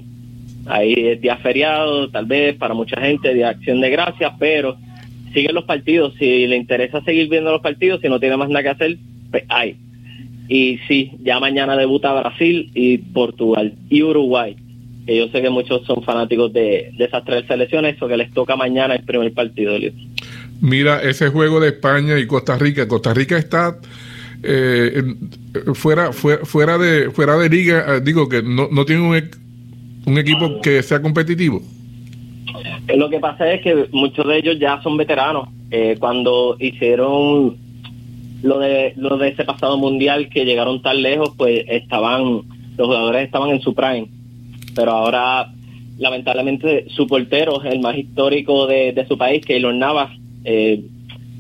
ahí 0.66 0.94
es 0.94 1.22
día 1.22 1.38
feriado, 1.38 2.10
tal 2.10 2.26
vez 2.26 2.56
para 2.56 2.74
mucha 2.74 3.00
gente, 3.00 3.34
de 3.34 3.46
acción 3.46 3.82
de 3.82 3.90
gracias, 3.90 4.34
pero 4.40 4.78
siguen 5.34 5.56
los 5.56 5.66
partidos. 5.66 6.14
Si 6.20 6.48
le 6.48 6.56
interesa 6.56 7.02
seguir 7.04 7.30
viendo 7.30 7.52
los 7.52 7.62
partidos, 7.62 8.02
si 8.02 8.10
no 8.10 8.20
tiene 8.20 8.38
más 8.38 8.50
nada 8.50 8.64
que 8.64 8.70
hacer, 8.70 8.98
pues 9.30 9.44
hay. 9.50 9.78
Y 10.48 10.80
sí, 10.88 11.12
ya 11.24 11.40
mañana 11.40 11.78
debuta 11.78 12.14
Brasil 12.14 12.72
y 12.74 12.98
Portugal 12.98 13.74
y 13.90 14.04
Uruguay. 14.04 14.56
Que 15.06 15.18
yo 15.18 15.30
sé 15.30 15.42
que 15.42 15.50
muchos 15.50 15.86
son 15.86 16.04
fanáticos 16.04 16.52
de, 16.54 16.92
esas 17.00 17.24
tres 17.26 17.46
selecciones, 17.48 17.96
eso 17.96 18.08
que 18.08 18.18
les 18.18 18.32
toca 18.32 18.56
mañana 18.56 18.96
el 18.96 19.04
primer 19.04 19.34
partido. 19.34 19.74
Mira, 20.60 21.02
ese 21.02 21.30
juego 21.30 21.60
de 21.60 21.70
España 21.70 22.20
y 22.20 22.28
Costa 22.28 22.58
Rica. 22.58 22.88
Costa 22.88 23.14
Rica 23.14 23.38
está 23.38 23.78
eh, 24.44 25.16
fuera, 25.74 26.12
fuera, 26.12 26.46
fuera, 26.46 26.78
de, 26.78 27.12
fuera 27.12 27.38
de 27.38 27.50
liga, 27.50 27.86
eh, 27.88 28.02
digo 28.02 28.28
que 28.28 28.42
no, 28.42 28.70
no 28.72 28.86
tiene 28.86 29.02
un, 29.02 29.16
un 30.06 30.18
equipo 30.18 30.62
que 30.62 30.82
sea 30.84 31.02
competitivo. 31.02 31.62
Lo 32.96 33.10
que 33.10 33.20
pasa 33.20 33.52
es 33.52 33.62
que 33.62 33.88
muchos 33.92 34.28
de 34.28 34.38
ellos 34.38 34.60
ya 34.60 34.82
son 34.82 34.98
veteranos. 34.98 35.50
Eh, 35.70 35.96
cuando 36.00 36.58
hicieron 36.60 37.58
lo 38.44 38.60
de 38.60 38.94
lo 38.98 39.18
de 39.18 39.30
ese 39.30 39.46
pasado 39.46 39.78
mundial 39.78 40.30
que 40.30 40.46
llegaron 40.46 40.82
tan 40.82 41.02
lejos, 41.02 41.34
pues 41.38 41.64
estaban 41.68 42.42
los 42.78 42.88
jugadores 42.88 43.26
estaban 43.26 43.52
en 43.52 43.62
su 43.62 43.74
prime. 43.74 44.08
Pero 44.76 44.92
ahora, 44.92 45.52
lamentablemente, 45.98 46.88
su 46.90 47.08
portero, 47.08 47.62
el 47.64 47.80
más 47.80 47.98
histórico 47.98 48.68
de, 48.68 49.06
su 49.08 49.18
país, 49.18 49.46
Keylor 49.46 49.74
Navas, 49.74 50.12
eh, 50.46 50.84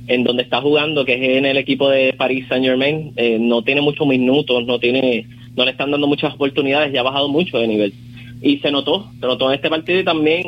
en 0.07 0.23
donde 0.23 0.43
está 0.43 0.61
jugando, 0.61 1.05
que 1.05 1.13
es 1.13 1.37
en 1.37 1.45
el 1.45 1.57
equipo 1.57 1.89
de 1.89 2.13
Paris 2.13 2.45
Saint 2.47 2.65
Germain, 2.65 3.13
eh, 3.15 3.37
no 3.39 3.63
tiene 3.63 3.81
muchos 3.81 4.05
minutos, 4.05 4.65
no 4.65 4.79
tiene, 4.79 5.25
no 5.55 5.65
le 5.65 5.71
están 5.71 5.91
dando 5.91 6.07
muchas 6.07 6.33
oportunidades, 6.33 6.93
ya 6.93 6.99
ha 6.99 7.03
bajado 7.03 7.29
mucho 7.29 7.57
de 7.57 7.67
nivel. 7.67 7.93
Y 8.41 8.57
se 8.59 8.71
notó, 8.71 9.09
se 9.19 9.25
notó 9.25 9.49
en 9.49 9.55
este 9.55 9.69
partido 9.69 9.99
y 9.99 10.03
también 10.03 10.43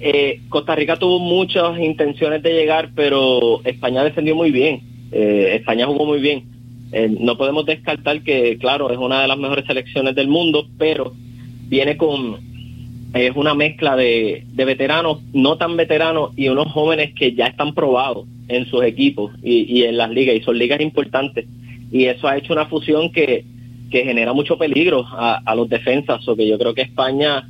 eh, 0.00 0.40
Costa 0.48 0.74
Rica 0.74 0.96
tuvo 0.96 1.18
muchas 1.18 1.78
intenciones 1.78 2.42
de 2.42 2.52
llegar, 2.52 2.90
pero 2.94 3.60
España 3.64 4.04
defendió 4.04 4.34
muy 4.34 4.50
bien. 4.50 4.82
Eh, 5.12 5.56
España 5.56 5.86
jugó 5.86 6.04
muy 6.04 6.20
bien. 6.20 6.44
Eh, 6.92 7.14
no 7.20 7.36
podemos 7.36 7.66
descartar 7.66 8.22
que, 8.22 8.56
claro, 8.58 8.90
es 8.90 8.98
una 8.98 9.22
de 9.22 9.28
las 9.28 9.38
mejores 9.38 9.66
selecciones 9.66 10.14
del 10.14 10.28
mundo, 10.28 10.66
pero 10.78 11.12
viene 11.68 11.96
con 11.96 12.48
es 13.14 13.34
una 13.36 13.54
mezcla 13.54 13.96
de, 13.96 14.44
veteranos, 14.54 15.20
no 15.32 15.56
tan 15.56 15.76
veteranos 15.76 16.32
y 16.36 16.48
unos 16.48 16.70
jóvenes 16.72 17.14
que 17.14 17.34
ya 17.34 17.46
están 17.46 17.74
probados 17.74 18.26
en 18.48 18.66
sus 18.66 18.84
equipos 18.84 19.32
y, 19.42 19.82
en 19.84 19.96
las 19.96 20.10
ligas, 20.10 20.36
y 20.36 20.40
son 20.40 20.58
ligas 20.58 20.80
importantes. 20.80 21.46
Y 21.90 22.04
eso 22.04 22.28
ha 22.28 22.36
hecho 22.36 22.52
una 22.52 22.66
fusión 22.66 23.10
que, 23.10 23.44
que 23.90 24.04
genera 24.04 24.32
mucho 24.32 24.58
peligro 24.58 25.04
a, 25.06 25.40
a 25.44 25.54
los 25.54 25.68
defensas, 25.68 26.26
o 26.28 26.36
que 26.36 26.46
yo 26.46 26.58
creo 26.58 26.74
que 26.74 26.82
España 26.82 27.48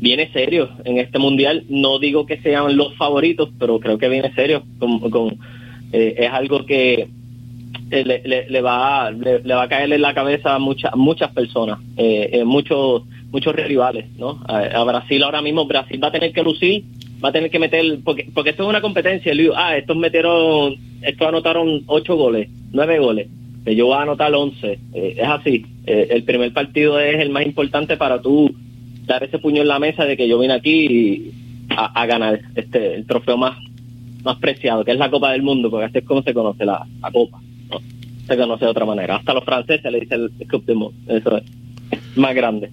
viene 0.00 0.32
serio 0.32 0.70
en 0.84 0.98
este 0.98 1.18
mundial. 1.18 1.64
No 1.68 1.98
digo 1.98 2.26
que 2.26 2.40
sean 2.40 2.76
los 2.76 2.96
favoritos, 2.96 3.50
pero 3.58 3.78
creo 3.78 3.98
que 3.98 4.08
viene 4.08 4.32
serio. 4.34 4.62
Con, 4.78 5.38
eh, 5.92 6.14
es 6.18 6.30
algo 6.30 6.64
que 6.64 7.08
eh, 7.90 8.04
le, 8.04 8.48
le, 8.48 8.60
va 8.62 9.10
le, 9.10 9.54
va 9.54 9.62
a 9.62 9.68
caer 9.68 9.92
en 9.92 10.02
la 10.02 10.14
cabeza 10.14 10.54
a 10.54 10.58
muchas 10.58 10.94
muchas 10.96 11.30
personas, 11.32 11.78
eh, 11.96 12.42
muchos 12.44 13.02
muchos 13.30 13.54
rivales, 13.54 14.06
¿no? 14.16 14.40
A, 14.48 14.82
Brasil 14.84 15.22
ahora 15.22 15.42
mismo 15.42 15.66
Brasil 15.66 16.02
va 16.02 16.08
a 16.08 16.12
tener 16.12 16.32
que 16.32 16.42
lucir, 16.42 16.84
va 17.22 17.28
a 17.28 17.32
tener 17.32 17.50
que 17.50 17.58
meter 17.58 17.98
porque 18.04 18.28
porque 18.32 18.50
esto 18.50 18.62
es 18.62 18.68
una 18.68 18.80
competencia. 18.80 19.32
Ah, 19.56 19.76
estos 19.76 19.96
metieron, 19.96 20.76
estos 21.02 21.28
anotaron 21.28 21.82
ocho 21.86 22.16
goles, 22.16 22.48
nueve 22.72 22.98
goles. 22.98 23.28
Yo 23.66 23.86
voy 23.86 23.96
a 23.96 24.02
anotar 24.02 24.34
once. 24.34 24.78
es 24.92 25.28
así. 25.28 25.66
el 25.86 26.24
primer 26.24 26.52
partido 26.52 26.98
es 26.98 27.20
el 27.20 27.30
más 27.30 27.44
importante 27.44 27.96
para 27.96 28.20
tú 28.20 28.54
dar 29.06 29.22
ese 29.22 29.38
puño 29.38 29.62
en 29.62 29.68
la 29.68 29.78
mesa 29.78 30.04
de 30.04 30.16
que 30.16 30.28
yo 30.28 30.38
vine 30.38 30.54
aquí 30.54 31.32
a, 31.68 32.06
ganar 32.06 32.40
este 32.54 32.94
el 32.96 33.06
trofeo 33.06 33.36
más 33.36 33.56
más 34.24 34.38
preciado, 34.38 34.84
que 34.84 34.92
es 34.92 34.98
la 34.98 35.10
Copa 35.10 35.32
del 35.32 35.42
Mundo, 35.42 35.70
porque 35.70 35.86
así 35.86 35.98
es 35.98 36.04
como 36.04 36.22
se 36.22 36.34
conoce 36.34 36.64
la, 36.64 36.86
Copa. 37.12 37.40
¿no? 37.70 37.80
Se 38.26 38.36
conoce 38.36 38.66
de 38.66 38.70
otra 38.70 38.84
manera. 38.84 39.16
Hasta 39.16 39.34
los 39.34 39.44
franceses 39.44 39.90
le 39.90 40.00
dicen 40.00 40.28
el 40.38 40.48
Cup 40.48 40.64
Eso 41.08 41.38
es 41.38 41.44
más 42.16 42.34
grande. 42.34 42.70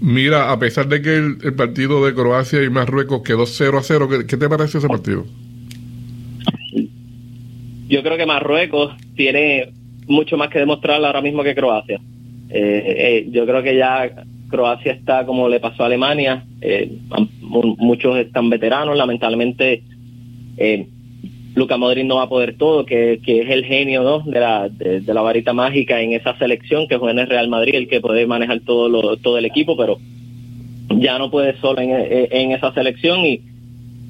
Mira, 0.00 0.50
a 0.50 0.58
pesar 0.58 0.88
de 0.88 1.02
que 1.02 1.16
el, 1.16 1.54
partido 1.54 2.04
de 2.06 2.14
Croacia 2.14 2.62
y 2.62 2.70
Marruecos 2.70 3.22
quedó 3.22 3.44
0 3.44 3.78
a 3.78 3.82
0, 3.82 4.08
¿qué, 4.26 4.36
te 4.36 4.48
parece 4.48 4.78
ese 4.78 4.88
partido? 4.88 5.26
Yo 7.88 8.02
creo 8.02 8.16
que 8.16 8.24
Marruecos 8.24 8.94
tiene 9.16 9.72
mucho 10.06 10.36
más 10.36 10.48
que 10.48 10.58
demostrar 10.58 11.04
ahora 11.04 11.20
mismo 11.20 11.42
que 11.42 11.54
Croacia. 11.54 12.00
Eh, 12.48 12.82
eh, 12.84 13.28
yo 13.30 13.46
creo 13.46 13.62
que 13.62 13.76
ya 13.76 14.10
Croacia 14.50 14.92
está 14.92 15.24
como 15.24 15.48
le 15.48 15.60
pasó 15.60 15.84
a 15.84 15.86
Alemania, 15.86 16.44
eh, 16.60 16.90
muchos 17.40 18.16
están 18.18 18.50
veteranos, 18.50 18.96
lamentablemente 18.96 19.82
eh, 20.56 20.86
Luca 21.54 21.76
Modric 21.76 22.04
no 22.04 22.16
va 22.16 22.24
a 22.24 22.28
poder 22.28 22.56
todo, 22.56 22.84
que, 22.84 23.20
es 23.24 23.50
el 23.50 23.64
genio 23.64 24.22
de, 24.24 24.40
la, 24.40 24.68
de, 24.68 25.02
la 25.14 25.22
varita 25.22 25.52
mágica 25.52 26.00
en 26.00 26.12
esa 26.12 26.36
selección, 26.38 26.86
que 26.86 26.96
juega 26.96 27.12
en 27.12 27.18
el 27.20 27.26
Real 27.28 27.48
Madrid, 27.48 27.74
el 27.74 27.88
que 27.88 28.00
puede 28.00 28.26
manejar 28.26 28.60
todo, 28.60 29.16
todo 29.16 29.38
el 29.38 29.44
equipo, 29.44 29.76
pero 29.76 29.98
ya 30.96 31.18
no 31.18 31.30
puede 31.30 31.58
solo 31.60 31.80
en, 31.80 32.52
esa 32.52 32.72
selección 32.72 33.24
y, 33.24 33.40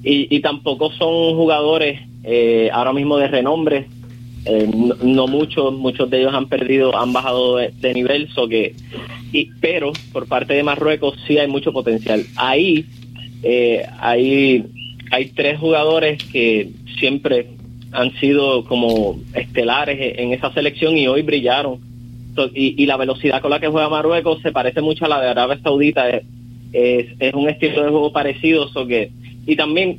y, 0.03 0.41
tampoco 0.41 0.91
son 0.93 1.37
jugadores 1.37 2.01
eh, 2.25 2.69
ahora 2.73 2.93
mismo 2.93 3.17
de 3.17 3.29
renombre, 3.29 3.87
eh, 4.47 4.69
no, 5.03 5.27
muchos, 5.27 5.75
muchos 5.75 6.09
de 6.09 6.21
ellos 6.21 6.35
han 6.35 6.49
perdido, 6.49 6.97
han 6.97 7.13
bajado 7.13 7.57
de, 7.57 7.95
nivel, 7.95 8.29
so 8.31 8.49
que, 8.49 8.75
y, 9.33 9.51
pero 9.61 9.93
por 10.13 10.27
parte 10.27 10.55
de 10.55 10.63
Marruecos 10.63 11.15
sí 11.27 11.39
hay 11.39 11.49
mucho 11.49 11.73
potencial. 11.73 12.25
Ahí 12.37 12.87
eh, 13.43 13.85
hay, 13.99 14.65
hay 15.11 15.27
tres 15.27 15.59
jugadores 15.59 16.23
que 16.25 16.71
siempre 16.99 17.49
han 17.93 18.13
sido 18.19 18.65
como 18.65 19.19
estelares 19.35 20.19
en 20.19 20.33
esa 20.33 20.53
selección 20.53 20.97
y 20.97 21.07
hoy 21.07 21.23
brillaron. 21.23 21.79
y, 22.55 22.87
la 22.87 22.97
velocidad 22.97 23.43
con 23.43 23.51
la 23.51 23.61
que 23.61 23.69
juega 23.69 23.89
Marruecos 23.89 24.41
se 24.43 24.53
parece 24.53 24.81
mucho 24.81 25.05
a 25.05 25.09
la 25.09 25.21
de 25.21 25.29
Arabia 25.29 25.61
Saudita. 25.63 26.09
Es, 26.09 26.25
es, 26.73 27.35
un 27.35 27.49
estilo 27.49 27.83
de 27.83 27.91
juego 27.91 28.13
parecido. 28.13 28.69
So 28.69 28.87
que, 28.87 29.11
y 29.47 29.57
también 29.57 29.99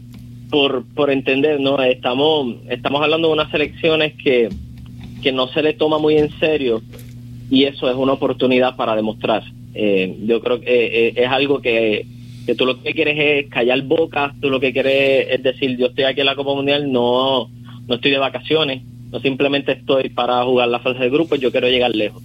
por, 0.51 0.85
por 0.93 1.09
entender, 1.09 1.59
¿no? 1.59 1.81
Estamos, 1.81 2.57
estamos 2.69 3.01
hablando 3.01 3.29
de 3.29 3.33
unas 3.33 3.49
selecciones 3.49 4.13
que, 4.21 4.49
que 5.23 5.31
no 5.31 5.47
se 5.47 5.63
le 5.63 5.73
toma 5.73 5.97
muy 5.97 6.17
en 6.17 6.29
serio 6.39 6.81
y 7.49 7.63
eso 7.63 7.89
es 7.89 7.95
una 7.95 8.13
oportunidad 8.13 8.75
para 8.75 8.95
demostrar. 8.95 9.43
Eh, 9.73 10.17
yo 10.25 10.41
creo 10.41 10.59
que 10.59 10.67
eh, 10.67 11.07
eh, 11.07 11.13
es 11.15 11.27
algo 11.29 11.61
que, 11.61 12.05
que 12.45 12.55
tú 12.55 12.65
lo 12.65 12.83
que 12.83 12.93
quieres 12.93 13.17
es 13.17 13.49
callar 13.49 13.81
bocas, 13.83 14.33
tú 14.41 14.49
lo 14.49 14.59
que 14.59 14.73
quieres 14.73 15.27
es 15.31 15.41
decir, 15.41 15.77
yo 15.77 15.87
estoy 15.87 16.03
aquí 16.03 16.19
en 16.19 16.25
la 16.27 16.35
Copa 16.35 16.53
Mundial, 16.53 16.91
no, 16.91 17.49
no 17.87 17.95
estoy 17.95 18.11
de 18.11 18.17
vacaciones, 18.17 18.83
no 19.11 19.19
simplemente 19.21 19.71
estoy 19.71 20.09
para 20.09 20.43
jugar 20.43 20.67
la 20.67 20.79
fase 20.79 20.99
de 20.99 21.09
grupos, 21.09 21.39
yo 21.39 21.51
quiero 21.51 21.69
llegar 21.69 21.95
lejos. 21.95 22.21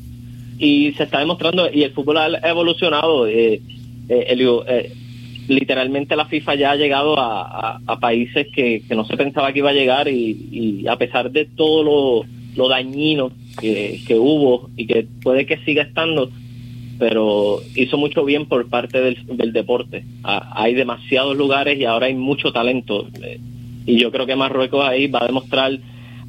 Y 0.58 0.92
se 0.92 1.04
está 1.04 1.20
demostrando, 1.20 1.70
y 1.72 1.82
el 1.82 1.92
fútbol 1.92 2.16
ha 2.18 2.48
evolucionado. 2.48 3.26
Eh, 3.26 3.60
eh, 4.08 4.92
literalmente 5.48 6.16
la 6.16 6.26
FIFA 6.26 6.54
ya 6.54 6.70
ha 6.72 6.76
llegado 6.76 7.16
a, 7.18 7.78
países 8.00 8.46
que, 8.54 8.82
no 8.90 9.04
se 9.04 9.16
pensaba 9.16 9.52
que 9.52 9.60
iba 9.60 9.70
a 9.70 9.74
llegar 9.74 10.08
y, 10.08 10.86
a 10.88 10.96
pesar 10.96 11.30
de 11.30 11.44
todo 11.44 12.26
lo, 12.56 12.68
dañino 12.68 13.30
que, 13.60 14.00
hubo 14.18 14.70
y 14.76 14.86
que 14.86 15.06
puede 15.22 15.46
que 15.46 15.58
siga 15.58 15.82
estando, 15.82 16.30
pero 16.98 17.60
hizo 17.74 17.96
mucho 17.96 18.24
bien 18.24 18.46
por 18.46 18.68
parte 18.68 19.00
del, 19.00 19.52
deporte. 19.52 20.04
hay 20.22 20.74
demasiados 20.74 21.36
lugares 21.36 21.78
y 21.78 21.84
ahora 21.84 22.06
hay 22.06 22.14
mucho 22.14 22.52
talento. 22.52 23.08
Eh, 23.22 23.38
y 23.86 23.98
yo 23.98 24.10
creo 24.10 24.26
que 24.26 24.34
Marruecos 24.34 24.86
ahí 24.86 25.06
va 25.06 25.22
a 25.22 25.26
demostrar, 25.26 25.78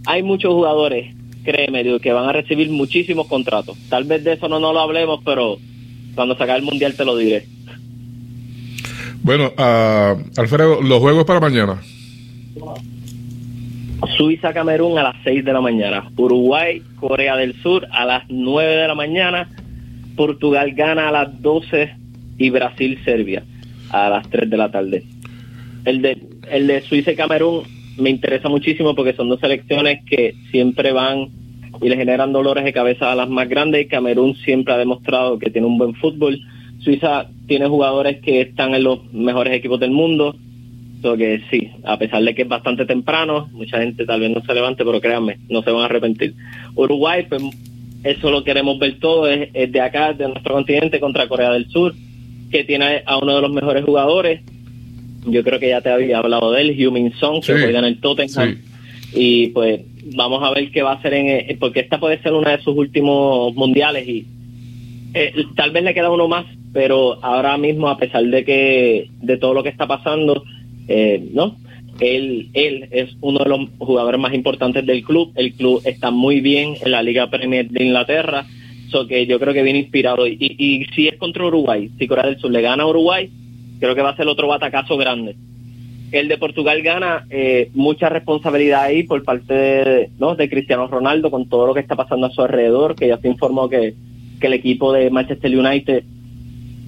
hay 0.05 0.22
muchos 0.22 0.53
jugadores, 0.53 1.15
créeme, 1.43 1.99
que 1.99 2.13
van 2.13 2.30
a 2.30 2.34
recibir 2.34 2.70
muchísimos 2.70 3.28
contratos. 3.28 3.78
Tal 3.89 4.03
vez 4.03 4.24
de 4.24 4.34
eso 4.34 4.47
no, 4.47 4.59
no 4.59 4.74
lo 4.74 4.80
hablemos, 4.80 5.22
pero 5.26 5.57
cuando 6.13 6.36
se 6.38 6.43
el 6.43 6.61
Mundial 6.61 6.95
te 6.95 7.05
lo 7.05 7.18
diré. 7.18 7.45
Bueno, 9.28 9.51
uh, 9.57 10.39
Alfredo, 10.39 10.82
los 10.82 10.99
juegos 10.99 11.25
para 11.25 11.41
mañana. 11.41 11.82
Suiza-Camerún 14.15 14.97
a 14.97 15.03
las 15.03 15.15
6 15.25 15.43
de 15.43 15.51
la 15.51 15.59
mañana. 15.59 16.09
Uruguay, 16.15 16.82
Corea 16.95 17.36
del 17.36 17.53
Sur 17.61 17.86
a 17.91 18.05
las 18.05 18.23
9 18.30 18.75
de 18.78 18.88
la 18.88 18.95
mañana. 18.95 19.49
Portugal 20.15 20.71
gana 20.75 21.09
a 21.09 21.11
las 21.11 21.41
12 21.41 21.93
y 22.38 22.49
Brasil-Serbia 22.51 23.43
a 23.89 24.09
las 24.09 24.30
3 24.30 24.49
de 24.49 24.57
la 24.57 24.71
tarde. 24.71 25.03
El 25.84 26.01
de, 26.01 26.25
el 26.49 26.67
de 26.67 26.80
Suiza 26.84 27.11
y 27.11 27.17
Camerún 27.17 27.63
me 27.97 28.09
interesa 28.09 28.47
muchísimo 28.47 28.95
porque 28.95 29.11
son 29.11 29.28
dos 29.28 29.41
selecciones 29.41 30.05
que 30.05 30.36
siempre 30.51 30.93
van 30.93 31.28
y 31.82 31.89
le 31.89 31.97
generan 31.97 32.32
dolores 32.32 32.63
de 32.63 32.71
cabeza 32.71 33.11
a 33.11 33.15
las 33.15 33.28
más 33.28 33.49
grandes 33.49 33.82
y 33.82 33.88
Camerún 33.89 34.36
siempre 34.36 34.73
ha 34.73 34.78
demostrado 34.78 35.38
que 35.38 35.49
tiene 35.49 35.67
un 35.67 35.78
buen 35.78 35.95
fútbol 35.95 36.39
Suiza 36.80 37.28
tiene 37.47 37.67
jugadores 37.67 38.21
que 38.21 38.41
están 38.41 38.73
en 38.75 38.84
los 38.84 39.11
mejores 39.13 39.53
equipos 39.53 39.80
del 39.80 39.91
mundo. 39.91 40.36
So 41.01 41.15
que 41.15 41.41
sí, 41.51 41.69
a 41.84 41.97
pesar 41.99 42.23
de 42.23 42.34
que 42.34 42.41
es 42.41 42.47
bastante 42.47 42.86
temprano, 42.86 43.47
mucha 43.51 43.80
gente 43.80 44.03
tal 44.05 44.19
vez 44.19 44.32
no 44.32 44.41
se 44.43 44.53
levante, 44.53 44.84
pero 44.84 44.99
créanme, 44.99 45.38
no 45.47 45.61
se 45.61 45.69
van 45.71 45.84
a 45.84 45.86
arrepentir. 45.86 46.34
Uruguay, 46.75 47.25
pues 47.30 47.43
eso 48.03 48.32
lo 48.32 48.43
queremos 48.43 48.80
ver 48.80 48.97
todo, 48.99 49.28
es, 49.28 49.49
es 49.53 49.71
de 49.71 49.80
acá, 49.82 50.13
de 50.13 50.28
nuestro 50.28 50.55
continente, 50.55 50.99
contra 50.99 51.28
Corea 51.28 51.51
del 51.51 51.67
Sur, 51.69 51.93
que 52.49 52.63
tiene 52.63 53.03
a 53.05 53.17
uno 53.19 53.36
de 53.36 53.41
los 53.43 53.51
mejores 53.51 53.86
jugadores. 53.86 54.41
Yo 55.28 55.43
creo 55.43 55.59
que 55.59 55.69
ya 55.69 55.82
te 55.82 55.89
había 55.89 56.17
hablado 56.17 56.51
de 56.51 56.61
él, 56.61 56.71
Heung-Min 56.80 57.13
Song, 57.19 57.41
que 57.41 57.53
Sí, 57.53 57.61
juega 57.61 57.80
en 57.80 57.86
el 57.86 57.99
Tottenham. 57.99 58.55
sí. 58.55 58.63
Y 59.13 59.47
pues 59.47 59.82
vamos 60.15 60.41
a 60.43 60.51
ver 60.51 60.71
qué 60.71 60.82
va 60.82 60.93
a 60.93 60.95
hacer 60.95 61.13
en... 61.13 61.28
eh, 61.28 61.57
Porque 61.59 61.80
esta 61.82 61.99
puede 61.99 62.21
ser 62.23 62.34
una 62.34 62.57
de 62.57 62.63
sus 62.63 62.75
últimos 62.75 63.53
mundiales 63.55 64.07
y 64.07 64.25
eh, 65.13 65.32
tal 65.55 65.71
vez 65.71 65.84
le 65.84 65.93
queda 65.93 66.09
uno 66.11 66.28
más, 66.28 66.45
pero 66.78 67.17
ahora 67.23 67.57
mismo, 67.57 67.89
a 67.89 67.97
pesar 67.97 68.23
de 68.23 68.45
que 68.45 69.09
de 69.19 69.38
todo 69.38 69.55
lo 69.55 69.63
que 69.63 69.69
está 69.69 69.88
pasando, 69.88 70.43
eh, 70.88 71.28
no, 71.34 71.55
él 71.99 72.49
él 72.53 72.88
es 72.91 73.17
uno 73.19 73.39
de 73.39 73.49
los 73.49 73.61
jugadores 73.80 74.21
más 74.21 74.36
importantes 74.36 74.86
del 74.86 75.03
club. 75.03 75.32
El 75.34 75.53
club 75.53 75.82
está 75.86 76.11
muy 76.11 76.39
bien 76.39 76.75
en 76.80 76.91
la 76.91 77.01
Liga 77.01 77.32
Premier 77.32 77.67
de 77.67 77.84
Inglaterra, 77.84 78.45
so 78.91 79.07
que 79.07 79.25
yo 79.25 79.39
creo 79.39 79.55
que 79.55 79.63
viene 79.63 79.80
inspirado. 79.80 80.28
Y, 80.28 80.38
y 80.39 80.86
si 80.93 81.07
es 81.07 81.17
contra 81.17 81.47
Uruguay, 81.47 81.89
si 81.97 82.07
Corea 82.07 82.28
del 82.28 82.38
Sur 82.38 82.51
le 82.51 82.61
gana 82.61 82.84
a 82.84 82.88
Uruguay, 82.88 83.28
creo 83.80 83.95
que 83.95 84.03
va 84.03 84.11
a 84.11 84.15
ser 84.15 84.28
otro 84.28 84.47
batacazo 84.47 84.97
grande. 84.97 85.36
El 86.11 86.28
de 86.28 86.38
Portugal 86.38 86.84
gana 86.84 87.25
eh, 87.32 87.71
mucha 87.73 88.07
responsabilidad 88.07 88.84
ahí 88.84 89.01
por 89.01 89.23
parte 89.23 89.51
de, 89.51 90.09
¿no? 90.19 90.36
de 90.36 90.47
Cristiano 90.47 90.86
Ronaldo 90.86 91.32
con 91.32 91.49
todo 91.49 91.65
lo 91.65 91.73
que 91.73 91.80
está 91.80 91.95
pasando 91.95 92.28
a 92.28 92.32
su 92.32 92.43
alrededor, 92.43 92.95
que 92.95 93.07
ya 93.07 93.17
se 93.17 93.30
informó 93.30 93.67
que, 93.67 93.95
que 94.39 94.45
el 94.45 94.53
equipo 94.53 94.93
de 94.93 95.09
Manchester 95.09 95.57
United 95.57 96.03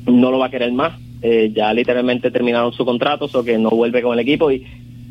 no 0.06 0.32
lo 0.32 0.40
va 0.40 0.48
a 0.48 0.52
querer 0.52 0.72
más. 0.72 1.00
Eh, 1.22 1.52
ya 1.54 1.74
literalmente 1.74 2.32
terminaron 2.32 2.72
su 2.74 2.86
contrato, 2.86 3.30
o 3.34 3.44
que 3.44 3.58
no 3.58 3.70
vuelve 3.72 4.02
con 4.02 4.14
el 4.14 4.20
equipo 4.20 4.52
y 4.52 4.66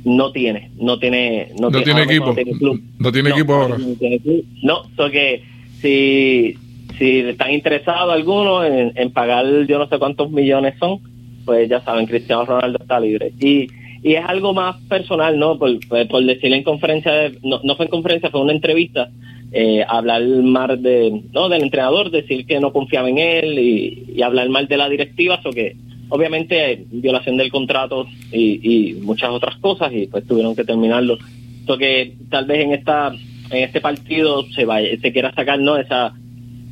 no 0.04 0.32
tiene, 0.32 0.70
no 0.80 0.98
tiene, 0.98 1.48
no, 1.60 1.68
No 1.70 1.82
tiene 1.82 2.02
equipo. 2.04 2.26
No 2.26 2.34
tiene, 2.34 2.52
club. 2.52 2.80
No 2.98 3.12
tiene 3.12 3.30
equipo 3.30 3.54
ahora. 3.54 3.76
No, 3.78 3.94
tiene 3.94 4.18
club. 4.20 4.44
No, 4.62 4.82
so 4.96 5.10
que 5.10 5.42
si, 5.82 6.54
si 6.98 7.18
están 7.20 7.52
interesados 7.52 8.12
algunos 8.14 8.64
en, 8.66 8.92
en 8.94 9.10
pagar 9.12 9.44
yo 9.66 9.78
no 9.78 9.86
sé 9.88 9.98
cuántos 9.98 10.30
millones 10.30 10.74
son, 10.78 11.00
pues 11.44 11.68
ya 11.68 11.80
saben, 11.82 12.06
Cristiano 12.06 12.44
Ronaldo 12.44 12.78
está 12.80 12.98
libre. 13.00 13.32
Y, 13.40 13.68
y 14.02 14.14
es 14.14 14.24
algo 14.24 14.54
más 14.54 14.76
personal, 14.88 15.38
¿no? 15.38 15.58
Por, 15.58 15.78
por 16.08 16.24
decirle 16.24 16.56
en 16.56 16.62
conferencia, 16.64 17.12
de- 17.12 17.38
no, 17.42 17.60
no 17.64 17.76
fue 17.76 17.86
en 17.86 17.90
conferencia, 17.90 18.30
fue 18.30 18.40
una 18.40 18.52
entrevista, 18.52 19.10
eh, 19.52 19.84
hablar 19.88 20.22
mal 20.26 20.82
de, 20.82 21.22
no, 21.32 21.48
del 21.48 21.62
entrenador, 21.62 22.10
decir 22.10 22.46
que 22.46 22.60
no 22.60 22.72
confiaba 22.72 23.08
en 23.08 23.18
él 23.18 23.58
y, 23.58 24.22
hablar 24.22 24.48
mal 24.48 24.66
de 24.68 24.76
la 24.76 24.88
directiva, 24.88 25.40
o 25.44 25.50
que 25.50 25.76
obviamente 26.10 26.84
violación 26.90 27.36
del 27.36 27.50
contrato 27.50 28.06
y, 28.32 28.60
y 28.62 28.94
muchas 28.94 29.30
otras 29.30 29.56
cosas 29.58 29.92
y 29.92 30.06
pues 30.06 30.26
tuvieron 30.26 30.56
que 30.56 30.64
terminarlo. 30.64 31.18
So 31.66 31.76
que 31.78 32.14
tal 32.30 32.46
vez 32.46 32.64
en 32.64 32.72
esta 32.72 33.12
en 33.50 33.62
este 33.62 33.80
partido 33.80 34.44
se 34.54 34.64
vaya, 34.64 34.88
se 35.00 35.12
quiera 35.12 35.34
sacar 35.34 35.58
no 35.60 35.76
esa 35.76 36.14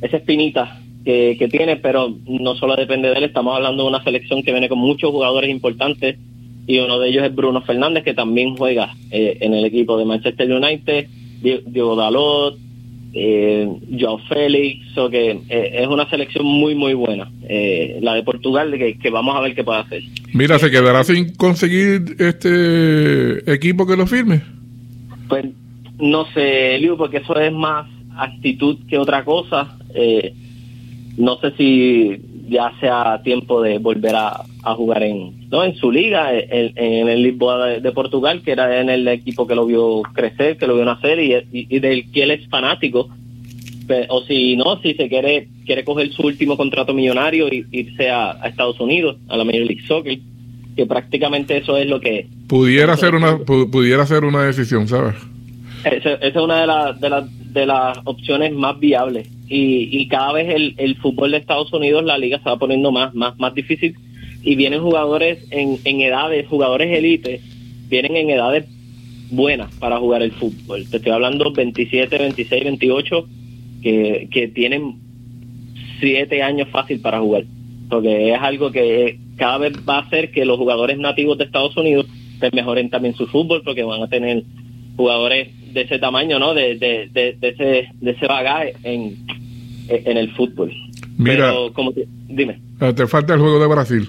esa 0.01 0.17
espinita 0.17 0.79
que, 1.05 1.35
que 1.39 1.47
tiene, 1.47 1.77
pero 1.77 2.13
no 2.27 2.55
solo 2.55 2.75
depende 2.75 3.09
de 3.09 3.15
él, 3.15 3.23
estamos 3.23 3.55
hablando 3.55 3.83
de 3.83 3.89
una 3.89 4.03
selección 4.03 4.43
que 4.43 4.51
viene 4.51 4.69
con 4.69 4.77
muchos 4.79 5.09
jugadores 5.11 5.49
importantes 5.49 6.17
y 6.67 6.79
uno 6.79 6.99
de 6.99 7.09
ellos 7.09 7.23
es 7.23 7.33
Bruno 7.33 7.61
Fernández 7.61 8.03
que 8.03 8.13
también 8.13 8.55
juega 8.57 8.93
eh, 9.09 9.37
en 9.41 9.53
el 9.53 9.65
equipo 9.65 9.97
de 9.97 10.05
Manchester 10.05 10.51
United, 10.51 11.07
Di- 11.41 11.61
Diego 11.65 11.95
Dalot, 11.95 12.57
eh, 13.19 13.67
Joao 13.99 14.19
Félix, 14.29 14.93
so 14.93 15.09
que 15.09 15.31
eh, 15.49 15.71
es 15.81 15.87
una 15.87 16.07
selección 16.07 16.45
muy 16.45 16.75
muy 16.75 16.93
buena, 16.93 17.27
eh, 17.49 17.97
la 18.01 18.13
de 18.13 18.21
Portugal 18.21 18.71
que, 18.77 18.97
que 18.99 19.09
vamos 19.09 19.35
a 19.35 19.41
ver 19.41 19.55
qué 19.55 19.63
puede 19.63 19.79
hacer. 19.79 20.03
Mira, 20.33 20.59
¿se 20.59 20.69
quedará 20.69 21.03
sin 21.03 21.33
conseguir 21.35 22.15
este 22.19 23.51
equipo 23.51 23.87
que 23.87 23.97
lo 23.97 24.05
firme? 24.05 24.41
Pues 25.27 25.45
no 25.97 26.25
sé, 26.33 26.77
Liu, 26.77 26.95
porque 26.95 27.17
eso 27.17 27.35
es 27.39 27.51
más 27.51 27.87
actitud 28.17 28.77
que 28.87 28.99
otra 28.99 29.23
cosa. 29.23 29.75
Eh, 29.95 30.33
no 31.17 31.37
sé 31.37 31.51
si 31.57 32.21
ya 32.49 32.71
sea 32.79 33.21
tiempo 33.23 33.61
de 33.61 33.77
volver 33.77 34.15
a, 34.15 34.43
a 34.63 34.73
jugar 34.75 35.03
en 35.03 35.49
no 35.49 35.63
en 35.63 35.75
su 35.75 35.91
liga, 35.91 36.33
en, 36.33 36.71
en 36.75 37.07
el 37.09 37.23
Lisboa 37.23 37.65
de, 37.67 37.81
de 37.81 37.91
Portugal, 37.91 38.41
que 38.43 38.51
era 38.51 38.79
en 38.81 38.89
el 38.89 39.07
equipo 39.07 39.45
que 39.47 39.55
lo 39.55 39.65
vio 39.65 40.01
crecer, 40.13 40.57
que 40.57 40.67
lo 40.67 40.75
vio 40.75 40.85
nacer 40.85 41.19
y, 41.19 41.33
y- 41.57 41.67
y 41.75 41.79
del 41.79 42.11
que 42.11 42.23
él 42.23 42.31
es 42.31 42.47
fanático. 42.49 43.09
O 44.09 44.21
si 44.23 44.57
no, 44.57 44.81
si 44.81 44.93
se 44.95 45.07
quiere 45.07 45.47
quiere 45.65 45.85
coger 45.85 46.11
su 46.11 46.23
último 46.23 46.57
contrato 46.57 46.93
millonario 46.93 47.47
y 47.47 47.65
irse 47.71 48.09
a, 48.09 48.31
a 48.31 48.47
Estados 48.49 48.77
Unidos, 48.81 49.15
a 49.29 49.37
la 49.37 49.45
Major 49.45 49.61
League 49.65 49.83
Soccer, 49.87 50.19
que 50.75 50.85
prácticamente 50.85 51.55
eso 51.57 51.77
es 51.77 51.87
lo 51.87 52.01
que 52.01 52.27
Pudiera 52.49 52.97
ser 52.97 53.15
una 53.15 53.37
pu- 53.37 53.69
pudiera 53.71 54.05
ser 54.05 54.25
una 54.25 54.43
decisión, 54.43 54.87
¿sabes? 54.89 55.15
esa, 55.85 56.13
esa 56.15 56.27
es 56.27 56.35
una 56.35 56.61
de, 56.61 56.67
las 56.67 56.99
de, 56.99 57.09
las 57.09 57.53
de 57.53 57.65
las 57.65 57.97
opciones 58.03 58.51
más 58.53 58.77
viables. 58.77 59.29
Y, 59.47 59.89
y 59.91 60.07
cada 60.07 60.33
vez 60.33 60.53
el, 60.53 60.75
el 60.77 60.95
fútbol 60.97 61.31
de 61.31 61.37
Estados 61.37 61.71
Unidos, 61.71 62.03
la 62.03 62.17
liga 62.17 62.39
se 62.39 62.49
va 62.49 62.57
poniendo 62.57 62.91
más, 62.91 63.13
más, 63.13 63.37
más 63.39 63.53
difícil. 63.53 63.95
Y 64.43 64.55
vienen 64.55 64.81
jugadores 64.81 65.45
en, 65.51 65.79
en 65.83 66.01
edades, 66.01 66.47
jugadores 66.47 66.95
élite, 66.97 67.41
vienen 67.89 68.15
en 68.15 68.29
edades 68.29 68.65
buenas 69.29 69.73
para 69.75 69.99
jugar 69.99 70.21
el 70.21 70.31
fútbol. 70.31 70.87
Te 70.89 70.97
estoy 70.97 71.11
hablando 71.11 71.51
27, 71.51 72.17
26, 72.17 72.63
28, 72.63 73.27
que, 73.81 74.27
que 74.31 74.47
tienen 74.49 74.95
siete 75.99 76.43
años 76.43 76.67
fácil 76.69 76.99
para 76.99 77.19
jugar. 77.19 77.43
Porque 77.89 78.33
es 78.33 78.39
algo 78.39 78.71
que 78.71 79.19
cada 79.37 79.59
vez 79.59 79.73
va 79.87 79.97
a 79.97 80.01
hacer 80.01 80.31
que 80.31 80.45
los 80.45 80.57
jugadores 80.57 80.97
nativos 80.97 81.37
de 81.37 81.45
Estados 81.45 81.75
Unidos 81.77 82.05
pues, 82.39 82.53
mejoren 82.53 82.89
también 82.89 83.15
su 83.15 83.27
fútbol, 83.27 83.61
porque 83.63 83.83
van 83.83 84.03
a 84.03 84.09
tener 84.09 84.43
jugadores 84.95 85.49
de 85.73 85.81
ese 85.81 85.99
tamaño, 85.99 86.39
¿no? 86.39 86.53
De, 86.53 86.77
de, 86.77 87.09
de, 87.11 87.33
de 87.33 87.49
ese, 87.49 87.89
de 87.99 88.11
ese 88.11 88.27
bagaje 88.27 88.73
en, 88.83 89.17
en 89.89 90.17
el 90.17 90.31
fútbol. 90.33 90.71
Mira. 91.17 91.49
Pero, 91.51 91.73
como 91.73 91.91
te- 91.91 92.07
dime. 92.27 92.59
Eh, 92.81 92.93
Te 92.93 93.07
falta 93.07 93.33
el 93.33 93.39
juego 93.39 93.59
de 93.59 93.67
Brasil. 93.67 94.07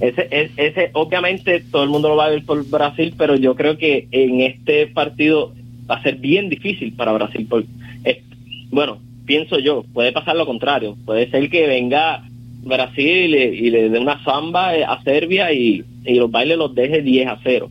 Ese, 0.00 0.28
es- 0.30 0.50
ese, 0.56 0.90
obviamente, 0.92 1.60
todo 1.70 1.82
el 1.82 1.88
mundo 1.88 2.08
lo 2.08 2.16
va 2.16 2.26
a 2.26 2.30
ver 2.30 2.44
por 2.44 2.64
Brasil, 2.68 3.14
pero 3.16 3.34
yo 3.36 3.54
creo 3.54 3.78
que 3.78 4.06
en 4.10 4.40
este 4.42 4.86
partido 4.88 5.52
va 5.90 5.96
a 5.96 6.02
ser 6.02 6.16
bien 6.16 6.48
difícil 6.48 6.92
para 6.92 7.12
Brasil. 7.12 7.46
Porque, 7.48 7.66
eh, 8.04 8.22
bueno, 8.70 8.98
pienso 9.24 9.58
yo, 9.58 9.84
puede 9.94 10.12
pasar 10.12 10.36
lo 10.36 10.44
contrario. 10.46 10.96
Puede 11.06 11.30
ser 11.30 11.48
que 11.48 11.66
venga 11.66 12.22
Brasil 12.62 13.06
y 13.06 13.28
le, 13.28 13.54
y 13.54 13.70
le 13.70 13.88
dé 13.88 13.98
una 13.98 14.22
zamba 14.24 14.76
eh, 14.76 14.84
a 14.84 15.02
Serbia 15.02 15.52
y, 15.52 15.82
y 16.04 16.14
los 16.14 16.30
bailes 16.30 16.58
los 16.58 16.74
deje 16.74 17.00
10 17.02 17.28
a 17.28 17.38
0. 17.42 17.70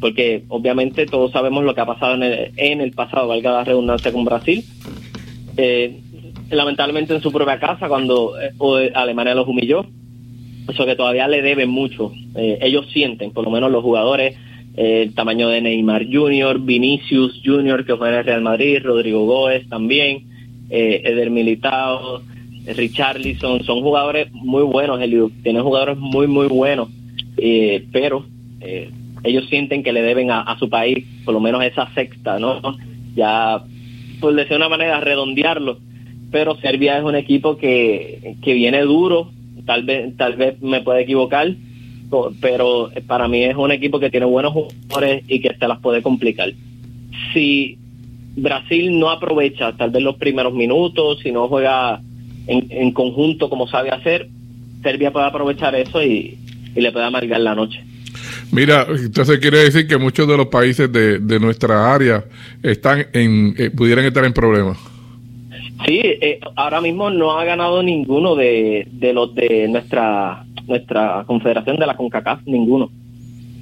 Porque 0.00 0.42
obviamente 0.48 1.04
todos 1.06 1.30
sabemos 1.30 1.62
lo 1.62 1.74
que 1.74 1.82
ha 1.82 1.86
pasado 1.86 2.14
en 2.14 2.22
el, 2.22 2.50
en 2.56 2.80
el 2.80 2.92
pasado, 2.92 3.28
valga 3.28 3.52
la 3.52 3.64
redundancia 3.64 4.10
con 4.12 4.24
Brasil. 4.24 4.64
Eh, 5.56 6.00
lamentablemente 6.50 7.14
en 7.14 7.22
su 7.22 7.32
propia 7.32 7.58
casa, 7.58 7.88
cuando 7.88 8.40
eh, 8.40 8.52
o- 8.58 8.76
Alemania 8.94 9.34
los 9.34 9.48
humilló, 9.48 9.84
eso 10.68 10.86
que 10.86 10.96
todavía 10.96 11.28
le 11.28 11.42
deben 11.42 11.70
mucho. 11.70 12.12
Eh, 12.34 12.58
ellos 12.62 12.86
sienten, 12.92 13.32
por 13.32 13.44
lo 13.44 13.50
menos 13.50 13.70
los 13.70 13.82
jugadores, 13.82 14.36
eh, 14.76 15.02
el 15.02 15.14
tamaño 15.14 15.48
de 15.48 15.60
Neymar 15.60 16.06
Jr., 16.10 16.60
Vinicius 16.60 17.40
Jr., 17.44 17.84
que 17.84 17.92
juega 17.94 18.14
en 18.14 18.18
el 18.20 18.24
Real 18.26 18.42
Madrid, 18.42 18.78
Rodrigo 18.82 19.26
Góez 19.26 19.68
también, 19.68 20.24
eh, 20.70 21.02
Eder 21.04 21.30
Militao, 21.30 22.22
eh, 22.66 22.72
Richarlison, 22.74 23.64
son 23.64 23.82
jugadores 23.82 24.32
muy 24.32 24.62
buenos, 24.62 25.00
Eliud, 25.00 25.32
tienen 25.42 25.62
jugadores 25.62 25.96
muy, 25.98 26.26
muy 26.26 26.46
buenos, 26.46 26.88
eh, 27.36 27.84
pero 27.92 28.24
eh, 28.60 28.90
ellos 29.24 29.46
sienten 29.48 29.82
que 29.82 29.92
le 29.92 30.02
deben 30.02 30.30
a, 30.30 30.56
su 30.58 30.68
país 30.70 31.04
por 31.24 31.34
lo 31.34 31.40
menos 31.40 31.62
esa 31.64 31.92
sexta, 31.94 32.38
¿no? 32.38 32.60
Ya, 33.16 33.62
por 34.20 34.34
decir 34.34 34.50
de 34.50 34.56
una 34.56 34.68
manera, 34.68 35.00
redondearlo 35.00 35.78
pero 36.30 36.56
Serbia 36.56 36.98
es 36.98 37.04
un 37.04 37.16
equipo 37.16 37.56
que, 37.56 38.36
que 38.42 38.54
viene 38.54 38.82
duro, 38.82 39.30
tal 39.66 39.84
vez, 39.84 40.16
tal 40.16 40.36
vez 40.36 40.60
me 40.60 40.80
pueda 40.82 41.00
equivocar, 41.00 41.54
pero 42.40 42.90
para 43.06 43.28
mí 43.28 43.44
es 43.44 43.56
un 43.56 43.70
equipo 43.72 44.00
que 44.00 44.10
tiene 44.10 44.26
buenos 44.26 44.52
jugadores 44.52 45.24
y 45.28 45.40
que 45.40 45.54
se 45.56 45.68
las 45.68 45.78
puede 45.80 46.02
complicar. 46.02 46.52
Si 47.32 47.78
Brasil 48.36 48.98
no 48.98 49.10
aprovecha 49.10 49.76
tal 49.76 49.90
vez 49.90 50.02
los 50.02 50.16
primeros 50.16 50.52
minutos, 50.52 51.20
si 51.22 51.30
no 51.32 51.48
juega 51.48 52.00
en, 52.46 52.66
en 52.70 52.92
conjunto 52.92 53.48
como 53.48 53.68
sabe 53.68 53.90
hacer, 53.90 54.28
Serbia 54.82 55.12
puede 55.12 55.26
aprovechar 55.26 55.74
eso 55.74 56.02
y, 56.02 56.38
y 56.74 56.80
le 56.80 56.90
puede 56.92 57.04
amargar 57.04 57.40
la 57.40 57.54
noche. 57.54 57.84
Mira, 58.52 58.86
entonces 58.88 59.38
quiere 59.38 59.58
decir 59.58 59.86
que 59.86 59.96
muchos 59.96 60.26
de 60.26 60.36
los 60.36 60.46
países 60.46 60.90
de, 60.90 61.20
de 61.20 61.38
nuestra 61.38 61.94
área 61.94 62.24
están 62.62 63.06
en 63.12 63.54
eh, 63.56 63.70
pudieran 63.70 64.04
estar 64.04 64.24
en 64.24 64.32
problemas. 64.32 64.78
Sí, 65.86 66.00
eh, 66.02 66.40
ahora 66.56 66.80
mismo 66.80 67.10
no 67.10 67.38
ha 67.38 67.44
ganado 67.44 67.82
ninguno 67.82 68.34
de, 68.34 68.86
de 68.90 69.12
los 69.12 69.34
de 69.34 69.66
nuestra 69.68 70.44
nuestra 70.66 71.24
confederación 71.26 71.76
de 71.76 71.86
la 71.86 71.96
CONCACAF, 71.96 72.46
ninguno. 72.46 72.90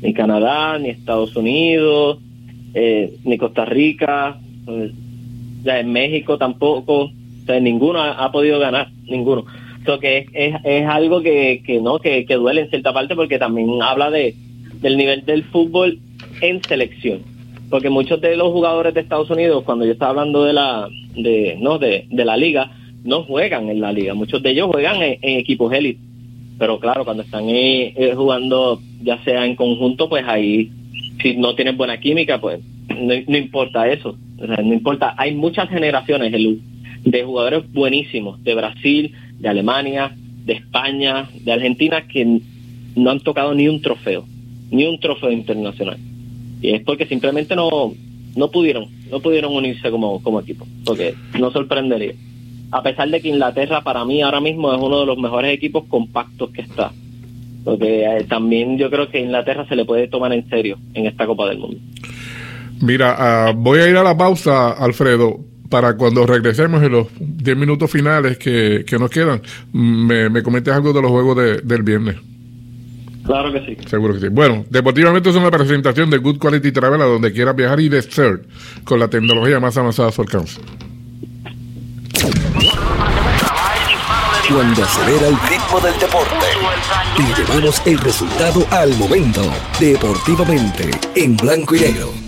Ni 0.03 0.13
Canadá, 0.13 0.79
ni 0.79 0.91
Estados 0.91 1.35
Unidos, 1.37 2.19
eh, 2.75 3.15
ni 3.25 3.39
Costa 3.39 3.65
Rica, 3.65 4.39
eh, 4.69 4.93
ya 5.63 5.81
en 5.81 5.93
México 5.93 6.39
tampoco. 6.39 7.05
O 7.05 7.13
sea, 7.47 7.59
ninguno 7.61 8.01
ha, 8.01 8.25
ha 8.25 8.31
podido 8.31 8.59
ganar, 8.59 8.91
ninguno. 9.07 9.45
So 9.87 9.99
que 9.99 10.27
es, 10.33 10.55
es, 10.65 10.87
algo 10.87 11.23
que, 11.23 11.63
que 11.65 11.81
no 11.81 11.99
que, 11.99 12.27
que, 12.27 12.35
duele 12.35 12.63
en 12.63 12.71
cierta 12.71 12.93
parte 12.93 13.15
porque 13.17 13.39
también 13.39 13.81
habla 13.81 14.11
de 14.11 14.35
del 14.83 14.97
nivel 14.97 15.25
del 15.25 15.45
fútbol 15.45 15.99
en 16.43 16.63
selección 16.63 17.23
porque 17.71 17.91
muchos 17.91 18.21
de 18.21 18.37
los 18.37 18.53
jugadores 18.53 18.95
de 18.95 19.01
Estados 19.01 19.31
Unidos 19.31 19.65
cuando 19.65 19.85
yo 19.85 19.93
estaba 19.93 20.11
hablando 20.11 20.45
de 20.45 20.53
la 20.53 20.89
de 21.15 21.57
no 21.61 21.79
de, 21.79 22.07
de 22.11 22.25
la 22.25 22.37
liga 22.37 22.73
no 23.05 23.23
juegan 23.23 23.69
en 23.69 23.81
la 23.81 23.93
liga. 23.93 24.15
Muchos 24.15 24.43
de 24.43 24.51
ellos 24.51 24.69
juegan 24.71 25.03
en, 25.03 25.19
equipos 25.23 25.73
élite 25.73 26.01
pero 26.59 26.81
claro 26.81 27.05
cuando 27.05 27.23
están 27.23 27.45
eh, 27.49 28.13
jugando 28.17 28.81
ya 29.03 29.23
sea 29.25 29.47
en 29.47 29.55
conjunto 29.55 30.09
pues 30.09 30.25
ahí 30.27 30.71
si 31.23 31.37
no 31.37 31.55
tienen 31.55 31.77
buena 31.77 32.01
química 32.01 32.41
pues 32.41 32.61
no, 32.89 33.15
no 33.27 33.37
importa 33.37 33.89
eso. 33.89 34.17
No 34.39 34.73
importa. 34.73 35.15
Hay 35.17 35.35
muchas 35.35 35.69
generaciones 35.69 36.33
de 37.05 37.25
jugadores 37.25 37.71
buenísimos 37.73 38.43
de 38.45 38.55
Brasil 38.55 39.15
de 39.39 39.49
Alemania, 39.49 40.17
de 40.45 40.55
España, 40.55 41.29
de 41.45 41.53
Argentina, 41.53 42.07
que 42.07 42.41
no 42.97 43.11
han 43.11 43.21
tocado 43.21 43.55
ni 43.55 43.69
un 43.69 43.81
trofeo, 43.81 44.25
ni 44.71 44.87
un 44.87 44.99
trofeo 44.99 45.31
internacional. 45.31 45.99
Y 46.61 46.75
es 46.75 46.83
porque 46.83 47.07
simplemente 47.07 47.55
no, 47.55 47.95
no 48.37 48.51
pudieron, 48.51 48.87
no 49.11 49.21
pudieron 49.21 49.55
unirse 49.55 49.91
como, 49.91 50.23
como 50.23 50.41
equipo, 50.41 50.67
porque 50.85 51.15
no 51.39 51.51
sorprendería. 51.51 52.15
A 52.71 52.83
pesar 52.83 53.09
de 53.09 53.21
que 53.21 53.29
Inglaterra 53.29 53.83
para 53.83 54.05
mí 54.05 54.23
ahora 54.23 54.41
mismo 54.41 54.73
es 54.73 54.81
uno 54.81 55.01
de 55.01 55.07
los 55.07 55.19
mejores 55.19 55.55
equipos 55.55 55.85
compactos 55.89 56.51
que 56.51 56.63
está. 56.63 56.93
Porque 57.65 58.05
eh, 58.05 58.25
también 58.29 58.79
yo 58.79 58.91
creo 58.91 59.09
que 59.11 59.21
Inglaterra 59.21 59.67
se 59.69 59.77
le 59.77 59.85
puede 59.85 60.09
tomar 60.09 60.33
en 60.33 60.49
serio 60.49 60.79
en 60.95 61.07
esta 61.07 61.27
Copa 61.27 61.49
del 61.49 61.59
Mundo. 61.59 61.79
Mira, 62.81 63.17
ah, 63.19 63.53
voy 63.55 63.81
a 63.81 63.89
ir 63.89 63.97
a 63.97 64.05
la 64.05 64.17
pausa, 64.17 64.73
Alfredo, 64.73 65.41
para 65.69 65.97
cuando 65.97 66.27
regresemos 66.27 66.83
en 66.83 66.93
los 66.93 67.09
10 67.19 67.57
minutos 67.57 67.91
finales 67.91 68.39
que, 68.39 68.85
nos 68.99 69.11
quedan, 69.11 69.43
me, 69.73 70.29
me 70.31 70.43
comentes 70.43 70.73
algo 70.73 70.93
de 70.93 71.03
los 71.03 71.11
juegos 71.11 71.37
del 71.65 71.83
viernes. 71.83 72.17
Claro 73.29 73.53
que 73.53 73.61
sí. 73.61 73.77
Seguro 73.87 74.15
que 74.15 74.21
sí. 74.21 74.29
Bueno, 74.29 74.65
deportivamente 74.71 75.29
es 75.29 75.37
una 75.37 75.51
presentación 75.51 76.09
de 76.09 76.17
Good 76.17 76.39
Quality 76.39 76.73
Travel 76.73 77.03
a 77.03 77.05
donde 77.05 77.31
quieras 77.31 77.55
viajar 77.55 77.79
y 77.79 77.91
de 77.91 78.01
CERT 78.01 78.49
con 78.85 78.99
la 78.99 79.09
tecnología 79.09 79.61
más 79.61 79.77
avanzada 79.77 80.09
a 80.09 80.13
su 80.13 80.23
alcance. 80.23 80.59
Cuando 84.49 84.83
acelera 84.83 85.29
el 85.29 85.37
ritmo 85.51 85.79
del 85.79 86.01
deporte 86.01 86.47
y 87.19 87.39
llevamos 87.39 87.83
el 87.87 87.99
resultado 87.99 88.67
al 88.71 88.97
momento, 88.97 89.43
deportivamente, 89.79 90.91
en 91.15 91.37
blanco 91.37 91.77
y 91.77 91.81
negro 91.81 92.28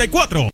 54 0.07 0.50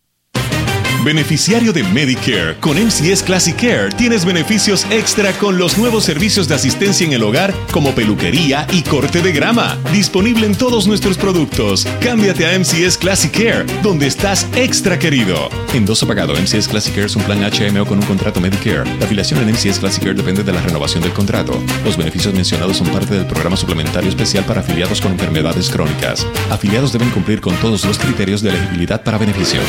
Beneficiario 1.07 1.71
de 1.71 1.83
Medicare, 1.83 2.57
con 2.59 2.75
MCS 2.75 3.23
Classic 3.23 3.55
Care 3.55 3.91
tienes 3.95 4.25
beneficios 4.25 4.85
extra 4.91 5.31
con 5.31 5.57
los 5.57 5.77
nuevos 5.77 6.03
servicios 6.03 6.49
de 6.49 6.55
asistencia 6.55 7.07
en 7.07 7.13
el 7.13 7.23
hogar 7.23 7.53
como 7.71 7.95
peluquería 7.95 8.67
y 8.73 8.81
corte 8.81 9.21
de 9.21 9.31
grama, 9.31 9.77
disponible 9.93 10.45
en 10.45 10.53
todos 10.53 10.85
nuestros 10.85 11.17
productos. 11.17 11.87
Cámbiate 12.01 12.45
a 12.45 12.59
MCS 12.59 12.97
Classic 12.97 13.31
Care, 13.31 13.65
donde 13.81 14.05
estás 14.05 14.47
extra 14.57 14.99
querido. 14.99 15.47
Endoso 15.73 16.05
pagado, 16.05 16.33
MCS 16.33 16.67
Classic 16.67 16.93
Care 16.93 17.05
es 17.05 17.15
un 17.15 17.23
plan 17.23 17.39
HMO 17.39 17.85
con 17.85 17.99
un 17.99 18.05
contrato 18.05 18.41
Medicare. 18.41 18.83
La 18.99 19.05
afiliación 19.05 19.39
en 19.39 19.53
MCS 19.53 19.79
Classic 19.79 20.03
Care 20.03 20.13
depende 20.13 20.43
de 20.43 20.51
la 20.51 20.59
renovación 20.59 21.03
del 21.03 21.13
contrato. 21.13 21.57
Los 21.85 21.95
beneficios 21.95 22.33
mencionados 22.33 22.75
son 22.75 22.87
parte 22.89 23.13
del 23.13 23.27
programa 23.27 23.55
suplementario 23.55 24.09
especial 24.09 24.43
para 24.43 24.59
afiliados 24.59 24.99
con 24.99 25.13
enfermedades 25.13 25.69
crónicas. 25.69 26.27
Afiliados 26.49 26.91
deben 26.91 27.11
cumplir 27.11 27.39
con 27.39 27.55
todos 27.61 27.85
los 27.85 27.97
criterios 27.97 28.41
de 28.41 28.49
elegibilidad 28.49 29.01
para 29.05 29.17
beneficios. 29.17 29.63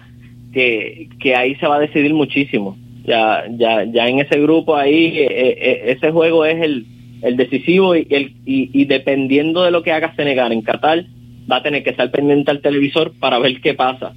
que, 0.54 1.10
que 1.20 1.36
ahí 1.36 1.56
se 1.56 1.68
va 1.68 1.76
a 1.76 1.82
decidir 1.82 2.14
muchísimo. 2.14 2.78
Ya, 3.04 3.44
ya, 3.52 3.84
ya 3.84 4.08
en 4.08 4.20
ese 4.20 4.40
grupo 4.40 4.78
ahí, 4.78 5.08
eh, 5.18 5.28
eh, 5.30 5.82
ese 5.88 6.12
juego 6.12 6.46
es 6.46 6.62
el, 6.62 6.86
el 7.22 7.38
decisivo 7.38 7.96
y, 7.96 8.08
el, 8.10 8.34
y, 8.46 8.70
y 8.74 8.86
dependiendo 8.86 9.64
de 9.64 9.72
lo 9.72 9.84
que 9.84 9.92
haga 9.92 10.16
Senegal 10.16 10.52
en 10.52 10.62
Qatar, 10.62 11.06
va 11.52 11.58
a 11.58 11.64
tener 11.64 11.84
que 11.84 11.92
estar 11.92 12.12
pendiente 12.12 12.52
al 12.52 12.62
televisor 12.62 13.14
para 13.20 13.40
ver 13.40 13.62
qué 13.62 13.74
pasa 13.74 14.14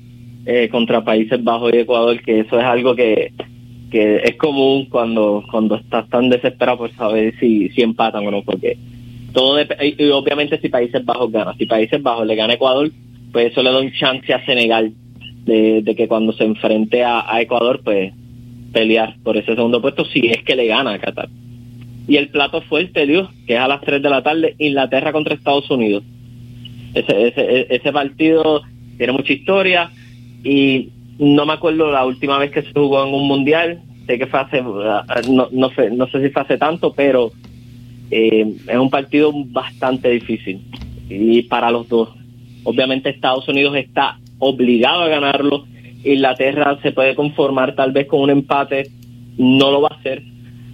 eh, 0.47 0.69
contra 0.71 1.05
Países 1.05 1.43
Bajos 1.43 1.73
y 1.73 1.79
Ecuador, 1.79 2.21
que 2.23 2.41
eso 2.41 2.59
es 2.59 2.65
algo 2.65 2.95
que, 2.95 3.33
que 3.91 4.17
es 4.17 4.37
común 4.37 4.87
cuando 4.87 5.45
cuando 5.51 5.77
estás 5.77 6.09
tan 6.09 6.29
desesperado 6.29 6.79
por 6.79 6.93
saber 6.93 7.35
si, 7.39 7.69
si 7.71 7.83
empatan 7.83 8.27
o 8.27 8.31
no, 8.31 8.43
porque 8.43 8.77
todo 9.33 9.61
y 9.61 10.11
obviamente 10.11 10.59
si 10.61 10.69
Países 10.69 11.05
Bajos 11.05 11.31
gana, 11.31 11.55
si 11.57 11.67
Países 11.67 12.03
Bajos 12.03 12.27
le 12.27 12.35
gana 12.35 12.53
a 12.53 12.57
Ecuador, 12.57 12.91
pues 13.33 13.53
eso 13.53 13.63
le 13.63 13.71
da 13.71 13.81
un 13.81 13.93
chance 13.93 14.33
a 14.33 14.45
Senegal 14.45 14.93
de, 15.45 15.83
de 15.83 15.95
que 15.95 16.09
cuando 16.09 16.33
se 16.33 16.45
enfrente 16.45 17.05
a, 17.05 17.33
a 17.33 17.41
Ecuador, 17.41 17.81
pues 17.85 18.13
pelear 18.73 19.17
por 19.23 19.37
ese 19.37 19.55
segundo 19.55 19.81
puesto 19.81 20.05
si 20.05 20.29
es 20.29 20.43
que 20.45 20.57
le 20.57 20.67
gana 20.67 20.95
a 20.95 20.99
Qatar. 20.99 21.29
Y 22.11 22.17
el 22.17 22.29
plato 22.29 22.61
fuerte, 22.63 23.07
Dios, 23.07 23.29
que 23.47 23.55
es 23.55 23.61
a 23.61 23.69
las 23.69 23.81
3 23.83 24.03
de 24.03 24.11
la 24.11 24.21
tarde, 24.21 24.57
Inglaterra 24.59 25.13
contra 25.13 25.33
Estados 25.33 25.71
Unidos. 25.71 26.03
Ese, 26.93 27.29
ese, 27.29 27.73
ese 27.73 27.93
partido 27.93 28.63
tiene 28.99 29.13
mucha 29.13 29.33
historia 29.33 29.93
y 30.43 30.89
no 31.21 31.47
me 31.47 31.53
acuerdo 31.53 31.93
la 31.93 32.05
última 32.05 32.37
vez 32.39 32.51
que 32.51 32.63
se 32.63 32.73
jugó 32.73 33.07
en 33.07 33.15
un 33.15 33.29
mundial. 33.29 33.81
Sé 34.09 34.19
que 34.19 34.27
fue 34.27 34.41
hace, 34.41 34.61
no, 34.61 35.51
no, 35.53 35.71
sé, 35.71 35.93
no 35.93 36.09
sé 36.09 36.21
si 36.21 36.31
fue 36.31 36.43
hace 36.43 36.59
tanto, 36.59 36.93
pero 36.95 37.31
eh, 38.11 38.57
es 38.67 38.77
un 38.77 38.91
partido 38.91 39.31
bastante 39.47 40.11
difícil 40.11 40.63
y 41.09 41.43
para 41.43 41.71
los 41.71 41.89
dos. 41.89 42.09
Obviamente 42.65 43.11
Estados 43.11 43.47
Unidos 43.47 43.77
está 43.77 44.19
obligado 44.41 45.03
a 45.03 45.09
ganarlo. 45.09 45.65
Inglaterra 46.03 46.77
se 46.83 46.91
puede 46.91 47.15
conformar 47.15 47.77
tal 47.77 47.93
vez 47.93 48.09
con 48.09 48.19
un 48.19 48.31
empate, 48.31 48.91
no 49.39 49.71
lo 49.71 49.83
va 49.83 49.91
a 49.93 49.99
hacer. 50.01 50.25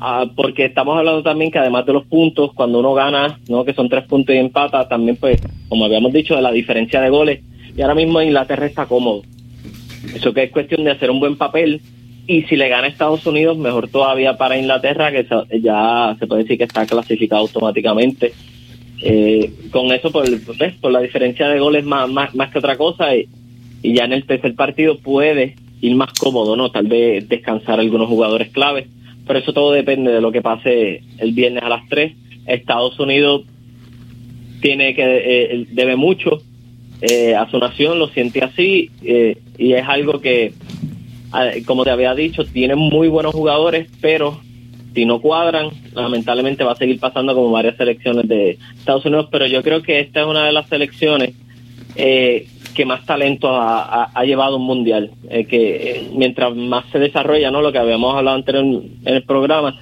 Ah, 0.01 0.27
porque 0.35 0.67
estamos 0.67 0.97
hablando 0.99 1.23
también 1.23 1.51
que 1.51 1.59
además 1.59 1.87
de 1.87 1.95
los 1.95 2.05
puntos, 2.05 2.53
cuando 2.53 2.81
uno 2.81 2.93
gana, 2.93 3.39
no 3.49 3.65
que 3.65 3.73
son 3.73 3.89
tres 3.89 4.05
puntos 4.05 4.35
y 4.35 4.39
empata, 4.39 4.89
también 4.89 5.17
pues, 5.17 5.41
como 5.69 5.85
habíamos 5.87 6.13
dicho, 6.13 6.37
de 6.37 6.43
la 6.43 6.53
diferencia 6.53 7.01
de 7.01 7.09
goles. 7.09 7.41
Y 7.77 7.81
ahora 7.81 7.95
mismo 7.95 8.21
Inglaterra 8.21 8.67
está 8.67 8.87
cómodo. 8.87 9.23
Eso 10.15 10.33
que 10.35 10.45
es 10.45 10.51
cuestión 10.51 10.85
de 10.85 10.91
hacer 10.91 11.11
un 11.11 11.21
buen 11.21 11.37
papel. 11.37 11.81
Y 12.27 12.43
si 12.43 12.57
le 12.57 12.69
gana 12.69 12.89
Estados 12.89 13.25
Unidos, 13.27 13.57
mejor 13.57 13.89
todavía 13.89 14.37
para 14.37 14.59
Inglaterra, 14.59 15.13
que 15.13 15.27
ya 15.61 16.17
se 16.19 16.27
puede 16.27 16.43
decir 16.43 16.59
que 16.59 16.65
está 16.65 16.85
clasificado 16.85 17.43
automáticamente. 17.43 18.33
Eh, 19.03 19.53
con 19.71 19.93
eso, 19.93 20.11
por, 20.11 20.25
pues, 20.57 20.75
por 20.75 20.91
la 20.91 21.01
diferencia 21.01 21.49
de 21.49 21.59
goles 21.59 21.85
más, 21.85 22.09
más, 22.09 22.35
más 22.35 22.51
que 22.51 22.59
otra 22.59 22.77
cosa, 22.77 23.15
y, 23.15 23.29
y 23.83 23.95
ya 23.95 24.05
en 24.05 24.13
el 24.13 24.25
tercer 24.25 24.55
partido 24.55 24.99
puede 24.99 25.55
ir 25.81 25.95
más 25.95 26.13
cómodo, 26.15 26.57
¿no? 26.57 26.71
Tal 26.71 26.87
vez 26.87 27.29
descansar 27.29 27.79
algunos 27.79 28.09
jugadores 28.09 28.49
claves 28.49 28.89
pero 29.27 29.39
eso 29.39 29.53
todo 29.53 29.73
depende 29.73 30.13
de 30.13 30.21
lo 30.21 30.33
que 30.33 30.43
pase 30.43 31.03
el 31.19 31.33
viernes 31.33 31.63
a 31.63 31.69
las 31.69 31.89
3. 31.89 32.13
Estados 32.47 32.99
Unidos 33.01 33.43
tiene 34.61 34.95
que 34.95 35.03
eh, 35.05 35.67
debe 35.71 35.97
mucho 35.97 36.43
eh, 37.03 37.35
a 37.35 37.51
su 37.51 37.59
nación, 37.59 37.99
lo 37.99 38.09
siente 38.09 38.43
así 38.43 38.91
eh, 39.03 39.37
y 39.59 39.75
es 39.75 39.87
algo 39.87 40.21
que, 40.21 40.53
como 41.67 41.85
te 41.85 41.91
había 41.91 42.15
dicho, 42.15 42.45
tiene 42.45 42.75
muy 42.75 43.09
buenos 43.09 43.35
jugadores, 43.35 43.89
pero 44.01 44.41
si 44.95 45.05
no 45.05 45.21
cuadran, 45.21 45.69
lamentablemente 45.93 46.65
va 46.65 46.73
a 46.73 46.77
seguir 46.77 46.99
pasando 46.99 47.35
como 47.35 47.51
varias 47.51 47.77
selecciones 47.77 48.27
de 48.29 48.59
Estados 48.79 49.05
Unidos, 49.05 49.29
pero 49.31 49.47
yo 49.47 49.63
creo 49.63 49.83
que 49.83 50.01
esta 50.01 50.21
es 50.21 50.27
una 50.27 50.47
de 50.47 50.53
las 50.53 50.69
selecciones 50.69 51.35
eh, 51.97 52.47
que 52.77 52.85
más 52.85 53.05
talento 53.07 53.49
ha, 53.51 54.23
llevado 54.25 54.59
un 54.59 54.67
mundial. 54.67 55.11
Eh, 55.29 55.47
que 55.47 55.91
eh, 55.91 56.11
mientras 56.15 56.55
más 56.55 56.85
se 56.93 56.99
desarrolla, 56.99 57.51
¿no? 57.51 57.63
Lo 57.63 57.73
que 57.73 57.79
habíamos 57.79 58.15
hablado 58.15 58.37
antes 58.37 58.55
en, 58.55 58.99
el 59.05 59.23
programa, 59.25 59.81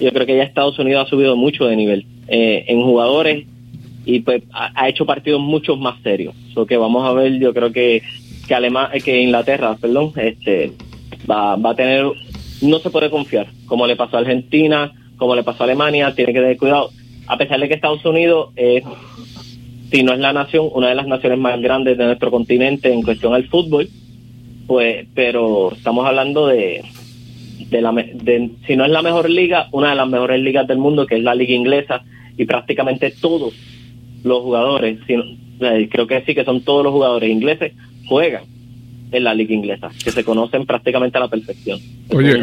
yo 0.00 0.10
creo 0.12 0.26
que 0.26 0.36
ya 0.36 0.42
Estados 0.42 0.78
Unidos 0.78 1.06
ha 1.06 1.10
subido 1.10 1.36
mucho 1.36 1.64
de 1.66 1.76
nivel 1.76 2.04
eh, 2.26 2.64
en 2.66 2.82
jugadores 2.82 3.46
y 4.04 4.20
pues 4.20 4.42
ha, 4.52 4.88
hecho 4.88 5.06
partidos 5.06 5.40
mucho 5.40 5.76
más 5.76 6.02
serios. 6.02 6.34
Lo 6.56 6.66
que 6.66 6.76
vamos 6.76 7.08
a 7.08 7.12
ver, 7.12 7.38
yo 7.38 7.54
creo 7.54 7.72
que 7.72 8.02
que 8.46 8.54
Alemania, 8.56 9.00
que 9.00 9.22
Inglaterra, 9.22 9.76
perdón, 9.80 10.12
este 10.16 10.72
va, 11.30 11.54
va 11.54 11.70
a 11.70 11.76
tener, 11.76 12.04
no 12.60 12.78
se 12.80 12.90
puede 12.90 13.08
confiar, 13.08 13.46
como 13.66 13.86
le 13.86 13.94
pasó 13.94 14.16
a 14.16 14.20
Argentina, 14.20 14.92
como 15.16 15.36
le 15.36 15.44
pasó 15.44 15.62
a 15.62 15.66
Alemania, 15.66 16.12
tiene 16.16 16.32
que 16.32 16.40
tener 16.40 16.56
cuidado. 16.56 16.90
A 17.28 17.38
pesar 17.38 17.60
de 17.60 17.68
que 17.68 17.74
Estados 17.74 18.04
Unidos 18.04 18.50
es 18.56 18.82
si 19.92 20.02
no 20.02 20.14
es 20.14 20.18
la 20.18 20.32
nación, 20.32 20.70
una 20.72 20.88
de 20.88 20.94
las 20.94 21.06
naciones 21.06 21.38
más 21.38 21.60
grandes 21.60 21.98
de 21.98 22.06
nuestro 22.06 22.30
continente 22.30 22.90
en 22.90 23.02
cuestión 23.02 23.34
al 23.34 23.46
fútbol, 23.48 23.88
pues, 24.66 25.06
pero 25.14 25.72
estamos 25.72 26.06
hablando 26.06 26.46
de, 26.46 26.82
de 27.68 27.82
la, 27.82 27.92
de, 27.92 28.52
si 28.66 28.74
no 28.74 28.86
es 28.86 28.90
la 28.90 29.02
mejor 29.02 29.28
liga, 29.28 29.68
una 29.70 29.90
de 29.90 29.96
las 29.96 30.08
mejores 30.08 30.40
ligas 30.40 30.66
del 30.66 30.78
mundo, 30.78 31.06
que 31.06 31.16
es 31.16 31.22
la 31.22 31.34
liga 31.34 31.52
inglesa, 31.52 32.02
y 32.38 32.46
prácticamente 32.46 33.12
todos 33.20 33.52
los 34.24 34.42
jugadores, 34.42 34.98
eh, 35.08 35.88
creo 35.90 36.06
que 36.06 36.22
sí 36.22 36.34
que 36.34 36.44
son 36.44 36.62
todos 36.62 36.84
los 36.84 36.92
jugadores 36.92 37.30
ingleses, 37.30 37.74
juegan 38.06 38.44
en 39.12 39.24
la 39.24 39.34
liga 39.34 39.54
inglesa, 39.54 39.90
que 40.02 40.10
se 40.10 40.24
conocen 40.24 40.66
prácticamente 40.66 41.18
a 41.18 41.20
la 41.20 41.28
perfección. 41.28 41.78
Oye, 42.10 42.40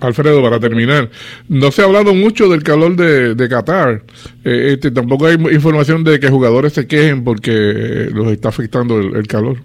Alfredo, 0.00 0.42
para 0.42 0.58
terminar, 0.58 1.10
no 1.48 1.70
se 1.70 1.82
ha 1.82 1.84
hablado 1.84 2.14
mucho 2.14 2.48
del 2.48 2.62
calor 2.62 2.96
de, 2.96 3.34
de 3.34 3.48
Qatar. 3.48 4.02
Eh, 4.44 4.72
este, 4.72 4.90
tampoco 4.90 5.26
hay 5.26 5.34
información 5.34 6.04
de 6.04 6.18
que 6.18 6.28
jugadores 6.28 6.72
se 6.72 6.86
quejen 6.86 7.24
porque 7.24 8.08
los 8.12 8.28
está 8.28 8.48
afectando 8.48 8.98
el, 8.98 9.26
calor. 9.26 9.58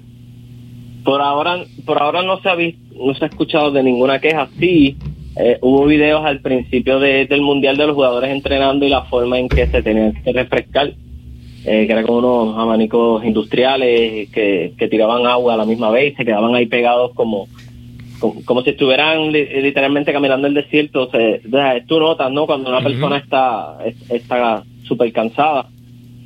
Por 1.03 1.21
ahora, 1.21 1.63
por 1.85 2.01
ahora 2.01 2.21
no 2.21 2.39
se 2.41 2.49
ha 2.49 2.55
visto, 2.55 2.81
no 2.95 3.13
se 3.15 3.25
ha 3.25 3.27
escuchado 3.27 3.71
de 3.71 3.83
ninguna 3.83 4.19
queja. 4.19 4.47
Sí, 4.59 4.97
eh, 5.37 5.57
hubo 5.61 5.85
videos 5.85 6.23
al 6.25 6.41
principio 6.41 6.99
del 6.99 7.41
mundial 7.41 7.77
de 7.77 7.87
los 7.87 7.95
jugadores 7.95 8.29
entrenando 8.31 8.85
y 8.85 8.89
la 8.89 9.03
forma 9.03 9.39
en 9.39 9.47
que 9.47 9.67
se 9.67 9.81
tenían 9.81 10.13
que 10.23 10.33
refrescar 10.33 10.93
eh, 11.65 11.85
que 11.85 11.91
era 11.91 12.03
como 12.03 12.17
unos 12.19 12.57
abanicos 12.57 13.23
industriales 13.23 14.29
que, 14.29 14.73
tiraban 14.89 15.25
agua 15.25 15.53
a 15.53 15.57
la 15.57 15.65
misma 15.65 15.91
vez 15.91 16.15
se 16.15 16.25
quedaban 16.25 16.55
ahí 16.55 16.65
pegados 16.65 17.11
como, 17.13 17.47
como, 18.45 18.63
si 18.63 18.71
estuvieran 18.71 19.31
literalmente 19.31 20.11
caminando 20.11 20.47
el 20.47 20.53
desierto. 20.53 21.03
O 21.03 21.11
sea, 21.11 21.85
tú 21.85 21.99
notas, 21.99 22.31
¿no? 22.31 22.45
Cuando 22.45 22.69
una 22.69 22.81
persona 22.81 23.17
está 23.17 23.77
está 24.09 24.63
súper 24.83 25.11
cansada 25.13 25.67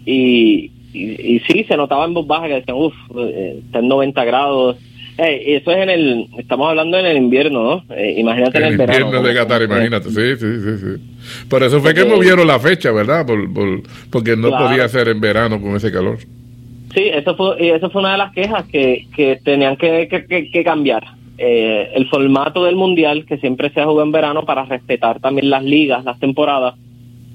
y, 0.06 0.72
y, 0.94 1.40
sí, 1.48 1.66
se 1.66 1.76
notaba 1.76 2.06
en 2.06 2.14
voz 2.14 2.26
baja 2.26 2.48
que 2.48 2.56
decían, 2.56 2.78
uff, 2.78 2.96
eh, 3.18 3.60
está 3.66 3.80
en 3.80 3.88
90 3.88 4.24
grados 4.24 4.78
eso 5.18 5.72
es 5.72 5.78
en 5.78 5.90
el, 5.90 6.28
estamos 6.38 6.70
hablando 6.70 6.98
en 6.98 7.06
el 7.06 7.18
invierno, 7.18 7.64
¿no? 7.64 7.96
Eh, 7.96 8.16
imagínate 8.18 8.58
en 8.58 8.64
el, 8.66 8.78
verano. 8.78 9.06
invierno 9.06 9.28
de 9.28 9.34
Qatar, 9.36 9.62
imagínate, 9.62 10.10
sí, 10.10 10.36
sí, 10.38 10.60
sí, 10.60 10.78
sí. 10.78 11.46
Por 11.50 11.64
eso 11.64 11.80
fue 11.80 11.94
que 11.94 12.06
movieron 12.06 12.46
la 12.48 12.60
fecha, 12.60 12.92
¿verdad? 12.92 13.26
Por, 13.26 13.54
por, 13.54 13.82
porque 14.10 14.36
no 14.36 14.50
podía 14.50 14.88
ser 14.90 15.08
en 15.08 15.22
verano 15.22 15.62
con 15.62 15.76
ese 15.76 15.92
calor. 15.92 16.18
Sí, 16.94 17.10
eso 17.14 17.36
fue, 17.36 17.64
y 17.64 17.70
eso 17.70 17.90
fue 17.90 18.02
una 18.02 18.14
de 18.14 18.18
las 18.18 18.34
quejas 18.34 18.66
que, 18.66 19.08
que 19.16 19.40
tenían 19.44 19.76
que, 19.78 20.08
que, 20.08 20.50
que 20.50 20.64
cambiar. 20.64 21.04
Eh, 21.38 21.92
el 21.94 22.08
formato 22.08 22.64
del 22.64 22.76
mundial, 22.76 23.26
que 23.26 23.38
siempre 23.38 23.70
se 23.70 23.84
jugado 23.84 24.04
en 24.04 24.12
verano 24.12 24.46
para 24.46 24.64
respetar 24.64 25.20
también 25.20 25.50
las 25.50 25.64
ligas, 25.64 26.06
las 26.06 26.20
temporadas, 26.20 26.76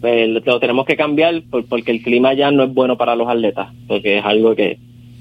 eh, 0.03 0.27
lo 0.27 0.61
tenemos 0.61 0.87
que 0.87 0.97
cambiar 0.97 1.43
porque 1.51 1.91
el 1.91 2.03
clima 2.03 2.33
ya 2.33 2.51
no 2.51 2.63
es 2.63 2.73
bueno 2.73 2.97
para 2.97 3.15
los 3.15 3.29
atletas, 3.29 3.69
porque 3.87 4.19
es 4.19 4.25
algo 4.25 4.55
que, 4.55 4.79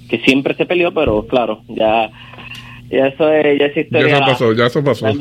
que 0.09 0.19
siempre 0.19 0.55
se 0.55 0.65
peleó, 0.65 0.93
pero 0.93 1.27
claro, 1.27 1.61
ya 1.67 2.09
ya 2.89 3.07
eso, 3.07 3.23
ya 3.23 3.65
es 3.65 3.77
historia. 3.77 4.07
Ya 4.07 4.17
eso 4.17 4.25
pasó, 4.25 4.53
ya 4.53 4.65
eso 4.65 4.83
pasó. 4.83 5.05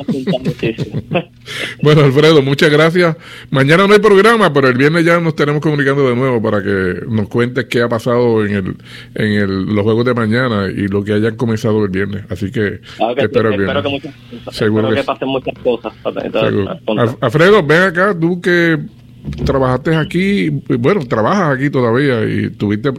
bueno, 1.83 2.01
Alfredo, 2.03 2.41
muchas 2.41 2.69
gracias. 2.69 3.15
Mañana 3.51 3.87
no 3.87 3.93
hay 3.93 3.99
programa, 3.99 4.51
pero 4.51 4.67
el 4.67 4.77
viernes 4.77 5.05
ya 5.05 5.19
nos 5.19 5.35
tenemos 5.35 5.61
comunicando 5.61 6.09
de 6.09 6.15
nuevo 6.15 6.41
para 6.41 6.63
que 6.63 7.01
nos 7.07 7.29
cuentes 7.29 7.65
qué 7.65 7.81
ha 7.81 7.89
pasado 7.89 8.45
en 8.45 8.55
el 8.55 8.75
en 9.15 9.31
el, 9.33 9.65
los 9.65 9.83
juegos 9.83 10.05
de 10.05 10.13
mañana 10.13 10.67
y 10.67 10.87
lo 10.87 11.03
que 11.03 11.13
hayan 11.13 11.35
comenzado 11.35 11.83
el 11.83 11.91
viernes. 11.91 12.25
Así 12.29 12.51
que 12.51 12.79
ah, 12.99 13.13
espero, 13.15 13.53
el 13.53 13.61
espero, 13.61 13.83
que, 13.83 13.89
muchas, 13.89 14.15
Seguro 14.51 14.89
que, 14.89 15.03
pasen 15.03 15.27
muchas 15.27 15.57
cosas. 15.59 15.93
Alfredo, 17.21 17.63
ven 17.63 17.81
acá, 17.83 18.17
tú 18.19 18.41
que 18.41 18.79
trabajaste 19.45 19.95
aquí, 19.95 20.49
bueno, 20.79 21.05
trabajas 21.05 21.57
aquí 21.57 21.69
todavía 21.69 22.23
y 22.23 22.49
tuviste 22.49 22.91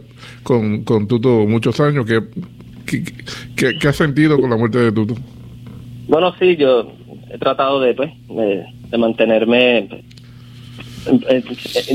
con, 0.43 0.83
con 0.83 1.07
Tuto 1.07 1.45
muchos 1.47 1.79
años. 1.79 2.05
que 2.05 2.21
¿Qué, 3.55 3.87
has 3.87 3.95
sentido 3.95 4.39
con 4.39 4.49
la 4.49 4.57
muerte 4.57 4.79
de 4.79 4.91
Tuto? 4.91 5.15
Bueno, 6.07 6.33
sí, 6.39 6.57
yo 6.57 6.91
he 7.29 7.37
tratado 7.37 7.79
de, 7.79 7.93
pues, 7.93 8.11
de, 8.27 8.97
mantenerme 8.97 9.87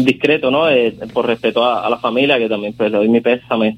discreto, 0.04 0.50
¿no? 0.50 0.68
Eh, 0.70 0.96
por 1.12 1.26
respeto 1.26 1.64
a, 1.64 1.88
la 1.90 1.98
familia, 1.98 2.38
que 2.38 2.48
también 2.48 2.74
pues 2.74 2.90
le 2.90 2.98
doy 2.98 3.08
mi 3.08 3.20
pésame. 3.20 3.76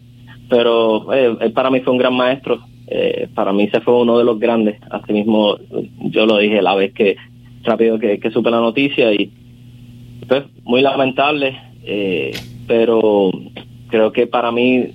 Pero 0.49 1.13
eh, 1.13 1.51
para 1.51 1.71
mí 1.71 1.81
fue 1.81 1.93
un 1.93 1.99
gran 1.99 2.15
maestro. 2.15 2.61
Eh, 2.87 3.29
para 3.35 3.53
mí 3.53 3.69
se 3.69 3.81
fue 3.81 4.01
uno 4.01 4.17
de 4.19 4.25
los 4.25 4.39
grandes. 4.39 4.81
Asimismo, 4.91 5.59
yo 5.99 6.25
lo 6.25 6.39
dije 6.39 6.63
la 6.63 6.75
vez 6.75 6.95
que 6.95 7.17
rápido 7.65 7.99
que, 7.99 8.19
que 8.21 8.31
supe 8.31 8.51
la 8.51 8.61
noticia 8.61 9.13
y 9.13 9.31
pues 10.27 10.45
muy 10.63 10.83
lamentable. 10.83 11.59
pero 12.67 13.31
creo 13.89 14.13
que 14.13 14.27
para 14.27 14.53
mí 14.53 14.89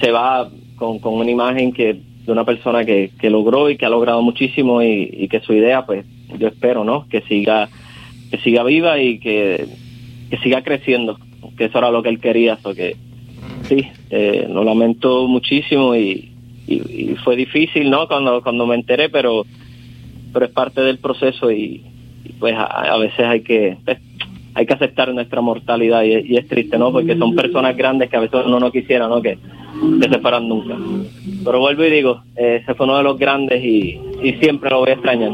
se 0.00 0.10
va 0.10 0.48
con, 0.78 0.98
con 0.98 1.14
una 1.14 1.30
imagen 1.30 1.72
que 1.72 2.00
de 2.28 2.32
una 2.32 2.44
persona 2.44 2.84
que, 2.84 3.10
que 3.18 3.30
logró 3.30 3.70
y 3.70 3.78
que 3.78 3.86
ha 3.86 3.88
logrado 3.88 4.20
muchísimo 4.20 4.82
y, 4.82 5.28
que 5.28 5.40
su 5.40 5.54
idea, 5.54 5.86
pues 5.86 6.04
yo 6.38 6.48
espero, 6.48 6.84
¿no? 6.84 7.08
Que 7.08 7.22
siga 7.22 7.68
que 8.30 8.36
siga 8.38 8.62
viva 8.62 9.00
y 9.00 9.18
que, 9.18 9.66
que 10.28 10.36
siga 10.38 10.62
creciendo, 10.62 11.18
que 11.56 11.64
eso 11.64 11.78
era 11.78 11.90
lo 11.90 12.02
que 12.02 12.10
él 12.10 12.20
quería, 12.20 12.58
so 12.58 12.74
que 12.74 12.96
sí, 13.62 13.88
eh, 14.10 14.46
lo 14.50 14.62
lamento 14.62 15.26
muchísimo 15.26 15.96
y, 15.96 16.30
y, 16.66 17.16
fue 17.24 17.34
difícil, 17.34 17.88
¿no? 17.88 18.06
Cuando 18.06 18.42
cuando 18.42 18.66
me 18.66 18.74
enteré, 18.74 19.08
pero 19.08 19.46
pero 20.30 20.44
es 20.44 20.52
parte 20.52 20.82
del 20.82 20.98
proceso 20.98 21.50
y, 21.50 21.82
pues 22.38 22.54
a, 22.54 22.64
a 22.64 22.98
veces 22.98 23.20
hay 23.20 23.40
que 23.40 23.78
pues, 23.82 23.98
hay 24.52 24.66
que 24.66 24.74
aceptar 24.74 25.14
nuestra 25.14 25.40
mortalidad 25.40 26.02
y, 26.02 26.34
y 26.34 26.36
es 26.36 26.46
triste, 26.46 26.76
¿no? 26.76 26.92
Porque 26.92 27.16
son 27.16 27.34
personas 27.34 27.74
grandes 27.74 28.10
que 28.10 28.16
a 28.16 28.20
veces 28.20 28.42
uno 28.44 28.60
no 28.60 28.70
quisiera, 28.70 29.08
¿no? 29.08 29.22
Que, 29.22 29.38
que 30.00 30.08
se 30.08 30.18
fueran 30.20 30.48
nunca. 30.48 30.76
Pero 31.44 31.60
vuelvo 31.60 31.84
y 31.84 31.90
digo, 31.90 32.22
eh, 32.36 32.60
ese 32.62 32.74
fue 32.74 32.86
uno 32.86 32.98
de 32.98 33.04
los 33.04 33.18
grandes 33.18 33.62
y, 33.62 34.00
y 34.22 34.32
siempre 34.40 34.70
lo 34.70 34.80
voy 34.80 34.90
a 34.90 34.94
extrañar. 34.94 35.32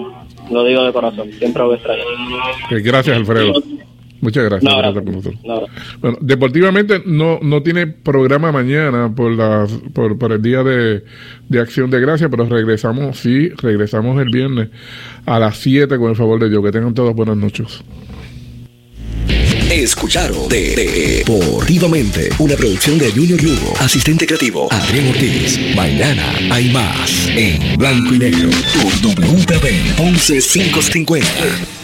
Lo 0.51 0.64
digo 0.64 0.84
de 0.84 0.92
corazón, 0.92 1.30
siempre 1.32 1.61
lo 1.62 1.68
voy 1.68 1.74
a 1.74 1.78
extrañar. 1.78 2.82
Gracias, 2.82 3.16
Alfredo. 3.16 3.62
Muchas 4.24 4.45
gracias. 4.45 4.64
No, 4.64 4.76
por 4.76 4.84
gracias. 4.84 5.05
estar 5.05 5.05
con 5.05 5.14
nosotros. 5.14 5.45
No, 5.45 6.01
Bueno, 6.01 6.18
deportivamente 6.22 7.03
no, 7.05 7.40
no 7.42 7.62
tiene 7.62 7.86
programa 7.86 8.53
mañana 8.53 9.12
por, 9.14 9.32
la, 9.32 9.66
por, 9.92 10.16
por 10.16 10.32
el 10.32 10.40
día 10.40 10.62
de, 10.62 11.05
de 11.51 11.61
Acción 11.61 11.90
de 11.90 12.01
Gracia, 12.01 12.30
pero 12.30 12.47
regresamos, 12.47 13.18
sí, 13.18 13.51
regresamos 13.51 14.18
el 14.22 14.30
viernes 14.30 14.70
a 15.26 15.38
las 15.38 15.59
7 15.59 15.99
con 15.99 16.09
el 16.09 16.16
favor 16.16 16.40
de 16.40 16.49
Dios. 16.49 16.64
Que 16.64 16.72
tengan 16.72 16.95
todos 16.95 17.14
buenas 17.14 17.36
noches. 17.36 17.84
Escucharon 19.83 20.49
de, 20.49 20.77
de- 20.77 21.25
Deportivamente, 21.27 22.31
una 22.39 22.55
producción 22.55 22.97
de 22.97 23.11
Junior 23.11 23.43
Lugo, 23.43 23.75
asistente 23.81 24.25
creativo 24.25 24.68
Adrián 24.72 25.09
Ortiz. 25.09 25.59
Mañana 25.75 26.33
hay 26.53 26.70
más 26.70 27.27
en 27.29 27.77
blanco 27.77 28.14
y 28.14 28.18
negro. 28.20 28.51
Tu 28.72 29.09
WPB 29.09 29.97
11550. 29.97 31.84